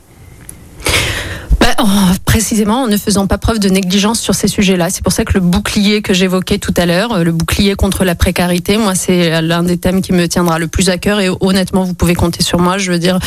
Bah, 1.59 1.67
oh, 1.81 1.85
précisément 2.25 2.83
en 2.83 2.87
ne 2.87 2.97
faisant 2.97 3.27
pas 3.27 3.37
preuve 3.37 3.59
de 3.59 3.69
négligence 3.69 4.19
sur 4.19 4.35
ces 4.35 4.47
sujets-là. 4.47 4.89
C'est 4.89 5.03
pour 5.03 5.13
ça 5.13 5.25
que 5.25 5.33
le 5.33 5.39
bouclier 5.39 6.01
que 6.01 6.13
j'évoquais 6.13 6.57
tout 6.57 6.73
à 6.77 6.85
l'heure, 6.85 7.13
euh, 7.13 7.23
le 7.23 7.31
bouclier 7.31 7.75
contre 7.75 8.03
la 8.03 8.15
précarité, 8.15 8.77
moi 8.77 8.95
c'est 8.95 9.41
l'un 9.41 9.63
des 9.63 9.77
thèmes 9.77 10.01
qui 10.01 10.13
me 10.13 10.27
tiendra 10.27 10.59
le 10.59 10.67
plus 10.67 10.89
à 10.89 10.97
cœur 10.97 11.19
et 11.19 11.29
honnêtement 11.39 11.83
vous 11.83 11.93
pouvez 11.93 12.15
compter 12.15 12.43
sur 12.43 12.59
moi. 12.59 12.77
Je 12.77 12.91
veux 12.91 12.99
dire, 12.99 13.19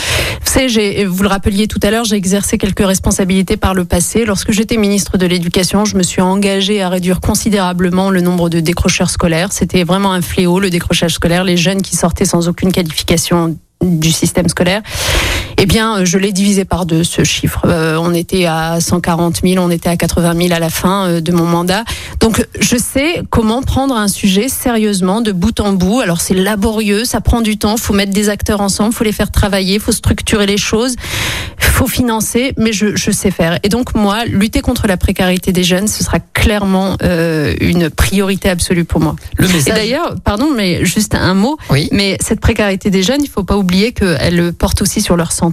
vous 0.56 1.14
vous 1.20 1.22
le 1.22 1.28
rappeliez 1.28 1.68
tout 1.68 1.80
à 1.82 1.90
l'heure, 1.90 2.04
j'ai 2.04 2.16
exercé 2.16 2.58
quelques 2.58 2.84
responsabilités 2.84 3.56
par 3.56 3.74
le 3.74 3.84
passé. 3.84 4.24
Lorsque 4.24 4.52
j'étais 4.52 4.76
ministre 4.76 5.18
de 5.18 5.26
l'Éducation, 5.26 5.84
je 5.84 5.96
me 5.96 6.02
suis 6.02 6.22
engagée 6.22 6.82
à 6.82 6.88
réduire 6.88 7.20
considérablement 7.20 8.10
le 8.10 8.20
nombre 8.20 8.48
de 8.48 8.60
décrocheurs 8.60 9.10
scolaires. 9.10 9.52
C'était 9.52 9.84
vraiment 9.84 10.12
un 10.12 10.22
fléau 10.22 10.60
le 10.60 10.70
décrochage 10.70 11.14
scolaire, 11.14 11.44
les 11.44 11.56
jeunes 11.56 11.82
qui 11.82 11.96
sortaient 11.96 12.24
sans 12.24 12.48
aucune 12.48 12.72
qualification 12.72 13.56
du 13.82 14.12
système 14.12 14.48
scolaire. 14.48 14.82
Eh 15.62 15.66
bien, 15.66 16.06
je 16.06 16.16
l'ai 16.16 16.32
divisé 16.32 16.64
par 16.64 16.86
deux, 16.86 17.04
ce 17.04 17.22
chiffre. 17.22 17.60
Euh, 17.66 17.98
on 18.00 18.14
était 18.14 18.46
à 18.46 18.80
140 18.80 19.40
000, 19.44 19.62
on 19.62 19.70
était 19.70 19.90
à 19.90 19.96
80 19.98 20.32
000 20.34 20.54
à 20.54 20.58
la 20.58 20.70
fin 20.70 21.06
euh, 21.06 21.20
de 21.20 21.32
mon 21.32 21.44
mandat. 21.44 21.84
Donc, 22.18 22.46
je 22.58 22.78
sais 22.78 23.20
comment 23.28 23.60
prendre 23.60 23.94
un 23.94 24.08
sujet 24.08 24.48
sérieusement, 24.48 25.20
de 25.20 25.32
bout 25.32 25.60
en 25.60 25.74
bout. 25.74 26.00
Alors, 26.00 26.22
c'est 26.22 26.32
laborieux, 26.32 27.04
ça 27.04 27.20
prend 27.20 27.42
du 27.42 27.58
temps, 27.58 27.76
faut 27.76 27.92
mettre 27.92 28.12
des 28.14 28.30
acteurs 28.30 28.62
ensemble, 28.62 28.94
faut 28.94 29.04
les 29.04 29.12
faire 29.12 29.30
travailler, 29.30 29.78
faut 29.78 29.92
structurer 29.92 30.46
les 30.46 30.56
choses, 30.56 30.94
faut 31.58 31.86
financer, 31.86 32.54
mais 32.56 32.72
je, 32.72 32.96
je 32.96 33.10
sais 33.10 33.30
faire. 33.30 33.58
Et 33.62 33.68
donc, 33.68 33.94
moi, 33.94 34.24
lutter 34.24 34.62
contre 34.62 34.86
la 34.86 34.96
précarité 34.96 35.52
des 35.52 35.62
jeunes, 35.62 35.88
ce 35.88 36.02
sera 36.02 36.20
clairement 36.20 36.96
euh, 37.02 37.54
une 37.60 37.90
priorité 37.90 38.48
absolue 38.48 38.86
pour 38.86 39.00
moi. 39.02 39.14
Le 39.36 39.44
Et 39.50 39.52
message. 39.52 39.74
d'ailleurs, 39.74 40.14
pardon, 40.24 40.48
mais 40.56 40.86
juste 40.86 41.14
un 41.14 41.34
mot, 41.34 41.58
Oui. 41.68 41.90
mais 41.92 42.16
cette 42.22 42.40
précarité 42.40 42.88
des 42.88 43.02
jeunes, 43.02 43.22
il 43.22 43.28
faut 43.28 43.44
pas 43.44 43.58
oublier 43.58 43.92
qu'elle 43.92 44.54
porte 44.54 44.80
aussi 44.80 45.02
sur 45.02 45.18
leur 45.18 45.32
santé. 45.32 45.49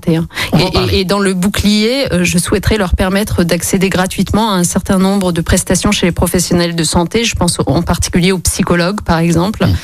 Et, 0.92 1.06
dans 1.06 1.20
le 1.20 1.34
bouclier, 1.34 2.12
euh, 2.12 2.24
je 2.24 2.38
souhaiterais 2.38 2.78
leur 2.78 2.96
permettre 2.96 3.44
d'accéder 3.44 3.90
gratuitement 3.90 4.52
à 4.52 4.56
un 4.56 4.64
certain 4.64 4.98
nombre 4.98 5.32
de 5.32 5.42
prestations 5.42 5.92
chez 5.92 6.06
les 6.06 6.12
professionnels 6.12 6.76
de 6.76 6.84
santé. 6.84 7.24
Je 7.24 7.36
pense 7.36 7.58
en 7.66 7.82
particulier 7.82 8.32
aux 8.32 8.40
psychologues, 8.40 9.02
par 9.02 9.20
exemple. 9.20 9.66
Mmh. 9.66 9.76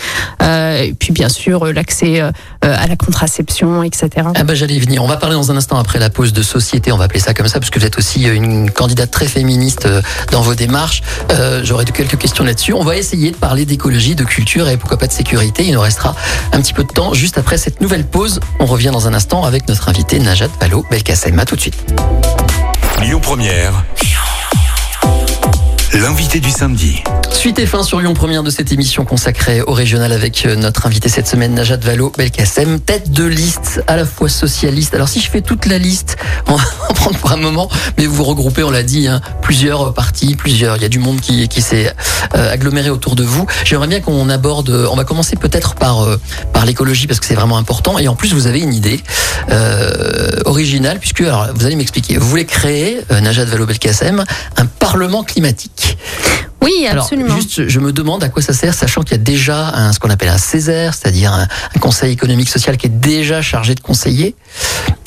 Euh, 0.42 0.82
et 0.82 0.94
puis 0.94 1.14
bien 1.14 1.30
sûr, 1.30 1.66
l'accès 1.66 2.22
euh, 2.22 2.32
à 2.62 2.88
la 2.88 2.96
contraception, 2.96 3.84
etc. 3.84 4.10
Ah 4.36 4.44
bah 4.44 4.56
j'allais 4.56 4.76
y 4.76 4.80
venir. 4.80 5.04
On 5.04 5.08
va 5.08 5.18
parler 5.18 5.36
dans 5.36 5.52
un 5.52 5.58
instant 5.58 5.78
après 5.78 6.00
la 6.00 6.10
pause 6.10 6.34
de 6.34 6.42
société. 6.42 6.92
On 6.92 6.98
va 6.98 7.06
appeler 7.06 7.20
ça 7.20 7.34
comme 7.34 7.48
ça 7.48 7.60
parce 7.60 7.70
que 7.70 7.80
vous 7.80 7.86
êtes 7.86 7.98
aussi 7.98 8.24
une 8.24 8.72
candidate 8.72 9.12
très 9.12 9.28
féministe 9.28 9.88
dans 10.32 10.42
vos 10.42 10.56
démarches. 10.56 11.02
Euh, 11.32 11.62
J'aurais 11.64 11.86
quelques 11.86 12.18
questions 12.18 12.44
là-dessus. 12.44 12.74
On 12.74 12.84
va 12.84 12.98
essayer 12.98 13.32
de 13.32 13.36
parler 13.36 13.66
d'écologie, 13.66 14.16
de 14.16 14.24
culture 14.24 14.68
et 14.68 14.78
pourquoi 14.78 14.98
pas 14.98 15.08
de 15.08 15.14
sécurité. 15.14 15.64
Il 15.66 15.74
nous 15.74 15.82
restera 15.82 16.16
un 16.52 16.62
petit 16.62 16.74
peu 16.74 16.84
de 16.84 16.92
temps 16.92 17.14
juste 17.14 17.38
après 17.38 17.58
cette 17.58 17.82
nouvelle 17.82 18.06
pause. 18.06 18.40
On 18.60 18.66
revient 18.66 18.92
dans 18.92 19.08
un 19.08 19.14
instant 19.14 19.44
avec 19.44 19.68
notre 19.68 19.90
invité 19.90 20.03
Najat 20.12 20.50
Balo 20.60 20.86
Belkacem. 20.90 21.40
À 21.40 21.46
tout 21.46 21.56
de 21.56 21.62
suite. 21.62 21.78
Lyon 23.02 23.20
Première. 23.20 23.84
L'invité 25.94 26.40
du 26.40 26.52
samedi. 26.52 27.04
Suite 27.34 27.60
et 27.60 27.66
fin 27.66 27.84
sur 27.84 28.00
Lyon 28.00 28.14
Première 28.14 28.42
de 28.44 28.50
cette 28.50 28.72
émission 28.72 29.04
consacrée 29.04 29.62
au 29.62 29.74
régional 29.74 30.14
avec 30.14 30.46
euh, 30.46 30.56
notre 30.56 30.86
invité 30.86 31.10
cette 31.10 31.28
semaine, 31.28 31.54
Najat 31.54 31.78
Valo 31.78 32.12
Belkacem, 32.18 32.80
tête 32.80 33.12
de 33.12 33.26
liste 33.26 33.84
à 33.88 33.98
la 33.98 34.06
fois 34.06 34.30
socialiste. 34.30 34.94
Alors 34.94 35.10
si 35.10 35.20
je 35.20 35.30
fais 35.30 35.42
toute 35.42 35.66
la 35.66 35.78
liste, 35.78 36.16
on 36.48 36.56
va 36.56 36.64
en 36.90 36.94
prendre 36.94 37.18
pour 37.18 37.32
un 37.32 37.38
moment, 37.38 37.70
mais 37.98 38.06
vous 38.06 38.24
regroupez, 38.24 38.64
on 38.64 38.72
l'a 38.72 38.84
dit, 38.84 39.08
hein, 39.08 39.20
plusieurs 39.42 39.94
partis, 39.94 40.36
plusieurs. 40.36 40.78
Il 40.78 40.84
y 40.84 40.86
a 40.86 40.90
du 40.90 41.00
monde 41.00 41.20
qui, 41.20 41.50
qui 41.50 41.62
s'est 41.62 41.94
euh, 42.36 42.54
aggloméré 42.54 42.90
autour 42.90 43.16
de 43.16 43.24
vous. 43.24 43.46
J'aimerais 43.66 43.88
bien 43.88 44.00
qu'on 44.00 44.30
aborde, 44.30 44.70
on 44.70 44.96
va 44.96 45.04
commencer 45.04 45.36
peut-être 45.36 45.76
par, 45.76 46.04
euh, 46.04 46.18
par 46.54 46.66
l'écologie 46.66 47.08
parce 47.08 47.20
que 47.20 47.26
c'est 47.26 47.36
vraiment 47.36 47.58
important. 47.58 48.00
Et 48.00 48.08
en 48.08 48.16
plus, 48.16 48.34
vous 48.34 48.48
avez 48.48 48.60
une 48.60 48.74
idée 48.74 49.02
euh, 49.52 50.40
originale 50.46 51.00
puisque, 51.00 51.22
alors 51.22 51.48
vous 51.54 51.66
allez 51.66 51.76
m'expliquer, 51.76 52.18
vous 52.18 52.28
voulez 52.28 52.46
créer, 52.46 53.02
euh, 53.12 53.20
Najat 53.20 53.46
Valo 53.46 53.66
Belkacem, 53.66 54.24
un 54.58 54.66
parlement 54.66 55.24
climatique. 55.24 55.98
Oui, 56.64 56.88
Alors, 56.88 57.04
absolument. 57.04 57.36
juste, 57.36 57.68
je 57.68 57.80
me 57.80 57.92
demande 57.92 58.24
à 58.24 58.30
quoi 58.30 58.42
ça 58.42 58.54
sert, 58.54 58.74
sachant 58.74 59.02
qu'il 59.02 59.12
y 59.12 59.20
a 59.20 59.24
déjà 59.24 59.70
un, 59.76 59.92
ce 59.94 60.00
qu'on 60.00 60.10
appelle 60.10 60.30
un 60.30 60.38
Césaire, 60.38 60.94
c'est-à-dire 60.94 61.34
un, 61.34 61.48
un 61.76 61.80
conseil 61.80 62.14
économique 62.14 62.50
social 62.50 62.78
qui 62.78 62.88
est 62.88 62.98
déjà 62.98 63.42
chargé 63.42 63.76
de 63.76 63.82
conseiller. 63.82 64.36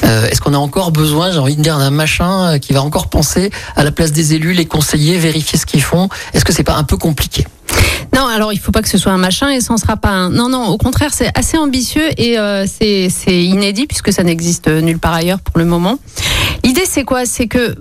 Euh, 0.04 0.26
Est-ce 0.28 0.40
qu'on 0.40 0.54
a 0.54 0.58
encore 0.58 0.92
besoin, 0.92 1.32
j'ai 1.32 1.38
envie 1.38 1.56
de 1.56 1.62
dire, 1.62 1.78
d'un 1.78 1.90
machin 1.90 2.54
euh, 2.54 2.58
qui 2.58 2.72
va 2.72 2.82
encore 2.82 3.08
penser 3.08 3.50
à 3.74 3.84
la 3.84 3.90
place 3.90 4.12
des 4.12 4.34
élus, 4.34 4.52
les 4.52 4.66
conseillers, 4.66 5.18
vérifier 5.18 5.58
ce 5.58 5.66
qu'ils 5.66 5.82
font? 5.82 6.08
Est-ce 6.34 6.44
que 6.44 6.52
c'est 6.52 6.62
pas 6.64 6.76
un 6.76 6.84
peu 6.84 6.96
compliqué? 6.96 7.46
Non, 8.14 8.26
alors 8.26 8.52
il 8.52 8.58
faut 8.60 8.72
pas 8.72 8.82
que 8.82 8.88
ce 8.88 8.98
soit 8.98 9.12
un 9.12 9.18
machin 9.18 9.50
et 9.50 9.60
ça 9.60 9.72
ne 9.74 9.78
sera 9.78 9.96
pas 9.96 10.10
un. 10.10 10.30
Non, 10.30 10.48
non, 10.48 10.66
au 10.68 10.78
contraire, 10.78 11.12
c'est 11.12 11.30
assez 11.36 11.58
ambitieux 11.58 12.08
et 12.18 12.38
euh, 12.38 12.64
c'est 12.66 13.08
c'est 13.10 13.42
inédit 13.42 13.86
puisque 13.86 14.12
ça 14.12 14.22
n'existe 14.22 14.68
nulle 14.68 14.98
part 14.98 15.12
ailleurs 15.14 15.40
pour 15.40 15.58
le 15.58 15.64
moment. 15.64 15.98
L'idée, 16.64 16.84
c'est 16.88 17.04
quoi? 17.04 17.26
C'est 17.26 17.46
que 17.48 17.74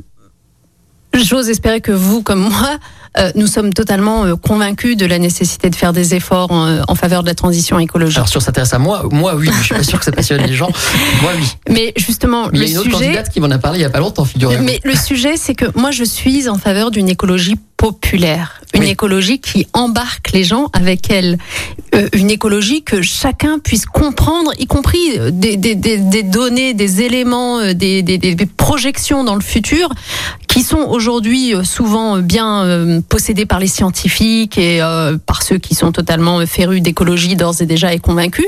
j'ose 1.13 1.49
espérer 1.49 1.79
que 1.79 1.91
vous, 1.91 2.21
comme 2.23 2.39
moi, 2.49 2.77
euh, 3.17 3.31
nous 3.35 3.47
sommes 3.47 3.73
totalement 3.73 4.25
euh, 4.25 4.35
convaincus 4.35 4.97
de 4.97 5.05
la 5.05 5.19
nécessité 5.19 5.69
de 5.69 5.75
faire 5.75 5.93
des 5.93 6.15
efforts 6.15 6.51
en, 6.51 6.81
en 6.87 6.95
faveur 6.95 7.23
de 7.23 7.27
la 7.27 7.35
transition 7.35 7.79
écologique. 7.79 8.17
Alors, 8.17 8.27
si 8.27 8.37
on 8.37 8.41
s'intéresse 8.41 8.73
à 8.73 8.79
moi, 8.79 9.03
moi 9.11 9.35
oui, 9.35 9.49
je 9.59 9.63
suis 9.63 9.75
pas 9.75 9.83
sûr 9.83 9.99
que 9.99 10.05
ça 10.05 10.11
passionne 10.11 10.41
les 10.41 10.53
gens. 10.53 10.69
Moi 11.21 11.31
oui. 11.37 11.47
Mais 11.69 11.93
justement, 11.97 12.49
Mais 12.51 12.59
il 12.59 12.61
le 12.61 12.65
y 12.65 12.69
a 12.69 12.71
une 12.71 12.77
autre 12.79 12.91
candidate 12.91 13.29
qui 13.29 13.39
m'en 13.39 13.51
a 13.51 13.57
parlé 13.57 13.79
il 13.79 13.81
y 13.81 13.85
a 13.85 13.89
pas 13.89 13.99
longtemps, 13.99 14.25
figurez-vous. 14.25 14.63
Mais 14.63 14.79
le 14.83 14.95
sujet, 14.95 15.35
c'est 15.37 15.55
que 15.55 15.65
moi, 15.77 15.91
je 15.91 16.03
suis 16.03 16.49
en 16.49 16.57
faveur 16.57 16.91
d'une 16.91 17.09
écologie 17.09 17.55
populaire, 17.85 18.61
une 18.73 18.81
Oui. 18.81 18.89
écologie 18.89 19.39
qui 19.39 19.67
embarque 19.73 20.31
les 20.31 20.43
gens 20.43 20.69
avec 20.73 21.09
elle, 21.11 21.37
Euh, 21.93 22.09
une 22.13 22.29
écologie 22.29 22.83
que 22.83 23.01
chacun 23.01 23.57
puisse 23.59 23.85
comprendre, 23.85 24.51
y 24.59 24.65
compris 24.65 24.99
des, 25.31 25.55
des, 25.55 25.75
des, 25.75 25.97
des 25.97 26.23
données, 26.23 26.73
des 26.73 27.01
éléments, 27.01 27.59
euh, 27.59 27.73
des, 27.73 28.03
projections 28.57 29.23
dans 29.23 29.35
le 29.35 29.41
futur, 29.53 29.87
qui 30.47 30.61
sont 30.63 30.83
aujourd'hui 30.95 31.53
euh, 31.53 31.63
souvent 31.63 32.17
bien 32.17 32.63
euh, 32.65 33.01
possédées 33.07 33.45
par 33.45 33.59
les 33.59 33.67
scientifiques 33.67 34.57
et 34.57 34.81
euh, 34.81 35.17
par 35.25 35.41
ceux 35.43 35.57
qui 35.57 35.73
sont 35.75 35.91
totalement 35.93 36.45
férus 36.45 36.81
d'écologie 36.81 37.35
d'ores 37.37 37.61
et 37.61 37.65
déjà 37.65 37.93
et 37.93 37.99
convaincus, 37.99 38.47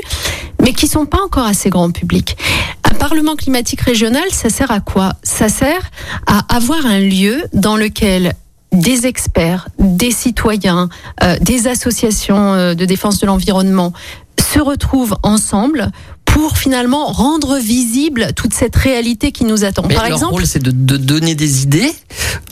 mais 0.62 0.72
qui 0.74 0.86
sont 0.88 1.06
pas 1.06 1.22
encore 1.24 1.46
assez 1.46 1.70
grand 1.70 1.90
public. 1.90 2.36
Un 2.84 2.94
parlement 2.94 3.36
climatique 3.36 3.80
régional, 3.80 4.28
ça 4.30 4.50
sert 4.50 4.70
à 4.70 4.80
quoi? 4.80 5.12
Ça 5.22 5.48
sert 5.48 5.84
à 6.26 6.38
avoir 6.54 6.84
un 6.84 7.00
lieu 7.00 7.36
dans 7.54 7.76
lequel 7.76 8.34
des 8.72 9.06
experts, 9.06 9.68
des 9.78 10.10
citoyens, 10.10 10.88
euh, 11.22 11.36
des 11.40 11.68
associations 11.68 12.54
euh, 12.54 12.74
de 12.74 12.84
défense 12.84 13.18
de 13.20 13.26
l'environnement 13.26 13.92
se 14.38 14.60
retrouvent 14.60 15.16
ensemble 15.22 15.90
pour 16.38 16.56
finalement 16.56 17.06
rendre 17.06 17.58
visible 17.58 18.28
toute 18.36 18.54
cette 18.54 18.76
réalité 18.76 19.32
qui 19.32 19.44
nous 19.44 19.64
attend. 19.64 19.82
Mais 19.88 19.94
Par 19.96 20.04
leur 20.04 20.12
exemple, 20.14 20.34
rôle, 20.34 20.46
c'est 20.46 20.62
de, 20.62 20.70
de 20.70 20.96
donner 20.96 21.34
des 21.34 21.62
idées. 21.64 21.92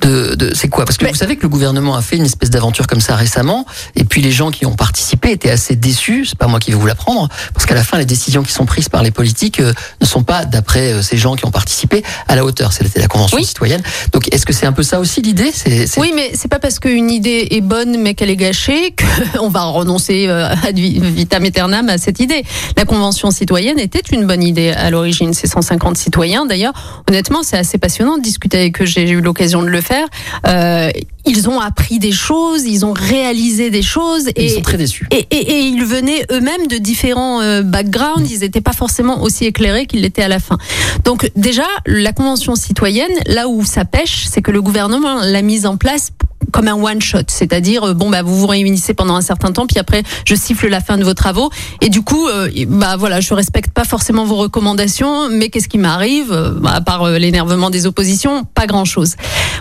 De, 0.03 0.35
de 0.35 0.55
c'est 0.55 0.69
quoi? 0.69 0.85
Parce 0.85 0.99
que 0.99 1.05
Mais- 1.05 1.11
vous 1.13 1.17
savez 1.17 1.37
que 1.37 1.43
le 1.43 1.49
gouvernement 1.49 1.95
a 1.97 2.03
fait 2.03 2.17
une 2.17 2.25
espèce 2.25 2.51
d'aventure 2.51 2.87
comme 2.87 3.01
ça 3.01 3.15
récemment, 3.17 3.65
et 3.95 4.05
puis 4.05 4.23
les 4.23 4.31
gens 4.33 4.51
qui 4.51 4.67
ont 4.67 4.75
participé 4.75 5.31
étaient 5.31 5.51
assez 5.51 5.77
déçus. 5.77 6.27
C'est 6.27 6.39
pas 6.39 6.47
moi 6.49 6.59
qui 6.59 6.71
vais 6.73 6.77
vous 6.77 6.87
l'apprendre, 6.87 7.29
parce 7.55 7.65
qu'à 7.67 7.75
la 7.75 7.83
fin, 7.85 7.97
les 7.99 8.05
décisions 8.05 8.43
qui 8.43 8.53
sont 8.53 8.67
prises 8.67 8.89
par 8.89 9.03
les 9.03 9.11
politiques 9.11 9.61
euh, 9.61 9.73
ne 10.01 10.07
sont 10.07 10.23
pas, 10.23 10.45
d'après 10.45 10.93
euh, 10.93 11.03
ces 11.03 11.17
gens 11.17 11.37
qui 11.37 11.45
ont 11.45 11.51
participé, 11.51 12.03
à 12.29 12.35
la 12.37 12.45
hauteur. 12.45 12.73
C'était 12.73 13.01
la 13.01 13.09
convention 13.09 13.39
Oui. 13.39 13.45
citoyenne. 13.45 13.83
Donc, 14.13 14.33
est-ce 14.33 14.45
que 14.47 14.53
c'est 14.53 14.67
un 14.67 14.73
peu 14.73 14.83
ça 14.83 15.01
aussi 15.01 15.23
l'idée? 15.23 15.51
C'est 15.55 15.87
c'est- 15.87 16.01
Oui, 16.01 16.13
mais 16.15 16.33
c'est 16.35 16.49
pas 16.49 16.59
parce 16.59 16.79
qu'une 16.79 17.11
idée 17.11 17.49
est 17.53 17.61
bonne 17.61 17.99
mais 18.01 18.15
qu'elle 18.15 18.31
est 18.31 18.37
gâchée 18.37 18.95
qu'on 19.37 19.49
va 19.49 19.63
renoncer 19.65 20.27
euh, 20.29 20.49
ad 20.49 20.77
vi- 20.79 21.01
vitam 21.01 21.45
aeternam 21.45 21.89
à 21.89 21.99
cette 21.99 22.21
idée. 22.21 22.45
La 22.77 22.85
Convention 22.85 23.31
citoyenne 23.31 23.76
était 23.79 24.03
une 24.13 24.27
bonne 24.27 24.43
idée 24.43 24.71
à 24.71 24.91
l'origine. 24.91 25.35
C'est 25.35 25.47
150 25.47 25.97
citoyens 25.97 26.47
d'ailleurs. 26.47 26.73
Honnêtement, 27.09 27.43
c'est 27.43 27.57
assez 27.57 27.79
passionnant 27.79 28.17
de 28.17 28.23
discuter 28.23 28.59
avec 28.59 28.81
eux. 28.83 28.87
J'ai 28.87 29.09
eu 29.09 29.21
l'occasion 29.21 29.63
de 29.63 29.69
le 29.69 29.81
faire. 29.81 30.07
Euh, 30.47 30.91
ils 31.25 31.49
ont 31.49 31.61
appris 31.61 31.99
des 31.99 32.13
choses, 32.13 32.65
ils 32.65 32.87
ont 32.87 32.93
réalisé 32.93 33.71
des 33.71 33.83
choses 33.83 34.31
Ils 34.37 34.45
et 34.45 34.49
sont 34.51 34.63
très 34.63 34.77
déçus. 34.77 35.09
et, 35.11 35.27
et, 35.31 35.37
et 35.37 35.61
ils 35.61 35.85
venaient 35.85 36.25
eux-mêmes 36.31 36.69
de 36.69 36.77
différents 36.77 37.41
euh, 37.41 37.63
backgrounds, 37.63 38.31
ils 38.31 38.41
n'étaient 38.41 38.61
pas 38.61 38.73
forcément 38.73 39.23
aussi 39.23 39.45
éclairés 39.45 39.87
qu'ils 39.87 40.03
l'étaient 40.03 40.23
à 40.23 40.29
la 40.29 40.39
fin. 40.39 40.57
Donc 41.05 41.31
déjà, 41.35 41.67
la 41.85 42.13
Convention 42.13 42.55
citoyenne, 42.55 43.13
là 43.27 43.49
où 43.49 43.65
ça 43.65 43.85
pêche, 43.85 44.27
c'est 44.31 44.41
que 44.41 44.53
le 44.53 44.63
gouvernement 44.63 45.17
l'a 45.21 45.43
mise 45.43 45.67
en 45.67 45.77
place 45.77 46.11
comme 46.57 46.69
un 46.69 46.75
one 46.75 47.03
shot, 47.03 47.19
c'est-à-dire 47.29 47.85
euh, 47.89 47.95
bon 47.95 48.09
bah 48.11 48.23
vous 48.23 48.35
vous 48.39 48.47
réunissez 48.47 48.95
pendant 48.95 49.15
un 49.15 49.21
certain 49.21 49.53
temps, 49.53 49.67
puis 49.67 49.79
après 49.79 50.03
je 50.25 50.35
siffle 50.35 50.69
la 50.69 50.81
fin 50.81 50.97
de 50.97 51.05
vos 51.05 51.13
travaux, 51.15 51.51
et 51.83 51.89
du 51.91 52.01
coup 52.03 52.27
euh, 52.29 52.49
bah 52.69 52.97
voilà 52.97 53.21
je 53.21 53.35
respecte 53.35 53.73
pas 53.73 53.85
forcément 53.85 54.25
vos 54.25 54.37
recommandations, 54.37 55.29
mais 55.29 55.51
qu'est-ce 55.51 55.69
qui 55.69 55.79
m'arrive 55.79 56.33
bah, 56.61 56.73
à 56.75 56.81
part 56.81 57.03
euh, 57.05 57.19
l'énervement 57.19 57.69
des 57.71 57.87
oppositions, 57.87 58.45
pas 58.55 58.67
grand-chose. 58.67 59.17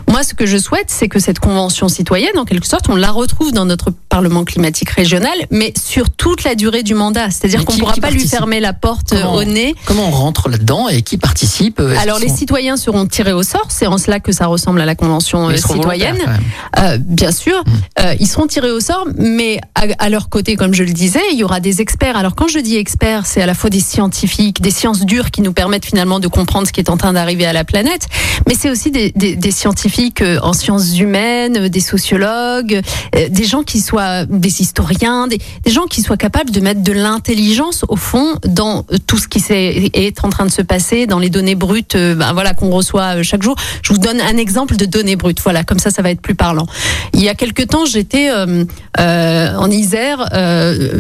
Moi 0.10 0.24
ce 0.24 0.34
que 0.34 0.46
je 0.46 0.58
souhaite 0.58 0.88
c'est 0.88 1.10
que 1.10 1.20
cette 1.20 1.40
convention 1.40 1.90
citoyenne 1.90 2.38
en 2.38 2.46
quelque 2.46 2.68
sorte 2.68 2.88
on 2.90 2.96
la 2.96 3.12
retrouve 3.12 3.52
dans 3.52 3.66
notre 3.66 3.92
parlement 4.10 4.46
climatique 4.46 4.90
régional, 4.92 5.36
mais 5.52 5.74
sur 5.78 6.10
toute 6.10 6.44
la 6.46 6.56
durée 6.56 6.84
du 6.84 6.94
mandat, 6.94 7.30
c'est-à-dire 7.30 7.66
qu'on 7.66 7.74
qui- 7.74 7.80
pourra 7.80 7.94
pas 7.96 8.10
lui 8.12 8.26
fermer 8.28 8.60
la 8.62 8.72
porte 8.74 9.10
Comment 9.10 9.34
au 9.36 9.44
nez. 9.44 9.76
Comment 9.86 10.08
on 10.08 10.12
rentre 10.12 10.48
là-dedans 10.50 10.88
et 10.88 11.02
qui 11.02 11.18
participe 11.18 11.82
Alors 12.02 12.20
les 12.20 12.30
sont- 12.30 12.36
citoyens 12.38 12.78
seront 12.78 13.06
tirés 13.06 13.34
au 13.34 13.44
sort, 13.44 13.66
c'est 13.70 13.88
en 13.88 13.98
cela 13.98 14.20
que 14.22 14.32
ça 14.32 14.46
ressemble 14.48 14.80
à 14.80 14.86
la 14.86 14.96
convention 14.96 15.50
citoyenne. 15.58 16.18
Euh, 16.86 16.98
bien 17.00 17.32
sûr, 17.32 17.64
euh, 18.00 18.14
ils 18.20 18.28
seront 18.28 18.48
tirés 18.48 18.72
au 18.72 18.80
sort, 18.80 19.08
mais 19.18 19.60
à, 19.76 19.86
à 19.98 20.10
leur 20.10 20.30
côté, 20.30 20.56
comme 20.56 20.74
je 20.74 20.84
le 20.84 20.92
disais, 20.94 21.22
il 21.32 21.38
y 21.40 21.44
aura 21.44 21.60
des 21.60 21.82
experts. 21.82 22.16
Alors 22.16 22.36
quand 22.36 22.48
je 22.48 22.60
dis 22.60 22.76
experts, 22.76 23.26
c'est 23.26 23.42
à 23.42 23.46
la 23.46 23.54
fois 23.56 23.70
des 23.70 23.80
scientifiques, 23.80 24.62
des 24.62 24.72
sciences 24.72 25.06
dures 25.06 25.32
qui 25.32 25.42
nous 25.42 25.54
permettent 25.54 25.86
finalement 25.86 26.20
de 26.20 26.28
comprendre 26.28 26.68
ce 26.68 26.72
qui 26.74 26.80
est 26.80 26.90
en 26.90 26.98
train 26.98 27.14
d'arriver 27.14 27.46
à 27.46 27.54
la 27.54 27.64
planète, 27.64 28.08
mais 28.48 28.54
c'est 28.54 28.70
aussi 28.70 28.92
des, 28.92 29.12
des- 29.16 29.36
des 29.36 29.52
scientifiques 29.52 30.22
euh, 30.22 30.40
en 30.44 30.54
sciences 30.54 30.98
humaines, 31.00 31.70
des 31.70 31.80
sociologues, 31.80 32.82
euh, 33.16 33.30
des 33.30 33.46
gens 33.46 33.64
qui 33.64 33.80
soient 33.82 34.26
des 34.26 34.62
historiens, 34.62 35.28
des, 35.28 35.40
des 35.64 35.72
gens 35.72 35.86
qui 35.86 36.02
soient 36.02 36.18
capables 36.18 36.52
de 36.52 36.60
mettre 36.60 36.82
de 36.84 36.92
l'intelligence 36.92 37.84
au 37.90 37.96
fond 37.96 38.36
dans 38.46 38.86
tout 39.08 39.18
ce 39.18 39.28
qui 39.28 39.44
est 39.50 40.24
en 40.24 40.30
train 40.30 40.46
de 40.46 40.52
se 40.52 40.62
passer, 40.62 41.08
dans 41.08 41.20
les 41.20 41.30
données 41.30 41.56
brutes, 41.56 41.96
ben 41.96 42.34
voilà 42.34 42.54
qu'on 42.54 42.70
reçoit 42.70 43.22
chaque 43.24 43.44
jour. 43.44 43.56
Je 43.82 43.94
vous 43.94 44.00
donne 44.00 44.22
un 44.22 44.38
exemple 44.38 44.76
de 44.76 44.86
données 44.86 45.16
brutes. 45.16 45.42
Voilà, 45.42 45.64
comme 45.64 45.80
ça, 45.80 45.90
ça 45.90 46.02
va 46.02 46.12
être 46.12 46.22
plus 46.22 46.36
parlant. 46.36 46.65
Il 47.14 47.22
y 47.22 47.30
a 47.30 47.36
quelque 47.36 47.64
temps, 47.64 47.86
j'étais 47.86 48.30
euh, 48.30 48.66
euh, 49.00 49.56
en 49.56 49.70
Isère. 49.70 50.30
euh, 50.34 50.92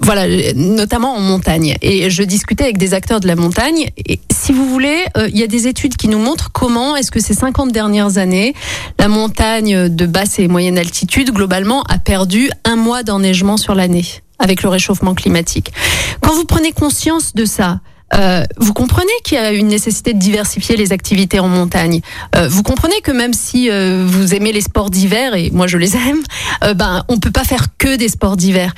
voilà, 0.00 0.26
notamment 0.54 1.14
en 1.16 1.20
montagne. 1.20 1.76
Et 1.80 2.10
je 2.10 2.22
discutais 2.24 2.64
avec 2.64 2.76
des 2.76 2.92
acteurs 2.92 3.20
de 3.20 3.26
la 3.26 3.36
montagne. 3.36 3.88
Et 3.96 4.20
si 4.30 4.52
vous 4.52 4.68
voulez, 4.68 4.98
il 5.28 5.38
y 5.38 5.42
a 5.42 5.46
des 5.46 5.66
études 5.66 5.96
qui 5.96 6.08
nous 6.08 6.18
montrent 6.18 6.52
comment 6.52 6.94
est-ce 6.94 7.10
que 7.10 7.20
ces 7.20 7.32
50 7.32 7.72
dernières 7.72 8.18
années, 8.18 8.52
la 8.98 9.08
montagne 9.08 9.88
de 9.88 10.06
basse 10.06 10.38
et 10.40 10.48
moyenne 10.48 10.76
altitude, 10.76 11.30
globalement, 11.30 11.84
a 11.84 11.96
perdu 11.96 12.50
un 12.64 12.76
mois 12.76 13.02
d'enneigement 13.02 13.56
sur 13.56 13.74
l'année 13.74 14.04
avec 14.38 14.62
le 14.62 14.68
réchauffement 14.68 15.14
climatique. 15.14 15.72
Quand 16.20 16.34
vous 16.34 16.44
prenez 16.44 16.72
conscience 16.72 17.32
de 17.34 17.46
ça, 17.46 17.80
euh, 18.14 18.44
vous 18.58 18.72
comprenez 18.72 19.12
qu'il 19.24 19.36
y 19.36 19.40
a 19.40 19.52
une 19.52 19.68
nécessité 19.68 20.14
de 20.14 20.18
diversifier 20.18 20.76
les 20.76 20.92
activités 20.92 21.38
en 21.38 21.48
montagne. 21.48 22.00
Euh, 22.36 22.48
vous 22.48 22.62
comprenez 22.62 23.00
que 23.02 23.12
même 23.12 23.32
si 23.32 23.70
euh, 23.70 24.04
vous 24.06 24.34
aimez 24.34 24.52
les 24.52 24.60
sports 24.60 24.90
d'hiver 24.90 25.34
et 25.34 25.50
moi 25.50 25.66
je 25.66 25.78
les 25.78 25.96
aime, 26.08 26.22
euh, 26.62 26.74
ben 26.74 27.04
on 27.08 27.18
peut 27.18 27.32
pas 27.32 27.44
faire 27.44 27.66
que 27.78 27.96
des 27.96 28.08
sports 28.08 28.36
d'hiver. 28.36 28.74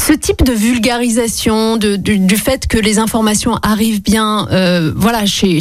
Ce 0.00 0.14
type 0.14 0.44
de 0.44 0.52
vulgarisation, 0.52 1.76
du, 1.76 2.36
fait 2.36 2.66
que 2.66 2.78
les 2.78 2.98
informations 2.98 3.56
arrivent 3.62 4.02
bien, 4.02 4.48
euh, 4.50 4.92
voilà, 4.96 5.26
chez, 5.26 5.60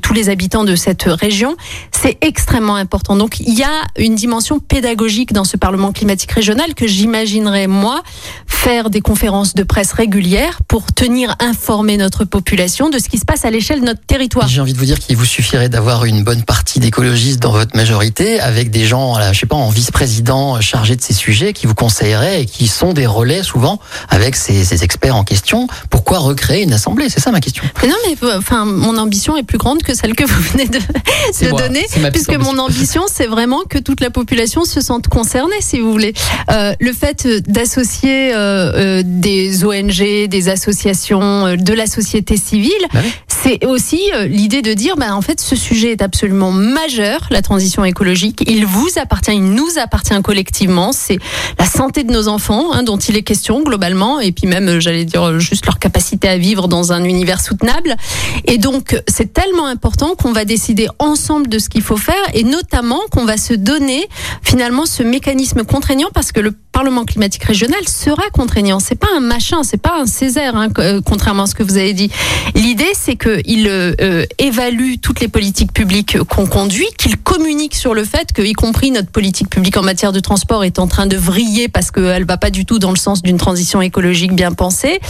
tous 0.00 0.12
les 0.12 0.28
habitants 0.28 0.62
de 0.62 0.76
cette 0.76 1.02
région, 1.02 1.56
c'est 1.90 2.18
extrêmement 2.20 2.76
important. 2.76 3.16
Donc 3.16 3.40
il 3.40 3.58
y 3.58 3.64
a 3.64 3.82
une 3.98 4.14
dimension 4.14 4.60
pédagogique 4.60 5.32
dans 5.32 5.42
ce 5.42 5.56
Parlement 5.56 5.90
climatique 5.90 6.30
régional 6.30 6.74
que 6.74 6.86
j'imaginerais 6.86 7.66
moi 7.66 8.02
faire 8.46 8.90
des 8.90 9.00
conférences 9.00 9.54
de 9.54 9.64
presse 9.64 9.92
régulières 9.92 10.60
pour 10.68 10.92
tenir 10.92 11.34
informé 11.40 11.96
notre 11.96 12.24
population 12.24 12.90
de 12.90 12.98
ce 12.98 13.08
qui 13.08 13.18
se 13.18 13.24
passe 13.24 13.44
à 13.44 13.50
l'échelle 13.50 13.80
de 13.80 13.86
notre 13.86 14.04
territoire. 14.06 14.46
J'ai 14.46 14.60
envie 14.60 14.72
de 14.72 14.78
vous 14.78 14.84
dire 14.84 15.00
qu'il 15.00 15.16
vous 15.16 15.24
suffirait 15.24 15.68
d'avoir 15.68 16.04
une 16.04 16.22
bonne 16.22 16.42
partie 16.42 16.78
d'écologistes 16.78 17.40
dans 17.40 17.52
votre 17.52 17.76
majorité, 17.76 18.38
avec 18.38 18.70
des 18.70 18.84
gens, 18.84 19.18
là, 19.18 19.32
je 19.32 19.40
sais 19.40 19.46
pas, 19.46 19.56
en 19.56 19.68
vice-président 19.68 20.60
chargés 20.60 20.94
de 20.94 21.02
ces 21.02 21.14
sujets, 21.14 21.52
qui 21.52 21.66
vous 21.66 21.74
conseilleraient 21.74 22.42
et 22.42 22.46
qui 22.46 22.68
sont 22.68 22.92
des 22.92 23.06
relais 23.06 23.42
souvent 23.48 23.80
avec 24.10 24.36
ces, 24.36 24.64
ces 24.64 24.84
experts 24.84 25.16
en 25.16 25.24
question. 25.24 25.66
Pourquoi 25.90 26.18
recréer 26.18 26.62
une 26.62 26.72
assemblée? 26.72 27.08
C'est 27.08 27.20
ça 27.20 27.30
ma 27.30 27.40
question. 27.40 27.64
Mais 27.82 27.88
non, 27.88 27.96
mais 28.06 28.16
euh, 28.22 28.38
enfin, 28.38 28.64
mon 28.64 28.96
ambition 28.98 29.36
est 29.36 29.42
plus 29.42 29.58
grande 29.58 29.82
que 29.82 29.94
celle 29.94 30.14
que 30.14 30.24
vous 30.24 30.42
venez 30.52 30.66
de, 30.66 30.78
de 30.78 31.50
moi, 31.50 31.60
donner, 31.62 31.84
puisque 32.12 32.32
petite 32.34 32.38
mon 32.42 32.58
ambition, 32.58 33.02
c'est 33.12 33.26
vraiment 33.26 33.62
que 33.68 33.78
toute 33.78 34.00
la 34.00 34.10
population 34.10 34.64
se 34.64 34.80
sente 34.80 35.08
concernée, 35.08 35.60
si 35.60 35.80
vous 35.80 35.90
voulez. 35.92 36.12
Euh, 36.50 36.74
le 36.78 36.92
fait 36.92 37.24
euh, 37.26 37.40
d'associer 37.46 38.32
euh, 38.34 39.02
des 39.04 39.64
ONG, 39.64 40.28
des 40.28 40.48
associations, 40.48 41.56
de 41.56 41.72
la 41.72 41.86
société 41.86 42.36
civile, 42.36 42.72
Bah 42.92 43.00
oui. 43.02 43.12
c'est 43.42 43.64
aussi 43.66 44.00
euh, 44.14 44.26
l'idée 44.26 44.62
de 44.62 44.74
dire, 44.74 44.96
bah, 44.96 45.14
en 45.14 45.22
fait, 45.22 45.40
ce 45.40 45.56
sujet 45.56 45.92
est 45.92 46.02
absolument 46.02 46.52
majeur, 46.52 47.20
la 47.30 47.42
transition 47.42 47.84
écologique. 47.84 48.44
Il 48.46 48.66
vous 48.66 48.88
appartient, 49.00 49.32
il 49.32 49.44
nous 49.58 49.70
appartient 49.82 50.20
collectivement. 50.22 50.92
C'est 50.92 51.18
la 51.58 51.66
santé 51.66 52.04
de 52.04 52.12
nos 52.12 52.28
enfants, 52.28 52.72
hein, 52.72 52.82
dont 52.82 52.96
il 52.98 53.16
est 53.16 53.22
question 53.22 53.37
globalement, 53.64 54.20
et 54.20 54.32
puis 54.32 54.46
même, 54.46 54.80
j'allais 54.80 55.04
dire, 55.04 55.38
juste 55.38 55.66
leur 55.66 55.78
capacité 55.78 56.28
à 56.28 56.38
vivre 56.38 56.68
dans 56.68 56.92
un 56.92 57.04
univers 57.04 57.40
soutenable. 57.40 57.96
Et 58.44 58.58
donc, 58.58 59.00
c'est 59.08 59.32
tellement 59.32 59.66
important 59.66 60.14
qu'on 60.16 60.32
va 60.32 60.44
décider 60.44 60.88
ensemble 60.98 61.48
de 61.48 61.58
ce 61.58 61.68
qu'il 61.68 61.82
faut 61.82 61.96
faire, 61.96 62.14
et 62.34 62.44
notamment 62.44 63.00
qu'on 63.10 63.24
va 63.24 63.36
se 63.36 63.54
donner 63.54 64.08
finalement 64.42 64.86
ce 64.86 65.02
mécanisme 65.02 65.64
contraignant, 65.64 66.08
parce 66.12 66.32
que 66.32 66.40
le 66.40 66.52
Parlement 66.78 67.04
climatique 67.04 67.42
régional 67.42 67.88
sera 67.88 68.22
contraignant. 68.32 68.78
C'est 68.78 68.94
pas 68.94 69.08
un 69.16 69.18
machin, 69.18 69.64
c'est 69.64 69.82
pas 69.82 69.98
un 70.00 70.06
Césaire, 70.06 70.54
hein, 70.54 70.68
contrairement 71.04 71.42
à 71.42 71.46
ce 71.48 71.56
que 71.56 71.64
vous 71.64 71.76
avez 71.76 71.92
dit. 71.92 72.08
L'idée, 72.54 72.92
c'est 72.94 73.16
qu'il 73.16 73.66
euh, 73.66 74.24
évalue 74.38 74.94
toutes 75.02 75.18
les 75.18 75.26
politiques 75.26 75.72
publiques 75.72 76.22
qu'on 76.22 76.46
conduit, 76.46 76.86
qu'il 76.96 77.16
communique 77.16 77.74
sur 77.74 77.94
le 77.94 78.04
fait 78.04 78.32
que, 78.32 78.42
y 78.42 78.52
compris 78.52 78.92
notre 78.92 79.10
politique 79.10 79.50
publique 79.50 79.76
en 79.76 79.82
matière 79.82 80.12
de 80.12 80.20
transport, 80.20 80.62
est 80.62 80.78
en 80.78 80.86
train 80.86 81.06
de 81.06 81.16
vriller 81.16 81.66
parce 81.66 81.90
qu'elle 81.90 82.24
va 82.24 82.36
pas 82.36 82.50
du 82.50 82.64
tout 82.64 82.78
dans 82.78 82.90
le 82.90 82.96
sens 82.96 83.22
d'une 83.22 83.38
transition 83.38 83.82
écologique 83.82 84.32
bien 84.32 84.52
pensée, 84.52 85.00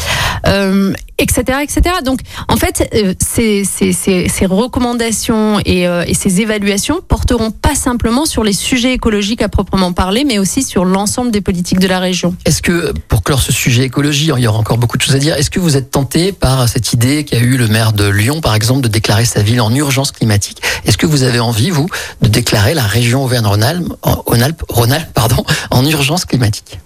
euh, 0.46 0.94
etc., 1.18 1.58
etc. 1.62 1.96
Donc, 2.04 2.20
en 2.48 2.56
fait, 2.56 2.88
euh, 2.94 3.12
ces, 3.18 4.46
recommandations 4.46 5.58
euh, 5.68 6.04
et, 6.06 6.14
ces 6.14 6.40
évaluations 6.40 7.00
porteront 7.06 7.50
pas 7.50 7.74
simplement 7.74 8.24
sur 8.24 8.42
les 8.42 8.52
sujets 8.52 8.94
écologiques 8.94 9.42
à 9.42 9.48
proprement 9.48 9.92
parler, 9.92 10.24
mais 10.24 10.38
aussi 10.38 10.62
sur 10.62 10.84
l'ensemble 10.84 11.30
des 11.30 11.40
politiques 11.40 11.57
de 11.62 11.86
la 11.86 11.98
région. 11.98 12.34
Est-ce 12.44 12.62
que, 12.62 12.92
pour 13.08 13.22
clore 13.22 13.40
ce 13.40 13.52
sujet 13.52 13.84
écologie, 13.84 14.30
il 14.36 14.42
y 14.42 14.46
aura 14.46 14.58
encore 14.58 14.78
beaucoup 14.78 14.96
de 14.96 15.02
choses 15.02 15.14
à 15.14 15.18
dire, 15.18 15.36
est-ce 15.36 15.50
que 15.50 15.60
vous 15.60 15.76
êtes 15.76 15.90
tenté 15.90 16.32
par 16.32 16.68
cette 16.68 16.92
idée 16.92 17.24
qu'a 17.24 17.38
eu 17.38 17.56
le 17.56 17.68
maire 17.68 17.92
de 17.92 18.08
Lyon, 18.08 18.40
par 18.40 18.54
exemple, 18.54 18.80
de 18.82 18.88
déclarer 18.88 19.24
sa 19.24 19.42
ville 19.42 19.60
en 19.60 19.74
urgence 19.74 20.12
climatique? 20.12 20.62
Est-ce 20.84 20.96
que 20.96 21.06
vous 21.06 21.22
avez 21.22 21.40
envie, 21.40 21.70
vous, 21.70 21.88
de 22.22 22.28
déclarer 22.28 22.74
la 22.74 22.84
région 22.84 23.24
Auvergne-Rhône-Alpes, 23.24 25.12
pardon, 25.14 25.44
en 25.70 25.84
urgence 25.84 26.24
climatique? 26.24 26.78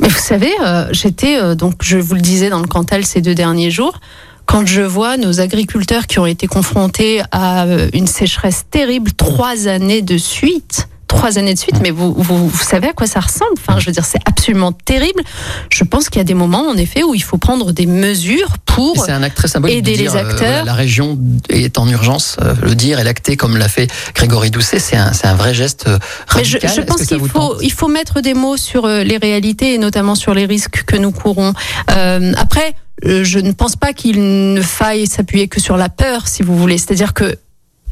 Mais 0.00 0.08
vous 0.08 0.18
savez, 0.18 0.52
euh, 0.64 0.88
j'étais, 0.90 1.40
euh, 1.40 1.54
donc 1.54 1.74
je 1.82 1.96
vous 1.96 2.14
le 2.14 2.20
disais 2.20 2.50
dans 2.50 2.60
le 2.60 2.66
Cantal 2.66 3.06
ces 3.06 3.22
deux 3.22 3.34
derniers 3.34 3.70
jours, 3.70 3.98
quand 4.44 4.66
je 4.66 4.82
vois 4.82 5.16
nos 5.16 5.40
agriculteurs 5.40 6.06
qui 6.06 6.18
ont 6.18 6.26
été 6.26 6.46
confrontés 6.46 7.22
à 7.32 7.64
euh, 7.64 7.88
une 7.92 8.06
sécheresse 8.06 8.64
terrible 8.70 9.12
trois 9.12 9.68
années 9.68 10.02
de 10.02 10.18
suite, 10.18 10.88
trois 11.06 11.38
années 11.38 11.54
de 11.54 11.58
suite, 11.58 11.80
mais 11.82 11.90
vous, 11.90 12.12
vous, 12.16 12.48
vous, 12.48 12.64
savez 12.64 12.88
à 12.88 12.92
quoi 12.92 13.06
ça 13.06 13.20
ressemble. 13.20 13.52
Enfin, 13.58 13.78
je 13.78 13.86
veux 13.86 13.92
dire, 13.92 14.04
c'est 14.04 14.20
absolument 14.26 14.72
terrible. 14.72 15.22
Je 15.70 15.84
pense 15.84 16.08
qu'il 16.08 16.18
y 16.18 16.20
a 16.20 16.24
des 16.24 16.34
moments, 16.34 16.68
en 16.68 16.76
effet, 16.76 17.02
où 17.02 17.14
il 17.14 17.22
faut 17.22 17.38
prendre 17.38 17.72
des 17.72 17.86
mesures 17.86 18.58
pour 18.64 19.08
un 19.08 19.22
acte 19.22 19.36
très 19.36 19.48
symbolique 19.48 19.78
aider 19.78 19.96
dire, 19.96 20.12
les 20.12 20.18
acteurs. 20.18 20.62
Euh, 20.62 20.64
la 20.64 20.74
région 20.74 21.18
est 21.48 21.78
en 21.78 21.88
urgence. 21.88 22.36
Euh, 22.42 22.54
le 22.62 22.74
dire 22.74 22.98
et 22.98 23.04
l'acter, 23.04 23.36
comme 23.36 23.56
l'a 23.56 23.68
fait 23.68 23.90
Grégory 24.14 24.50
Doucet, 24.50 24.78
c'est 24.78 24.96
un, 24.96 25.12
un, 25.22 25.34
vrai 25.34 25.54
geste 25.54 25.88
radical. 26.26 26.60
Mais 26.62 26.68
je, 26.68 26.80
je 26.80 26.86
pense 26.86 27.02
qu'il 27.02 27.28
faut, 27.28 27.60
il 27.60 27.72
faut 27.72 27.88
mettre 27.88 28.20
des 28.20 28.34
mots 28.34 28.56
sur 28.56 28.86
les 28.86 29.16
réalités 29.16 29.74
et 29.74 29.78
notamment 29.78 30.14
sur 30.14 30.34
les 30.34 30.46
risques 30.46 30.84
que 30.84 30.96
nous 30.96 31.12
courons. 31.12 31.52
Euh, 31.90 32.32
après, 32.36 32.74
je 33.02 33.38
ne 33.38 33.52
pense 33.52 33.76
pas 33.76 33.92
qu'il 33.92 34.54
ne 34.54 34.62
faille 34.62 35.06
s'appuyer 35.06 35.48
que 35.48 35.60
sur 35.60 35.76
la 35.76 35.88
peur, 35.88 36.28
si 36.28 36.42
vous 36.42 36.56
voulez. 36.56 36.78
C'est-à-dire 36.78 37.14
que 37.14 37.38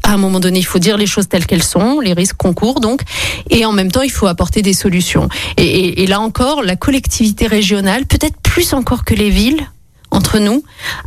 à 0.05 0.13
un 0.13 0.17
moment 0.17 0.39
donné, 0.39 0.59
il 0.59 0.65
faut 0.65 0.79
dire 0.79 0.97
les 0.97 1.07
choses 1.07 1.27
telles 1.27 1.45
qu'elles 1.45 1.63
sont, 1.63 1.99
les 1.99 2.13
risques 2.13 2.37
concourent 2.37 2.79
donc, 2.79 3.01
et 3.49 3.65
en 3.65 3.71
même 3.71 3.91
temps, 3.91 4.03
il 4.03 4.11
faut 4.11 4.27
apporter 4.27 4.61
des 4.61 4.73
solutions. 4.73 5.27
Et, 5.57 5.63
et, 5.63 6.03
et 6.03 6.07
là 6.07 6.21
encore, 6.21 6.61
la 6.61 6.75
collectivité 6.75 7.47
régionale, 7.47 8.05
peut-être 8.05 8.37
plus 8.41 8.73
encore 8.73 9.03
que 9.03 9.15
les 9.15 9.31
villes, 9.31 9.65
entre 10.11 10.39
nous 10.39 10.63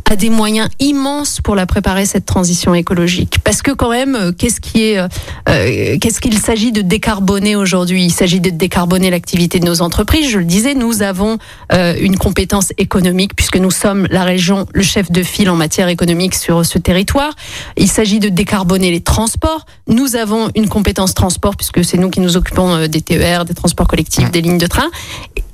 a 0.09 0.15
des 0.15 0.29
moyens 0.29 0.69
immenses 0.79 1.39
pour 1.41 1.55
la 1.55 1.65
préparer 1.65 2.05
cette 2.05 2.25
transition 2.25 2.73
écologique. 2.73 3.37
Parce 3.43 3.61
que 3.61 3.71
quand 3.71 3.89
même, 3.89 4.33
qu'est-ce 4.37 4.59
qui 4.59 4.83
est, 4.85 4.97
euh, 4.97 5.97
qu'est-ce 5.99 6.19
qu'il 6.19 6.37
s'agit 6.37 6.71
de 6.71 6.81
décarboner 6.81 7.55
aujourd'hui? 7.55 8.03
Il 8.05 8.11
s'agit 8.11 8.39
de 8.39 8.49
décarboner 8.49 9.11
l'activité 9.11 9.59
de 9.59 9.65
nos 9.65 9.81
entreprises. 9.81 10.29
Je 10.29 10.39
le 10.39 10.45
disais, 10.45 10.73
nous 10.73 11.03
avons 11.03 11.37
euh, 11.73 11.95
une 11.99 12.17
compétence 12.17 12.73
économique 12.77 13.35
puisque 13.35 13.57
nous 13.57 13.71
sommes 13.71 14.07
la 14.09 14.23
région, 14.23 14.65
le 14.73 14.83
chef 14.83 15.11
de 15.11 15.21
file 15.21 15.49
en 15.49 15.55
matière 15.55 15.89
économique 15.89 16.33
sur 16.33 16.65
ce 16.65 16.79
territoire. 16.79 17.33
Il 17.77 17.87
s'agit 17.87 18.19
de 18.19 18.29
décarboner 18.29 18.91
les 18.91 19.01
transports. 19.01 19.65
Nous 19.87 20.15
avons 20.15 20.49
une 20.55 20.69
compétence 20.69 21.13
transport 21.13 21.55
puisque 21.55 21.83
c'est 21.85 21.97
nous 21.97 22.09
qui 22.09 22.19
nous 22.19 22.35
occupons 22.35 22.87
des 22.87 23.01
TER, 23.01 23.45
des 23.45 23.53
transports 23.53 23.87
collectifs, 23.87 24.31
des 24.31 24.41
lignes 24.41 24.57
de 24.57 24.67
train. 24.67 24.89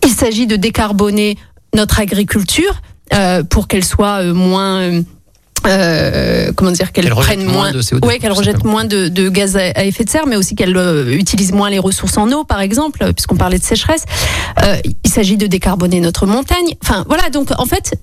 Il 0.03 0.11
s'agit 0.11 0.47
de 0.47 0.55
décarboner 0.55 1.37
notre 1.75 1.99
agriculture 1.99 2.73
euh, 2.73 2.94
pour 3.49 3.67
qu'elle 3.67 3.85
soit 3.85 4.21
euh, 4.21 4.33
moins 4.33 5.03
euh, 5.65 6.51
comment 6.55 6.71
dire 6.71 6.91
qu'elle 6.91 7.09
qu 7.09 7.15
prenne 7.15 7.43
moins, 7.43 7.53
moins 7.53 7.71
de 7.71 7.81
CO2, 7.81 8.05
ouais, 8.05 8.19
qu'elle 8.19 8.31
rejette 8.31 8.63
moins 8.63 8.85
de, 8.85 9.07
de, 9.07 9.29
gaz 9.29 9.55
à, 9.57 9.71
à, 9.75 9.83
effet 9.83 10.03
de 10.03 10.09
serre, 10.09 10.27
mais 10.27 10.35
aussi 10.35 10.55
qu'elle 10.55 10.75
euh, 10.77 11.11
utilise 11.11 11.51
moins 11.51 11.69
les 11.69 11.79
ressources 11.79 12.17
en 12.17 12.31
eau, 12.31 12.43
par 12.43 12.61
exemple, 12.61 13.13
puisqu'on 13.13 13.35
parlait 13.35 13.57
de 13.57 13.63
sécheresse. 13.63 14.05
Euh, 14.63 14.77
il 15.03 15.09
s'agit 15.09 15.37
de 15.37 15.47
décarboner 15.47 16.01
notre 16.01 16.25
montagne. 16.27 16.75
Enfin, 16.83 17.05
voilà. 17.07 17.29
Donc, 17.29 17.49
en 17.57 17.65
fait, 17.65 17.95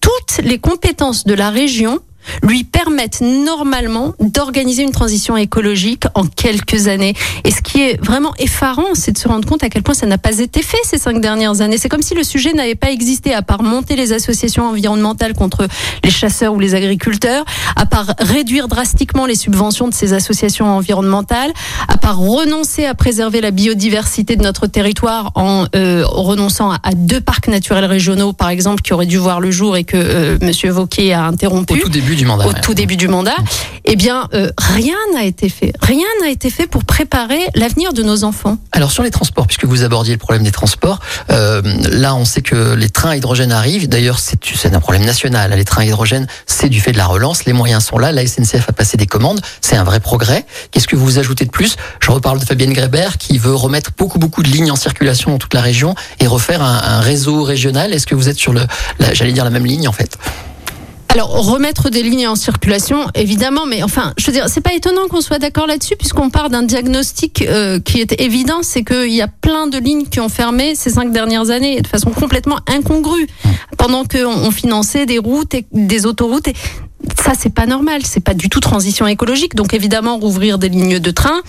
toutes 0.00 0.44
les 0.44 0.58
compétences 0.58 1.24
de 1.24 1.34
la 1.34 1.50
région 1.50 1.98
lui 2.42 2.64
permettent 2.64 3.20
normalement 3.20 4.14
d'organiser 4.20 4.82
une 4.82 4.92
transition 4.92 5.36
écologique 5.36 6.04
en 6.14 6.26
quelques 6.26 6.88
années. 6.88 7.14
Et 7.44 7.50
ce 7.50 7.62
qui 7.62 7.82
est 7.82 8.02
vraiment 8.04 8.34
effarant, 8.38 8.94
c'est 8.94 9.12
de 9.12 9.18
se 9.18 9.28
rendre 9.28 9.48
compte 9.48 9.62
à 9.64 9.68
quel 9.68 9.82
point 9.82 9.94
ça 9.94 10.06
n'a 10.06 10.18
pas 10.18 10.38
été 10.38 10.62
fait 10.62 10.78
ces 10.84 10.98
cinq 10.98 11.20
dernières 11.20 11.60
années. 11.60 11.78
C'est 11.78 11.88
comme 11.88 12.02
si 12.02 12.14
le 12.14 12.22
sujet 12.22 12.52
n'avait 12.52 12.74
pas 12.74 12.90
existé, 12.90 13.34
à 13.34 13.42
part 13.42 13.62
monter 13.62 13.96
les 13.96 14.12
associations 14.12 14.68
environnementales 14.68 15.34
contre 15.34 15.66
les 16.04 16.10
chasseurs 16.10 16.54
ou 16.54 16.60
les 16.60 16.74
agriculteurs, 16.74 17.44
à 17.76 17.86
part 17.86 18.14
réduire 18.18 18.68
drastiquement 18.68 19.26
les 19.26 19.34
subventions 19.34 19.88
de 19.88 19.94
ces 19.94 20.12
associations 20.12 20.66
environnementales, 20.66 21.52
à 21.88 21.96
part 21.96 22.18
renoncer 22.18 22.84
à 22.84 22.94
préserver 22.94 23.40
la 23.40 23.50
biodiversité 23.50 24.36
de 24.36 24.42
notre 24.42 24.66
territoire 24.66 25.32
en 25.34 25.66
euh, 25.74 26.04
renonçant 26.06 26.70
à, 26.70 26.78
deux 26.94 27.20
parcs 27.20 27.48
naturels 27.48 27.84
régionaux, 27.84 28.32
par 28.32 28.48
exemple, 28.48 28.82
qui 28.82 28.92
auraient 28.92 29.06
dû 29.06 29.18
voir 29.18 29.40
le 29.40 29.50
jour 29.50 29.76
et 29.76 29.84
que 29.84 29.96
euh, 29.96 30.38
Monsieur 30.42 30.70
Vauquier 30.70 31.12
a 31.12 31.24
interrompu. 31.24 31.80
Du 32.16 32.24
mandat, 32.26 32.46
au 32.46 32.52
tout 32.52 32.74
début 32.74 32.96
du 32.96 33.08
mandat, 33.08 33.36
eh 33.84 33.96
bien, 33.96 34.28
euh, 34.34 34.50
rien 34.58 34.96
n'a 35.14 35.24
été 35.24 35.48
fait. 35.48 35.72
Rien 35.80 36.06
n'a 36.22 36.28
été 36.28 36.50
fait 36.50 36.66
pour 36.66 36.84
préparer 36.84 37.40
l'avenir 37.54 37.92
de 37.92 38.02
nos 38.02 38.24
enfants. 38.24 38.58
Alors 38.72 38.90
sur 38.92 39.02
les 39.02 39.10
transports, 39.10 39.46
puisque 39.46 39.64
vous 39.64 39.82
abordiez 39.82 40.14
le 40.14 40.18
problème 40.18 40.44
des 40.44 40.50
transports, 40.50 41.00
euh, 41.30 41.62
là 41.90 42.14
on 42.14 42.24
sait 42.24 42.42
que 42.42 42.74
les 42.74 42.90
trains 42.90 43.10
à 43.10 43.16
hydrogène 43.16 43.52
arrivent. 43.52 43.88
D'ailleurs, 43.88 44.18
c'est 44.18 44.74
un 44.74 44.80
problème 44.80 45.04
national. 45.04 45.52
Les 45.56 45.64
trains 45.64 45.82
à 45.82 45.84
hydrogène, 45.84 46.26
c'est 46.46 46.68
du 46.68 46.80
fait 46.80 46.92
de 46.92 46.98
la 46.98 47.06
relance. 47.06 47.44
Les 47.44 47.52
moyens 47.52 47.84
sont 47.84 47.98
là. 47.98 48.12
La 48.12 48.26
SNCF 48.26 48.68
a 48.68 48.72
passé 48.72 48.96
des 48.96 49.06
commandes. 49.06 49.40
C'est 49.60 49.76
un 49.76 49.84
vrai 49.84 50.00
progrès. 50.00 50.44
Qu'est-ce 50.70 50.88
que 50.88 50.96
vous 50.96 51.18
ajoutez 51.18 51.44
de 51.44 51.50
plus? 51.50 51.76
Je 52.00 52.10
reparle 52.10 52.38
de 52.38 52.44
Fabienne 52.44 52.72
Grébert 52.72 53.18
qui 53.18 53.38
veut 53.38 53.54
remettre 53.54 53.90
beaucoup 53.96 54.18
beaucoup 54.18 54.42
de 54.42 54.48
lignes 54.48 54.70
en 54.70 54.76
circulation 54.76 55.30
dans 55.30 55.38
toute 55.38 55.54
la 55.54 55.62
région 55.62 55.94
et 56.20 56.26
refaire 56.26 56.62
un, 56.62 56.80
un 56.82 57.00
réseau 57.00 57.42
régional. 57.42 57.92
Est-ce 57.92 58.06
que 58.06 58.14
vous 58.14 58.28
êtes 58.28 58.38
sur 58.38 58.52
le, 58.52 58.62
j'allais 59.12 59.32
dire 59.32 59.44
la 59.44 59.50
même 59.50 59.66
ligne 59.66 59.88
en 59.88 59.92
fait? 59.92 60.18
Alors 61.08 61.30
remettre 61.30 61.90
des 61.90 62.02
lignes 62.02 62.28
en 62.28 62.36
circulation, 62.36 63.06
évidemment, 63.14 63.66
mais 63.66 63.82
enfin, 63.82 64.12
je 64.18 64.26
veux 64.26 64.32
dire, 64.32 64.48
c'est 64.48 64.60
pas 64.60 64.74
étonnant 64.74 65.08
qu'on 65.08 65.20
soit 65.20 65.38
d'accord 65.38 65.66
là-dessus, 65.66 65.96
puisqu'on 65.96 66.30
part 66.30 66.50
d'un 66.50 66.62
diagnostic 66.62 67.42
euh, 67.42 67.80
qui 67.80 68.00
est 68.00 68.20
évident, 68.20 68.58
c'est 68.62 68.84
qu'il 68.84 69.12
y 69.12 69.22
a 69.22 69.28
plein 69.28 69.66
de 69.66 69.78
lignes 69.78 70.06
qui 70.06 70.20
ont 70.20 70.28
fermé 70.28 70.74
ces 70.74 70.90
cinq 70.90 71.10
dernières 71.12 71.50
années 71.50 71.80
de 71.80 71.86
façon 71.86 72.10
complètement 72.10 72.58
incongrue, 72.66 73.26
pendant 73.78 74.04
qu'on 74.04 74.26
on 74.26 74.50
finançait 74.50 75.06
des 75.06 75.18
routes 75.18 75.54
et 75.54 75.66
des 75.72 76.04
autoroutes. 76.06 76.48
Et 76.48 76.54
ça 77.22 77.32
c'est 77.38 77.52
pas 77.52 77.66
normal, 77.66 78.02
c'est 78.04 78.20
pas 78.20 78.34
du 78.34 78.48
tout 78.48 78.60
transition 78.60 79.06
écologique. 79.06 79.54
Donc 79.54 79.74
évidemment 79.74 80.18
rouvrir 80.18 80.58
des 80.58 80.68
lignes 80.68 80.98
de 80.98 81.10
train, 81.10 81.40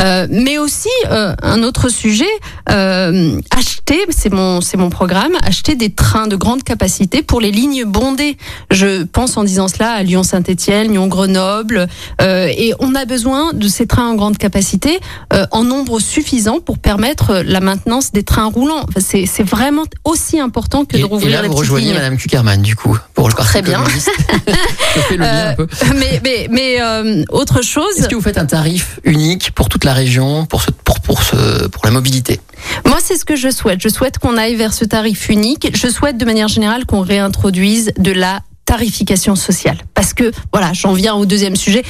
euh, 0.00 0.26
mais 0.30 0.58
aussi 0.58 0.88
euh, 1.10 1.34
un 1.42 1.62
autre 1.62 1.88
sujet, 1.88 2.24
euh, 2.70 3.40
acheter, 3.50 4.04
c'est 4.10 4.32
mon 4.32 4.60
c'est 4.60 4.76
mon 4.76 4.90
programme, 4.90 5.32
acheter 5.42 5.74
des 5.74 5.90
trains 5.90 6.26
de 6.26 6.36
grande 6.36 6.62
capacité 6.62 7.22
pour 7.22 7.40
les 7.40 7.50
lignes 7.50 7.84
bondées. 7.84 8.36
Je 8.70 9.04
pense 9.04 9.36
en 9.36 9.44
disant 9.44 9.68
cela 9.68 9.92
à 9.92 10.02
Lyon-Saint-Étienne, 10.02 10.92
Lyon-Grenoble, 10.92 11.86
euh, 12.20 12.48
et 12.48 12.72
on 12.80 12.94
a 12.94 13.04
besoin 13.04 13.52
de 13.52 13.68
ces 13.68 13.86
trains 13.86 14.08
en 14.08 14.14
grande 14.14 14.38
capacité 14.38 14.98
euh, 15.32 15.46
en 15.50 15.64
nombre 15.64 16.00
suffisant 16.00 16.60
pour 16.60 16.78
permettre 16.78 17.42
la 17.44 17.60
maintenance 17.60 18.12
des 18.12 18.22
trains 18.22 18.46
roulants. 18.46 18.84
Enfin, 18.88 19.00
c'est 19.00 19.26
c'est 19.26 19.44
vraiment 19.44 19.84
aussi 20.04 20.40
important 20.40 20.84
que 20.84 20.96
et, 20.96 21.00
de 21.00 21.04
rouvrir 21.04 21.28
et 21.28 21.32
là, 21.32 21.42
les 21.42 21.48
vous 21.48 21.54
rejoignez 21.54 21.86
lignes. 21.86 21.94
Madame 21.94 22.16
Kuckerman 22.16 22.62
du 22.62 22.76
coup 22.76 22.98
pour 23.14 23.28
le 23.28 23.34
Très 23.34 23.62
bien. 23.62 23.82
fait 25.08 25.16
le 25.16 25.24
lien 25.24 25.48
un 25.50 25.54
peu. 25.54 25.66
mais 25.96 26.20
mais, 26.22 26.48
mais 26.50 26.80
euh, 26.80 27.24
autre 27.30 27.62
chose. 27.62 27.98
Est-ce 27.98 28.08
que 28.08 28.14
vous 28.14 28.20
faites 28.20 28.38
un 28.38 28.46
tarif 28.46 29.00
unique 29.04 29.52
pour 29.52 29.68
toute 29.68 29.84
la 29.84 29.92
région, 29.92 30.46
pour 30.46 30.62
ce, 30.62 30.70
pour 30.70 31.00
pour 31.00 31.22
ce, 31.22 31.66
pour 31.68 31.84
la 31.84 31.90
mobilité? 31.90 32.40
Moi, 32.84 32.98
c'est 33.02 33.16
ce 33.16 33.24
que 33.24 33.36
je 33.36 33.50
souhaite. 33.50 33.80
Je 33.80 33.88
souhaite 33.88 34.18
qu'on 34.18 34.36
aille 34.36 34.56
vers 34.56 34.72
ce 34.72 34.84
tarif 34.84 35.28
unique. 35.28 35.70
Je 35.74 35.88
souhaite 35.88 36.18
de 36.18 36.24
manière 36.24 36.48
générale 36.48 36.86
qu'on 36.86 37.00
réintroduise 37.00 37.92
de 37.98 38.12
la 38.12 38.40
tarification 38.64 39.36
sociale, 39.36 39.78
parce 39.94 40.12
que 40.12 40.32
voilà, 40.52 40.72
j'en 40.72 40.92
viens 40.92 41.14
au 41.14 41.24
deuxième 41.24 41.56
sujet. 41.56 41.84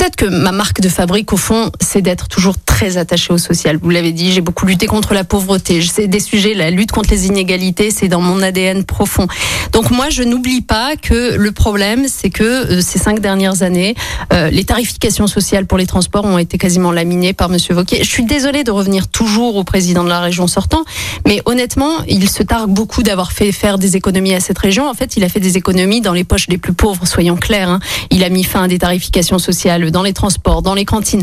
Peut-être 0.00 0.16
que 0.16 0.24
ma 0.24 0.50
marque 0.50 0.80
de 0.80 0.88
fabrique, 0.88 1.30
au 1.34 1.36
fond, 1.36 1.70
c'est 1.78 2.00
d'être 2.00 2.26
toujours 2.26 2.54
très 2.64 2.96
attaché 2.96 3.34
au 3.34 3.38
social. 3.38 3.78
Vous 3.82 3.90
l'avez 3.90 4.12
dit, 4.12 4.32
j'ai 4.32 4.40
beaucoup 4.40 4.64
lutté 4.64 4.86
contre 4.86 5.12
la 5.12 5.24
pauvreté. 5.24 5.82
C'est 5.82 6.06
des 6.06 6.20
sujets, 6.20 6.54
la 6.54 6.70
lutte 6.70 6.90
contre 6.90 7.10
les 7.10 7.26
inégalités, 7.26 7.90
c'est 7.90 8.08
dans 8.08 8.22
mon 8.22 8.40
ADN 8.40 8.84
profond. 8.84 9.26
Donc 9.72 9.90
moi, 9.90 10.08
je 10.08 10.22
n'oublie 10.22 10.62
pas 10.62 10.96
que 10.96 11.34
le 11.34 11.52
problème, 11.52 12.06
c'est 12.08 12.30
que 12.30 12.44
euh, 12.44 12.80
ces 12.80 12.98
cinq 12.98 13.20
dernières 13.20 13.62
années, 13.62 13.94
euh, 14.32 14.48
les 14.48 14.64
tarifications 14.64 15.26
sociales 15.26 15.66
pour 15.66 15.76
les 15.76 15.86
transports 15.86 16.24
ont 16.24 16.38
été 16.38 16.56
quasiment 16.56 16.92
laminées 16.92 17.34
par 17.34 17.50
Monsieur 17.50 17.74
Vauquier. 17.74 18.02
Je 18.02 18.08
suis 18.08 18.24
désolée 18.24 18.64
de 18.64 18.70
revenir 18.70 19.06
toujours 19.06 19.56
au 19.56 19.64
président 19.64 20.02
de 20.02 20.08
la 20.08 20.20
région 20.20 20.46
sortant, 20.46 20.82
mais 21.26 21.42
honnêtement, 21.44 21.92
il 22.08 22.30
se 22.30 22.42
targue 22.42 22.70
beaucoup 22.70 23.02
d'avoir 23.02 23.32
fait 23.32 23.52
faire 23.52 23.76
des 23.76 23.96
économies 23.96 24.32
à 24.32 24.40
cette 24.40 24.58
région. 24.58 24.88
En 24.88 24.94
fait, 24.94 25.18
il 25.18 25.24
a 25.24 25.28
fait 25.28 25.40
des 25.40 25.58
économies 25.58 26.00
dans 26.00 26.14
les 26.14 26.24
poches 26.24 26.48
des 26.48 26.56
plus 26.56 26.72
pauvres, 26.72 27.06
soyons 27.06 27.36
clairs. 27.36 27.68
Hein. 27.68 27.80
Il 28.08 28.24
a 28.24 28.30
mis 28.30 28.44
fin 28.44 28.62
à 28.62 28.68
des 28.68 28.78
tarifications 28.78 29.38
sociales 29.38 29.89
dans 29.90 30.02
les 30.02 30.12
transports, 30.12 30.62
dans 30.62 30.74
les 30.74 30.84
cantines. 30.84 31.22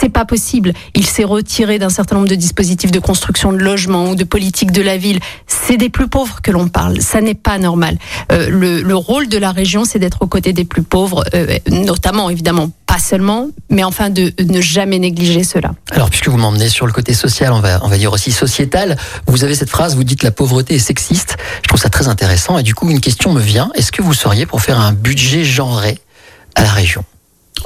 C'est 0.00 0.08
pas 0.08 0.24
possible. 0.24 0.72
Il 0.94 1.06
s'est 1.06 1.24
retiré 1.24 1.78
d'un 1.78 1.90
certain 1.90 2.16
nombre 2.16 2.28
de 2.28 2.34
dispositifs 2.34 2.90
de 2.90 2.98
construction 2.98 3.52
de 3.52 3.58
logements 3.58 4.10
ou 4.10 4.14
de 4.14 4.24
politique 4.24 4.72
de 4.72 4.82
la 4.82 4.96
ville. 4.96 5.20
C'est 5.46 5.76
des 5.76 5.88
plus 5.88 6.08
pauvres 6.08 6.40
que 6.42 6.50
l'on 6.50 6.68
parle. 6.68 7.00
Ça 7.00 7.20
n'est 7.20 7.34
pas 7.34 7.58
normal. 7.58 7.98
Euh, 8.30 8.48
le, 8.48 8.82
le, 8.82 8.96
rôle 8.96 9.28
de 9.28 9.38
la 9.38 9.52
région, 9.52 9.84
c'est 9.84 9.98
d'être 9.98 10.22
aux 10.22 10.26
côtés 10.26 10.52
des 10.52 10.64
plus 10.64 10.82
pauvres, 10.82 11.24
euh, 11.34 11.58
notamment 11.68 12.30
évidemment 12.30 12.70
pas 12.92 12.98
seulement, 12.98 13.48
mais 13.70 13.84
enfin 13.84 14.10
de 14.10 14.34
ne 14.38 14.60
jamais 14.60 14.98
négliger 14.98 15.44
cela. 15.44 15.72
Alors 15.92 16.10
puisque 16.10 16.28
vous 16.28 16.36
m'emmenez 16.36 16.68
sur 16.68 16.86
le 16.86 16.92
côté 16.92 17.14
social, 17.14 17.52
on 17.52 17.60
va 17.60 17.80
on 17.82 17.88
va 17.88 17.96
dire 17.96 18.12
aussi 18.12 18.32
sociétal. 18.32 18.98
Vous 19.26 19.44
avez 19.44 19.54
cette 19.54 19.70
phrase, 19.70 19.96
vous 19.96 20.04
dites 20.04 20.22
la 20.22 20.30
pauvreté 20.30 20.74
est 20.74 20.78
sexiste. 20.78 21.38
Je 21.62 21.68
trouve 21.68 21.80
ça 21.80 21.88
très 21.88 22.08
intéressant 22.08 22.58
et 22.58 22.62
du 22.62 22.74
coup 22.74 22.90
une 22.90 23.00
question 23.00 23.32
me 23.32 23.40
vient. 23.40 23.70
Est-ce 23.74 23.92
que 23.92 24.02
vous 24.02 24.12
seriez 24.12 24.44
pour 24.44 24.60
faire 24.60 24.78
un 24.78 24.92
budget 24.92 25.42
genré 25.42 25.98
à 26.54 26.62
la 26.62 26.70
région? 26.70 27.02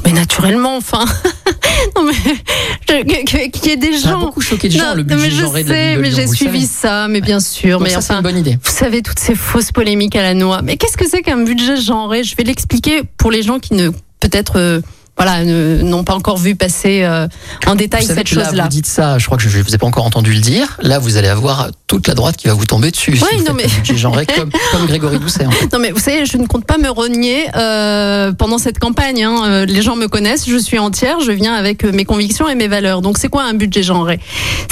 Mais 0.04 0.12
naturellement, 0.12 0.76
enfin. 0.76 1.04
non 1.96 2.04
mais 2.04 3.24
qu'il 3.24 3.66
y 3.66 3.72
ait 3.72 3.76
des 3.76 3.92
gens. 3.92 4.00
Ça 4.00 4.12
a 4.14 4.16
beaucoup 4.16 4.40
choqué 4.40 4.68
de 4.68 4.74
gens 4.74 4.94
le 4.94 5.02
budget 5.02 5.22
mais 5.22 5.30
je 5.30 5.46
sais, 5.46 5.64
de 5.64 5.70
la 5.70 5.96
mais 5.96 6.10
j'ai 6.10 6.26
suivi 6.26 6.66
ça, 6.66 7.08
mais 7.08 7.20
bien 7.20 7.40
sûr. 7.40 7.78
Donc 7.78 7.88
mais 7.88 7.94
ça, 7.94 7.98
enfin, 7.98 8.16
une 8.16 8.22
bonne 8.22 8.38
idée. 8.38 8.58
Vous 8.62 8.72
savez 8.72 9.02
toutes 9.02 9.18
ces 9.18 9.34
fausses 9.34 9.72
polémiques 9.72 10.16
à 10.16 10.22
la 10.22 10.34
noix. 10.34 10.62
Mais 10.62 10.76
qu'est-ce 10.76 10.96
que 10.96 11.08
c'est 11.08 11.22
qu'un 11.22 11.42
budget 11.42 11.76
genré? 11.76 12.24
Je 12.24 12.36
vais 12.36 12.44
l'expliquer 12.44 13.02
pour 13.16 13.30
les 13.30 13.42
gens 13.42 13.58
qui 13.58 13.74
ne 13.74 13.90
peut-être. 14.20 14.56
Euh, 14.56 14.80
voilà, 15.16 15.44
n'ont 15.44 16.04
pas 16.04 16.14
encore 16.14 16.36
vu 16.36 16.56
passer 16.56 17.02
euh, 17.02 17.26
en 17.66 17.74
détail 17.74 18.02
vous 18.02 18.08
savez 18.08 18.18
cette 18.20 18.28
chose-là. 18.28 18.64
Vous 18.64 18.68
dites 18.68 18.86
ça, 18.86 19.18
je 19.18 19.24
crois 19.26 19.38
que 19.38 19.48
je 19.48 19.58
ne 19.58 19.62
vous 19.62 19.74
ai 19.74 19.78
pas 19.78 19.86
encore 19.86 20.04
entendu 20.04 20.32
le 20.32 20.40
dire. 20.40 20.76
Là, 20.82 20.98
vous 20.98 21.16
allez 21.16 21.28
avoir 21.28 21.70
toute 21.86 22.06
la 22.06 22.14
droite 22.14 22.36
qui 22.36 22.48
va 22.48 22.54
vous 22.54 22.66
tomber 22.66 22.90
dessus. 22.90 23.12
Oui, 23.12 23.38
si 23.38 23.44
non, 23.44 23.54
mais- 23.54 24.26
comme, 24.36 24.50
comme 24.72 24.86
Grégory 24.86 25.18
Doucet. 25.18 25.46
En 25.46 25.50
fait. 25.50 25.72
Non 25.72 25.78
mais 25.78 25.90
vous 25.90 26.00
savez, 26.00 26.26
je 26.26 26.36
ne 26.36 26.46
compte 26.46 26.66
pas 26.66 26.78
me 26.78 26.88
renier 26.90 27.46
euh, 27.56 28.32
pendant 28.32 28.58
cette 28.58 28.78
campagne. 28.78 29.24
Hein. 29.24 29.42
Euh, 29.46 29.66
Les 29.66 29.82
gens 29.82 29.96
me 29.96 30.06
connaissent, 30.06 30.48
je 30.48 30.56
suis 30.58 30.78
entière, 30.78 31.20
je 31.20 31.32
viens 31.32 31.54
avec 31.54 31.84
euh, 31.84 31.92
mes 31.92 32.04
convictions 32.04 32.48
et 32.48 32.54
mes 32.54 32.68
valeurs. 32.68 33.00
Donc 33.02 33.18
c'est 33.18 33.28
quoi 33.28 33.44
un 33.44 33.54
budget 33.54 33.82
genré? 33.82 34.20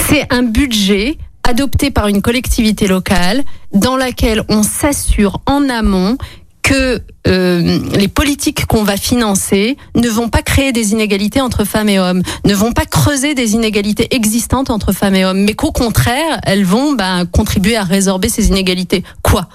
C'est 0.08 0.26
un 0.30 0.42
budget 0.42 1.16
adopté 1.42 1.90
par 1.90 2.08
une 2.08 2.22
collectivité 2.22 2.86
locale 2.86 3.42
dans 3.72 3.96
laquelle 3.96 4.42
on 4.48 4.62
s'assure 4.62 5.40
en 5.46 5.68
amont 5.68 6.16
que 6.64 7.00
euh, 7.28 7.78
les 7.94 8.08
politiques 8.08 8.64
qu'on 8.66 8.82
va 8.84 8.96
financer 8.96 9.76
ne 9.94 10.08
vont 10.08 10.28
pas 10.30 10.42
créer 10.42 10.72
des 10.72 10.92
inégalités 10.92 11.40
entre 11.40 11.64
femmes 11.64 11.90
et 11.90 12.00
hommes, 12.00 12.22
ne 12.44 12.54
vont 12.54 12.72
pas 12.72 12.86
creuser 12.86 13.34
des 13.34 13.52
inégalités 13.52 14.12
existantes 14.14 14.70
entre 14.70 14.92
femmes 14.92 15.14
et 15.14 15.24
hommes, 15.24 15.42
mais 15.44 15.52
qu'au 15.52 15.72
contraire, 15.72 16.40
elles 16.42 16.64
vont 16.64 16.94
ben, 16.94 17.26
contribuer 17.26 17.76
à 17.76 17.84
résorber 17.84 18.30
ces 18.30 18.48
inégalités. 18.48 19.04
Quoi? 19.22 19.46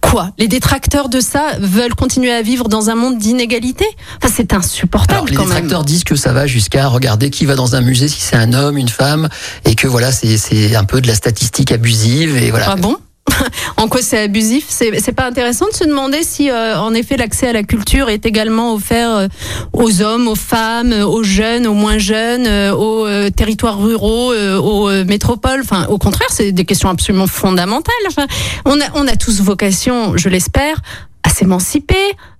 Quoi? 0.00 0.30
Les 0.38 0.48
détracteurs 0.48 1.08
de 1.08 1.20
ça 1.20 1.56
veulent 1.60 1.94
continuer 1.94 2.32
à 2.32 2.42
vivre 2.42 2.68
dans 2.68 2.90
un 2.90 2.96
monde 2.96 3.16
d'inégalités? 3.18 3.88
Enfin, 4.22 4.32
C'est 4.34 4.52
insupportable 4.52 5.14
Alors, 5.14 5.26
les 5.26 5.36
quand 5.36 5.42
même. 5.46 5.54
détracteurs 5.54 5.84
disent 5.84 6.04
que 6.04 6.16
ça 6.16 6.32
va 6.32 6.46
jusqu'à 6.46 6.88
regarder 6.88 7.30
qui 7.30 7.46
va 7.46 7.54
dans 7.54 7.76
un 7.76 7.80
musée, 7.80 8.08
si 8.08 8.20
c'est 8.20 8.36
un 8.36 8.52
homme, 8.52 8.76
une 8.76 8.88
femme, 8.88 9.28
et 9.64 9.74
que 9.74 9.86
voilà, 9.86 10.10
c'est 10.12 10.36
c'est 10.36 10.74
un 10.74 10.84
peu 10.84 11.00
de 11.00 11.06
la 11.06 11.14
statistique 11.14 11.72
abusive 11.72 12.36
et 12.36 12.50
voilà. 12.50 12.66
Ah 12.70 12.76
bon? 12.76 12.96
En 13.76 13.88
quoi 13.88 14.02
c'est 14.02 14.18
abusif 14.18 14.66
C'est 14.68 15.12
pas 15.12 15.26
intéressant 15.26 15.66
de 15.68 15.74
se 15.74 15.84
demander 15.84 16.22
si, 16.22 16.50
euh, 16.50 16.78
en 16.78 16.94
effet, 16.94 17.16
l'accès 17.16 17.48
à 17.48 17.52
la 17.52 17.62
culture 17.62 18.08
est 18.08 18.26
également 18.26 18.74
offert 18.74 19.10
euh, 19.10 19.28
aux 19.72 20.02
hommes, 20.02 20.28
aux 20.28 20.34
femmes, 20.34 20.92
euh, 20.92 21.04
aux 21.04 21.22
jeunes, 21.22 21.66
aux 21.66 21.74
moins 21.74 21.98
jeunes, 21.98 22.46
euh, 22.46 22.72
aux 22.72 23.30
territoires 23.30 23.80
ruraux, 23.80 24.34
aux 24.34 25.04
métropoles. 25.04 25.60
Enfin, 25.62 25.86
au 25.88 25.98
contraire, 25.98 26.28
c'est 26.30 26.52
des 26.52 26.64
questions 26.64 26.88
absolument 26.88 27.26
fondamentales. 27.26 27.94
Enfin, 28.08 28.26
on 28.64 28.80
a, 28.80 28.84
on 28.94 29.06
a 29.06 29.16
tous 29.16 29.40
vocation, 29.40 30.16
je 30.16 30.28
l'espère, 30.28 30.80
à 31.26 31.28
s'émanciper. 31.28 31.96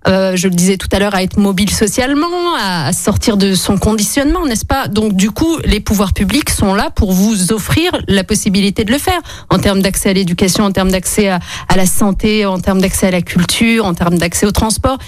Euh, 0.06 0.36
je 0.36 0.46
le 0.46 0.54
disais 0.54 0.76
tout 0.76 0.88
à 0.92 1.00
l'heure, 1.00 1.14
à 1.16 1.22
être 1.24 1.38
mobile 1.38 1.70
socialement, 1.70 2.54
à, 2.56 2.92
sortir 2.92 3.36
de 3.36 3.54
son 3.54 3.78
conditionnement, 3.78 4.46
n'est-ce 4.46 4.64
pas? 4.64 4.86
Donc 4.86 5.14
du 5.14 5.32
coup, 5.32 5.58
les 5.64 5.80
pouvoirs 5.80 6.12
publics 6.12 6.50
sont 6.50 6.72
là 6.72 6.90
pour 6.90 7.12
vous 7.12 7.52
offrir 7.52 7.90
la 8.06 8.22
possibilité 8.22 8.84
de 8.84 8.92
le 8.92 8.98
faire 8.98 9.20
en 9.50 9.58
termes 9.58 9.82
d'accès 9.82 10.10
à 10.10 10.12
l'éducation, 10.12 10.64
en 10.64 10.70
termes 10.70 10.92
d'accès 10.92 11.28
à, 11.28 11.40
à 11.68 11.76
la 11.76 11.86
santé, 11.86 12.46
en 12.46 12.60
termes 12.60 12.80
d'accès 12.80 13.08
à 13.08 13.10
la 13.10 13.22
culture, 13.22 13.84
en 13.84 13.94
termes 13.94 14.18
d'accès 14.18 14.46
au 14.46 14.52
transport. 14.52 14.98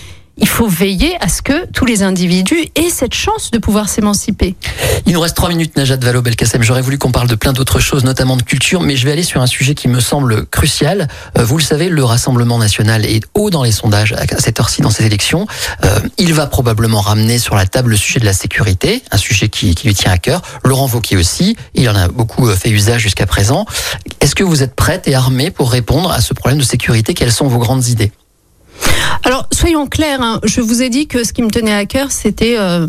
Il 0.40 0.48
faut 0.48 0.68
veiller 0.68 1.16
à 1.20 1.28
ce 1.28 1.42
que 1.42 1.66
tous 1.72 1.84
les 1.84 2.02
individus 2.02 2.68
aient 2.76 2.90
cette 2.90 3.14
chance 3.14 3.50
de 3.50 3.58
pouvoir 3.58 3.88
s'émanciper. 3.88 4.54
Il 5.06 5.12
nous 5.12 5.20
reste 5.20 5.36
trois 5.36 5.48
minutes, 5.48 5.76
Najat 5.76 5.96
Vallaud 5.96 6.22
Belkacem. 6.22 6.62
J'aurais 6.62 6.80
voulu 6.80 6.96
qu'on 6.96 7.10
parle 7.10 7.28
de 7.28 7.34
plein 7.34 7.52
d'autres 7.52 7.80
choses, 7.80 8.04
notamment 8.04 8.36
de 8.36 8.42
culture, 8.42 8.80
mais 8.80 8.96
je 8.96 9.04
vais 9.04 9.12
aller 9.12 9.22
sur 9.24 9.40
un 9.40 9.46
sujet 9.46 9.74
qui 9.74 9.88
me 9.88 10.00
semble 10.00 10.46
crucial. 10.46 11.08
Euh, 11.36 11.44
vous 11.44 11.58
le 11.58 11.62
savez, 11.62 11.88
le 11.88 12.04
Rassemblement 12.04 12.58
national 12.58 13.04
est 13.04 13.24
haut 13.34 13.50
dans 13.50 13.64
les 13.64 13.72
sondages 13.72 14.12
à 14.12 14.38
cette 14.38 14.60
heure-ci 14.60 14.80
dans 14.80 14.90
ces 14.90 15.06
élections. 15.06 15.46
Euh, 15.84 16.00
il 16.18 16.34
va 16.34 16.46
probablement 16.46 17.00
ramener 17.00 17.38
sur 17.38 17.56
la 17.56 17.66
table 17.66 17.90
le 17.90 17.96
sujet 17.96 18.20
de 18.20 18.24
la 18.24 18.32
sécurité, 18.32 19.02
un 19.10 19.18
sujet 19.18 19.48
qui, 19.48 19.74
qui 19.74 19.88
lui 19.88 19.94
tient 19.94 20.12
à 20.12 20.18
cœur. 20.18 20.42
Laurent 20.64 20.88
Wauquiez 20.88 21.16
aussi, 21.16 21.56
il 21.74 21.88
en 21.88 21.96
a 21.96 22.08
beaucoup 22.08 22.48
euh, 22.48 22.54
fait 22.54 22.70
usage 22.70 23.02
jusqu'à 23.02 23.26
présent. 23.26 23.66
Est-ce 24.20 24.34
que 24.34 24.44
vous 24.44 24.62
êtes 24.62 24.74
prête 24.74 25.08
et 25.08 25.14
armée 25.14 25.50
pour 25.50 25.72
répondre 25.72 26.12
à 26.12 26.20
ce 26.20 26.32
problème 26.32 26.58
de 26.58 26.64
sécurité? 26.64 27.14
Quelles 27.14 27.32
sont 27.32 27.48
vos 27.48 27.58
grandes 27.58 27.88
idées? 27.88 28.12
Alors, 29.24 29.46
soyons 29.52 29.86
clairs, 29.86 30.22
hein, 30.22 30.40
je 30.44 30.60
vous 30.60 30.82
ai 30.82 30.88
dit 30.88 31.06
que 31.06 31.24
ce 31.24 31.32
qui 31.32 31.42
me 31.42 31.50
tenait 31.50 31.72
à 31.72 31.86
cœur, 31.86 32.10
c'était, 32.10 32.56
euh, 32.58 32.86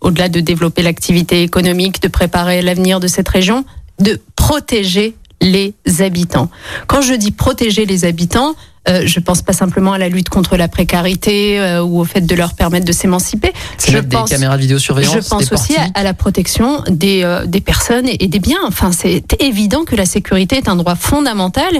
au-delà 0.00 0.28
de 0.28 0.40
développer 0.40 0.82
l'activité 0.82 1.42
économique, 1.42 2.00
de 2.02 2.08
préparer 2.08 2.62
l'avenir 2.62 3.00
de 3.00 3.06
cette 3.06 3.28
région, 3.28 3.64
de 3.98 4.20
protéger 4.36 5.14
les 5.40 5.74
habitants. 6.00 6.48
Quand 6.86 7.02
je 7.02 7.14
dis 7.14 7.32
protéger 7.32 7.84
les 7.84 8.04
habitants, 8.04 8.54
euh, 8.88 9.02
je 9.06 9.20
pense 9.20 9.42
pas 9.42 9.52
simplement 9.52 9.92
à 9.92 9.98
la 9.98 10.08
lutte 10.08 10.28
contre 10.28 10.56
la 10.56 10.68
précarité 10.68 11.60
euh, 11.60 11.82
ou 11.82 12.00
au 12.00 12.04
fait 12.04 12.20
de 12.22 12.34
leur 12.34 12.54
permettre 12.54 12.84
de 12.86 12.92
s'émanciper. 12.92 13.52
Je 13.84 13.92
mettre 13.92 14.08
des 14.08 14.16
pense- 14.16 14.30
caméras 14.30 14.56
de 14.56 14.62
vidéosurveillance 14.62 15.14
je 15.14 15.28
pense 15.28 15.52
aussi 15.52 15.74
à, 15.94 16.02
la 16.02 16.14
protection 16.14 16.82
des, 16.88 17.22
euh, 17.22 17.46
des 17.46 17.60
personnes 17.60 18.08
et, 18.08 18.24
et 18.24 18.28
des 18.28 18.38
biens. 18.40 18.60
Enfin, 18.66 18.90
c'est 18.92 19.40
évident 19.40 19.84
que 19.84 19.94
la 19.96 20.06
sécurité 20.06 20.56
est 20.56 20.68
un 20.68 20.76
droit 20.76 20.96
fondamental. 20.96 21.72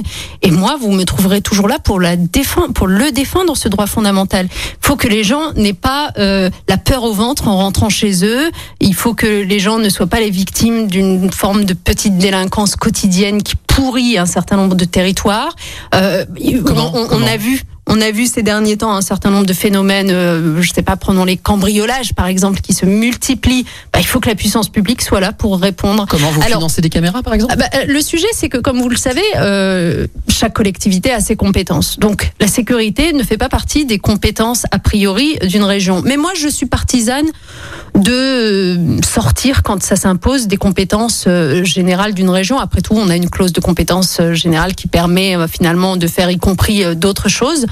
Et 0.42 0.50
moi, 0.50 0.76
vous 0.80 0.92
me 0.92 1.04
trouverez 1.04 1.40
toujours 1.40 1.68
là 1.68 1.78
pour 1.78 2.00
la 2.00 2.16
défendre, 2.16 2.72
pour 2.72 2.86
le 2.86 3.10
défendre 3.12 3.56
ce 3.56 3.68
droit 3.68 3.86
fondamental. 3.86 4.46
Il 4.52 4.86
faut 4.86 4.96
que 4.96 5.08
les 5.08 5.24
gens 5.24 5.52
n'aient 5.56 5.72
pas 5.72 6.10
euh, 6.18 6.50
la 6.68 6.76
peur 6.76 7.02
au 7.04 7.12
ventre 7.12 7.48
en 7.48 7.56
rentrant 7.56 7.88
chez 7.88 8.24
eux. 8.24 8.50
Il 8.80 8.94
faut 8.94 9.14
que 9.14 9.26
les 9.26 9.58
gens 9.58 9.78
ne 9.78 9.88
soient 9.88 10.06
pas 10.06 10.20
les 10.20 10.30
victimes 10.30 10.86
d'une 10.86 11.30
forme 11.32 11.64
de 11.64 11.74
petite 11.74 12.16
délinquance 12.18 12.76
quotidienne 12.76 13.42
qui 13.42 13.54
pourrit 13.66 14.18
un 14.18 14.26
certain 14.26 14.56
nombre 14.56 14.74
de 14.74 14.84
territoires. 14.84 15.56
Euh, 15.94 16.24
Comment 16.66 16.91
on, 16.92 17.22
a 17.22 17.36
vu 17.36 17.58
on 17.88 18.00
a 18.00 18.10
vu 18.12 18.26
ces 18.26 18.42
derniers 18.42 18.76
temps 18.76 18.94
un 18.94 19.02
certain 19.02 19.30
nombre 19.30 19.46
de 19.46 19.52
phénomènes, 19.52 20.10
euh, 20.10 20.62
je 20.62 20.72
sais 20.72 20.82
pas, 20.82 20.96
prenons 20.96 21.24
les 21.24 21.36
cambriolages 21.36 22.14
par 22.14 22.26
exemple, 22.26 22.60
qui 22.60 22.72
se 22.72 22.86
multiplient. 22.86 23.64
Bah, 23.92 23.98
il 24.00 24.06
faut 24.06 24.20
que 24.20 24.28
la 24.28 24.34
puissance 24.36 24.68
publique 24.68 25.02
soit 25.02 25.20
là 25.20 25.32
pour 25.32 25.58
répondre. 25.60 26.06
Comment 26.08 26.30
vous 26.30 26.40
Alors- 26.42 26.58
financez 26.58 26.80
des 26.80 26.88
caméras, 26.90 27.22
par 27.22 27.34
exemple 27.34 27.52
Ah 27.54 27.56
bah, 27.56 27.66
euh, 27.74 27.84
le 27.86 28.00
sujet, 28.00 28.28
c'est 28.32 28.48
que, 28.48 28.58
comme 28.58 28.80
vous 28.80 28.88
le 28.88 28.96
savez, 28.96 29.22
euh, 29.36 30.06
chaque 30.28 30.54
collectivité 30.54 31.10
a 31.12 31.20
ses 31.20 31.34
compétences. 31.36 31.98
Donc, 31.98 32.32
la 32.40 32.46
sécurité 32.46 33.12
ne 33.12 33.22
fait 33.24 33.36
pas 33.36 33.48
partie 33.48 33.84
des 33.84 33.98
compétences 33.98 34.64
a 34.70 34.78
priori 34.78 35.38
d'une 35.42 35.64
région. 35.64 36.02
Mais 36.04 36.16
moi, 36.16 36.32
je 36.36 36.48
suis 36.48 36.66
partisane 36.66 37.26
de 37.94 38.12
euh, 38.12 39.00
sortir, 39.02 39.62
quand 39.62 39.82
ça 39.82 39.96
s'impose, 39.96 40.46
des 40.46 40.56
compétences 40.56 41.26
générales 41.62 42.14
d'une 42.14 42.30
région. 42.30 42.58
Après 42.58 42.80
tout, 42.80 42.94
on 42.94 43.10
a 43.10 43.16
une 43.16 43.28
clause 43.28 43.52
de 43.52 43.60
compétences 43.60 44.18
euh, 44.20 44.34
générale 44.34 44.74
qui 44.74 44.86
permet 44.86 45.36
finalement 45.48 45.96
de 45.96 46.06
faire 46.06 46.30
y 46.30 46.38
compris 46.38 46.96
d'autres 46.96 47.28
choses. 47.28 47.66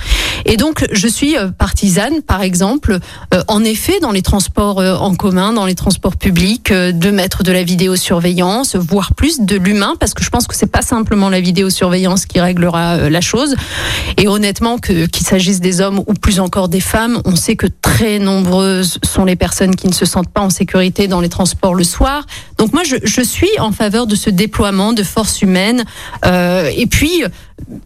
Et 0.45 0.57
donc, 0.57 0.87
je 0.93 1.09
suis 1.09 1.37
euh, 1.37 1.49
partisane, 1.51 2.23
par 2.23 2.43
exemple, 2.43 2.99
euh, 3.35 3.43
en 3.49 3.63
effet, 3.65 4.01
dans 4.01 4.13
les 4.13 4.23
transports 4.23 4.81
euh, 4.81 4.97
en 4.97 5.15
commun, 5.15 5.53
dans 5.53 5.67
les 5.67 5.75
transports 5.75 6.17
publics, 6.17 6.73
de 6.73 7.11
mettre 7.11 7.43
de 7.43 7.53
la 7.53 7.63
vidéosurveillance, 7.63 8.77
voire 8.77 9.15
plus 9.15 9.41
de 9.41 9.57
l'humain, 9.57 9.95
parce 9.99 10.15
que 10.15 10.23
je 10.23 10.31
pense 10.31 10.47
que 10.47 10.55
c'est 10.55 10.71
pas 10.71 10.83
simplement 10.83 11.29
la 11.29 11.41
vidéosurveillance 11.41 12.27
qui 12.27 12.41
réglera 12.41 13.09
la 13.09 13.21
chose. 13.21 13.55
Et 14.17 14.29
honnêtement, 14.29 14.79
qu'il 14.79 15.27
s'agisse 15.27 15.61
des 15.61 15.81
hommes 15.81 16.01
ou 16.07 16.15
plus 16.15 16.41
encore 16.41 16.69
des 16.69 16.81
femmes, 16.81 17.21
on 17.25 17.37
sait 17.37 17.57
que 17.57 17.67
très 17.67 18.19
nombreuses 18.19 18.99
sont 19.05 19.25
les 19.25 19.37
personnes 19.37 19.77
qui 19.77 19.89
ne 19.89 19.93
se 19.93 20.05
sentent 20.07 20.31
pas 20.31 20.41
en 20.41 20.51
sécurité 20.51 21.09
dans 21.09 21.21
les 21.21 21.29
transports 21.29 21.75
le 21.75 21.85
soir, 21.85 22.27
Donc 22.61 22.75
moi, 22.75 22.83
je, 22.85 22.97
je 23.03 23.23
suis 23.23 23.49
en 23.59 23.73
faveur 23.73 24.07
de 24.07 24.15
ce 24.15 24.29
déploiement 24.29 24.93
de 24.93 25.03
forces 25.03 25.41
humaines. 25.41 25.83
Euh, 26.27 26.71
et 26.77 26.87
puis, 26.87 27.23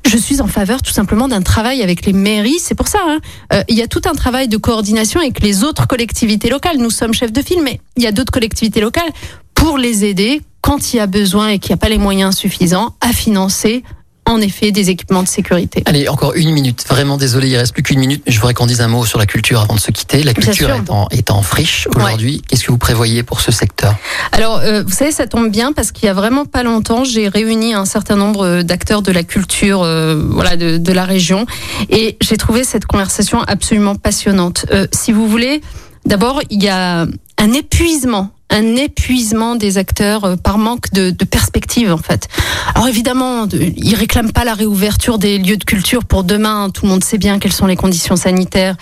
je 0.04 0.16
suis 0.16 0.40
en 0.40 0.48
faveur 0.48 0.82
tout 0.82 0.90
simplement 0.90 1.28
d'un 1.28 1.42
travail 1.42 1.80
avec 1.80 2.04
les 2.06 2.12
mairies. 2.12 2.58
C'est 2.58 2.74
pour 2.74 2.88
ça, 2.88 2.98
hein. 3.06 3.18
Euh, 3.52 3.62
il 3.68 3.78
y 3.78 3.82
a 3.82 3.86
tout 3.86 4.02
un 4.06 4.14
travail 4.14 4.48
de 4.48 4.56
coordination 4.56 5.20
avec 5.20 5.40
les 5.40 5.62
autres 5.62 5.86
collectivités 5.86 6.50
locales. 6.50 6.78
Nous 6.78 6.90
sommes 6.90 7.14
chefs 7.14 7.32
de 7.32 7.40
file, 7.40 7.60
mais 7.62 7.80
il 7.96 8.02
y 8.02 8.08
a 8.08 8.10
d'autres 8.10 8.32
collectivités 8.32 8.80
locales 8.80 9.12
pour 9.54 9.78
les 9.78 10.04
aider 10.04 10.42
quand 10.60 10.92
il 10.92 10.96
y 10.96 11.00
a 11.00 11.06
besoin 11.06 11.50
et 11.50 11.60
qu'il 11.60 11.70
n'y 11.70 11.74
a 11.74 11.76
pas 11.76 11.88
les 11.88 11.98
moyens 11.98 12.34
suffisants 12.34 12.96
à 13.00 13.12
financer 13.12 13.84
en 14.26 14.40
effet 14.40 14.70
des 14.70 14.90
équipements 14.90 15.22
de 15.22 15.28
sécurité. 15.28 15.82
Allez, 15.86 16.08
encore 16.08 16.34
une 16.34 16.50
minute. 16.50 16.84
Vraiment 16.88 17.16
désolé, 17.16 17.48
il 17.48 17.56
reste 17.56 17.74
plus 17.74 17.82
qu'une 17.82 18.00
minute, 18.00 18.22
mais 18.26 18.32
je 18.32 18.40
voudrais 18.40 18.54
qu'on 18.54 18.66
dise 18.66 18.80
un 18.80 18.88
mot 18.88 19.04
sur 19.04 19.18
la 19.18 19.26
culture 19.26 19.60
avant 19.60 19.74
de 19.74 19.80
se 19.80 19.90
quitter. 19.90 20.22
La 20.22 20.34
culture 20.34 20.70
est 20.70 20.90
en, 20.90 21.08
est 21.10 21.30
en 21.30 21.42
friche 21.42 21.88
aujourd'hui. 21.94 22.42
Qu'est-ce 22.48 22.64
que 22.64 22.72
vous 22.72 22.78
prévoyez 22.78 23.22
pour 23.22 23.40
ce 23.40 23.52
secteur? 23.52 23.94
Alors, 24.32 24.58
euh, 24.58 24.82
vous 24.82 24.92
savez, 24.92 25.12
ça 25.12 25.26
tombe 25.26 25.50
bien 25.50 25.72
parce 25.72 25.92
qu'il 25.92 26.06
y 26.06 26.08
a 26.08 26.14
vraiment 26.14 26.46
pas 26.46 26.62
longtemps, 26.62 27.04
j'ai 27.04 27.28
réuni 27.28 27.74
un 27.74 27.84
certain 27.84 28.16
nombre 28.16 28.62
d'acteurs 28.62 29.02
de 29.02 29.12
la 29.12 29.24
culture, 29.24 29.82
euh, 29.82 30.22
voilà, 30.30 30.56
de, 30.56 30.78
de 30.78 30.92
la 30.92 31.04
région, 31.04 31.46
et 31.90 32.16
j'ai 32.20 32.36
trouvé 32.36 32.64
cette 32.64 32.86
conversation 32.86 33.42
absolument 33.42 33.94
passionnante. 33.94 34.66
Euh, 34.72 34.86
si 34.92 35.12
vous 35.12 35.28
voulez, 35.28 35.60
d'abord, 36.06 36.40
il 36.50 36.62
y 36.62 36.68
a 36.68 37.06
un 37.38 37.52
épuisement 37.52 38.30
un 38.54 38.76
épuisement 38.76 39.56
des 39.56 39.76
acteurs 39.78 40.24
euh, 40.24 40.36
par 40.36 40.56
manque 40.58 40.90
de, 40.92 41.10
de 41.10 41.24
perspective 41.24 41.92
en 41.92 41.98
fait. 41.98 42.28
Alors 42.74 42.88
évidemment, 42.88 43.46
de- 43.46 43.58
ils 43.76 43.94
réclament 43.94 44.32
pas 44.32 44.44
la 44.44 44.54
réouverture 44.54 45.18
des 45.18 45.38
lieux 45.38 45.56
de 45.56 45.64
culture 45.64 46.04
pour 46.04 46.24
demain. 46.24 46.70
Tout 46.70 46.86
le 46.86 46.90
monde 46.92 47.04
sait 47.04 47.18
bien 47.18 47.38
quelles 47.38 47.52
sont 47.52 47.66
les 47.66 47.76
conditions 47.76 48.16
sanitaires, 48.16 48.76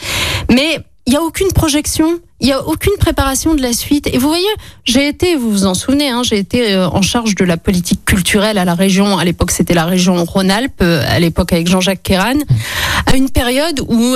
mais 0.50 0.78
il 1.06 1.12
y 1.12 1.16
a 1.16 1.22
aucune 1.22 1.48
projection, 1.48 2.20
il 2.40 2.46
y 2.46 2.52
a 2.52 2.64
aucune 2.64 2.92
préparation 2.96 3.54
de 3.54 3.62
la 3.62 3.72
suite. 3.72 4.06
Et 4.12 4.18
vous 4.18 4.28
voyez, 4.28 4.46
j'ai 4.84 5.08
été, 5.08 5.34
vous 5.34 5.50
vous 5.50 5.66
en 5.66 5.74
souvenez, 5.74 6.08
hein, 6.10 6.22
j'ai 6.22 6.38
été 6.38 6.74
euh, 6.74 6.88
en 6.88 7.02
charge 7.02 7.34
de 7.34 7.44
la 7.44 7.56
politique 7.56 8.04
culturelle 8.04 8.56
à 8.56 8.64
la 8.64 8.74
région. 8.74 9.18
À 9.18 9.24
l'époque, 9.24 9.50
c'était 9.50 9.74
la 9.74 9.84
région 9.84 10.24
Rhône-Alpes. 10.24 10.80
euh, 10.80 11.04
À 11.08 11.18
l'époque, 11.18 11.52
avec 11.52 11.66
Jean-Jacques 11.66 12.04
Kéran, 12.04 12.38
à 13.06 13.16
une 13.16 13.30
période 13.30 13.80
où 13.88 14.14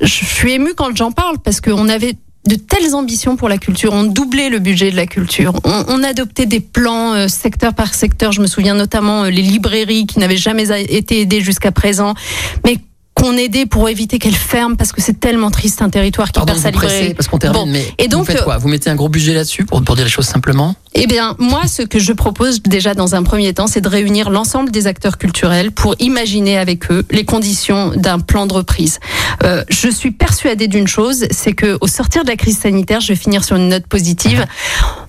je 0.00 0.06
suis 0.06 0.52
émue 0.52 0.74
quand 0.76 0.94
j'en 0.96 1.10
parle 1.12 1.38
parce 1.38 1.60
qu'on 1.60 1.88
avait 1.88 2.14
de 2.46 2.56
telles 2.56 2.94
ambitions 2.94 3.36
pour 3.36 3.48
la 3.48 3.58
culture. 3.58 3.92
On 3.92 4.04
doublait 4.04 4.50
le 4.50 4.58
budget 4.58 4.90
de 4.90 4.96
la 4.96 5.06
culture. 5.06 5.54
On, 5.64 5.84
on 5.88 6.02
adoptait 6.02 6.46
des 6.46 6.60
plans 6.60 7.14
euh, 7.14 7.28
secteur 7.28 7.74
par 7.74 7.94
secteur. 7.94 8.32
Je 8.32 8.40
me 8.40 8.46
souviens 8.46 8.74
notamment 8.74 9.24
euh, 9.24 9.30
les 9.30 9.42
librairies 9.42 10.06
qui 10.06 10.18
n'avaient 10.18 10.36
jamais 10.36 10.68
été 10.92 11.20
aidées 11.20 11.40
jusqu'à 11.40 11.72
présent, 11.72 12.14
mais 12.64 12.78
qu'on 13.14 13.36
aidait 13.36 13.66
pour 13.66 13.88
éviter 13.88 14.18
qu'elles 14.18 14.34
ferment 14.34 14.74
parce 14.76 14.92
que 14.92 15.00
c'est 15.00 15.18
tellement 15.20 15.50
triste 15.50 15.82
un 15.82 15.90
territoire 15.90 16.28
qui 16.28 16.40
Pardon 16.40 16.52
perd 16.52 16.62
sa 16.62 17.14
parce 17.14 17.28
qu'on 17.28 17.38
termine, 17.38 17.60
Bon. 17.62 17.66
mais 17.66 17.86
Et 17.98 18.08
donc, 18.08 18.20
vous 18.26 18.32
faites 18.32 18.40
euh, 18.40 18.44
quoi? 18.44 18.58
Vous 18.58 18.68
mettez 18.68 18.90
un 18.90 18.96
gros 18.96 19.08
budget 19.08 19.34
là-dessus 19.34 19.64
pour, 19.64 19.82
pour 19.82 19.94
dire 19.94 20.04
les 20.04 20.10
choses 20.10 20.26
simplement? 20.26 20.74
Eh 20.94 21.06
bien, 21.06 21.34
moi, 21.38 21.62
ce 21.66 21.82
que 21.82 21.98
je 21.98 22.12
propose 22.12 22.62
déjà 22.62 22.94
dans 22.94 23.14
un 23.14 23.22
premier 23.22 23.52
temps, 23.52 23.66
c'est 23.66 23.80
de 23.80 23.88
réunir 23.88 24.30
l'ensemble 24.30 24.70
des 24.70 24.86
acteurs 24.86 25.18
culturels 25.18 25.72
pour 25.72 25.94
imaginer 25.98 26.56
avec 26.58 26.90
eux 26.90 27.04
les 27.10 27.24
conditions 27.24 27.90
d'un 27.96 28.20
plan 28.20 28.46
de 28.46 28.52
reprise. 28.54 29.00
Euh, 29.42 29.64
je 29.68 29.88
suis 29.88 30.12
persuadée 30.12 30.68
d'une 30.68 30.86
chose, 30.86 31.26
c'est 31.30 31.52
que 31.52 31.78
au 31.80 31.86
sortir 31.88 32.22
de 32.24 32.28
la 32.30 32.36
crise 32.36 32.58
sanitaire, 32.58 33.00
je 33.00 33.08
vais 33.08 33.16
finir 33.16 33.42
sur 33.44 33.56
une 33.56 33.68
note 33.68 33.86
positive. 33.86 34.44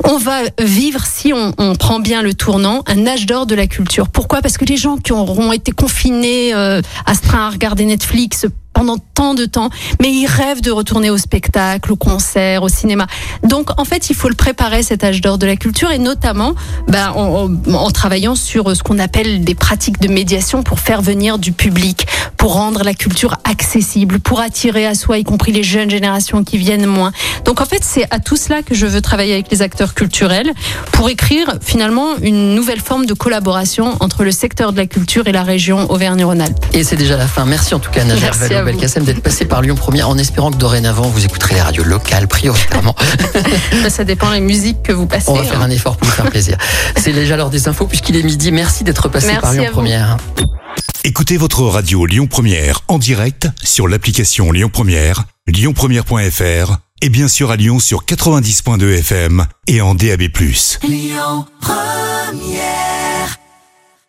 On 0.03 0.17
va 0.17 0.39
vivre, 0.59 1.03
si 1.05 1.33
on, 1.33 1.53
on 1.57 1.75
prend 1.75 1.99
bien 1.99 2.21
le 2.21 2.33
tournant, 2.33 2.83
un 2.87 3.05
âge 3.07 3.25
d'or 3.25 3.45
de 3.45 3.55
la 3.55 3.67
culture. 3.67 4.07
Pourquoi? 4.09 4.41
Parce 4.41 4.57
que 4.57 4.65
les 4.65 4.77
gens 4.77 4.97
qui 4.97 5.11
auront 5.11 5.51
été 5.51 5.71
confinés, 5.71 6.53
euh, 6.55 6.81
astreints 7.05 7.47
à 7.47 7.49
regarder 7.51 7.85
Netflix 7.95 8.45
pendant 8.75 8.97
tant 8.97 9.33
de 9.33 9.45
temps, 9.45 9.69
mais 10.01 10.11
ils 10.11 10.27
rêvent 10.27 10.61
de 10.61 10.69
retourner 10.69 11.09
au 11.09 11.17
spectacle, 11.17 11.93
au 11.93 11.95
concert, 11.95 12.61
au 12.61 12.69
cinéma. 12.69 13.07
Donc, 13.41 13.69
en 13.79 13.85
fait, 13.85 14.09
il 14.09 14.15
faut 14.15 14.27
le 14.27 14.35
préparer 14.35 14.83
cet 14.83 15.03
âge 15.03 15.21
d'or 15.21 15.37
de 15.37 15.47
la 15.47 15.55
culture 15.55 15.89
et 15.91 15.97
notamment 15.97 16.53
ben, 16.89 17.11
en, 17.11 17.91
travaillant 17.91 18.35
sur 18.35 18.75
ce 18.75 18.83
qu'on 18.83 18.99
appelle 18.99 19.45
des 19.45 19.55
pratiques 19.55 20.01
de 20.01 20.09
médiation 20.09 20.61
pour 20.61 20.81
faire 20.81 21.01
venir 21.01 21.39
du 21.39 21.53
public, 21.53 22.05
pour 22.35 22.53
rendre 22.53 22.83
la 22.83 22.93
culture 22.93 23.37
accessible, 23.45 24.19
pour 24.19 24.41
attirer 24.41 24.85
à 24.85 24.93
soi, 24.93 25.17
y 25.17 25.23
compris 25.23 25.53
les 25.53 25.63
jeunes 25.63 25.89
générations 25.89 26.43
qui 26.43 26.57
viennent 26.57 26.85
moins. 26.85 27.13
Donc, 27.45 27.61
en 27.61 27.65
fait, 27.65 27.81
c'est 27.81 28.05
à 28.11 28.19
tout 28.19 28.35
cela 28.35 28.61
que 28.61 28.75
je 28.75 28.85
veux 28.85 29.01
travailler 29.01 29.33
avec 29.33 29.49
les 29.49 29.61
acteurs 29.61 29.93
culturels 29.93 30.51
pour 30.91 31.09
écrire 31.09 31.55
finalement 31.61 32.17
une 32.21 32.53
nouvelle 32.53 32.81
forme 32.81 33.05
de 33.05 33.13
collaboration 33.13 33.95
entre 34.01 34.25
le 34.25 34.31
secteur 34.31 34.73
de 34.73 34.77
la 34.77 34.85
culture 34.85 35.27
et 35.27 35.31
la 35.31 35.43
région 35.43 35.89
Auvergne-Rhône-Alpes. 35.89 36.65
Et 36.73 36.83
c'est 36.83 36.97
déjà 36.97 37.15
la 37.15 37.27
fin. 37.27 37.45
Merci 37.45 37.73
en 37.73 37.79
tout 37.79 37.91
cas, 37.91 38.03
Merci 38.03 38.53
vous. 38.53 38.64
Belkacem, 38.65 39.03
d'être 39.03 39.21
passé 39.21 39.45
par 39.45 39.61
Lyon 39.61 39.75
Première 39.75 40.09
en 40.09 40.17
espérant 40.17 40.51
que 40.51 40.57
dorénavant 40.57 41.07
vous 41.07 41.23
écouterez 41.23 41.55
les 41.55 41.61
radios 41.61 41.83
locales 41.83 42.27
prioritairement. 42.27 42.95
Ça 43.89 44.03
dépend 44.03 44.31
des 44.31 44.39
musiques 44.39 44.81
que 44.83 44.91
vous 44.91 45.05
passez. 45.05 45.29
On 45.29 45.35
va 45.35 45.43
faire 45.43 45.61
hein. 45.61 45.65
un 45.65 45.69
effort 45.69 45.97
pour 45.97 46.07
vous 46.07 46.13
faire 46.13 46.29
plaisir. 46.29 46.57
C'est 46.97 47.13
déjà 47.13 47.37
l'heure 47.37 47.49
des 47.49 47.67
infos 47.67 47.85
puisqu'il 47.85 48.15
est 48.15 48.23
midi. 48.23 48.51
Merci 48.51 48.83
d'être 48.83 49.07
passé 49.07 49.27
Merci 49.27 49.41
par 49.41 49.53
Lyon. 49.53 49.69
Première. 49.71 50.17
Écoutez 51.03 51.37
votre 51.37 51.61
radio 51.61 52.05
Lyon 52.05 52.27
Première 52.27 52.81
en 52.87 52.97
direct 52.97 53.47
sur 53.63 53.87
l'application 53.87 54.51
Lyon 54.51 54.69
Première, 54.73 55.25
lyonpremière.fr 55.47 56.77
et 57.01 57.09
bien 57.09 57.27
sûr 57.27 57.51
à 57.51 57.55
Lyon 57.55 57.79
sur 57.79 58.05
90.2 58.05 58.99
FM 58.99 59.45
et 59.67 59.81
en 59.81 59.93
DAB+. 59.93 60.23
Lyon 60.83 61.45
Première 61.61 63.04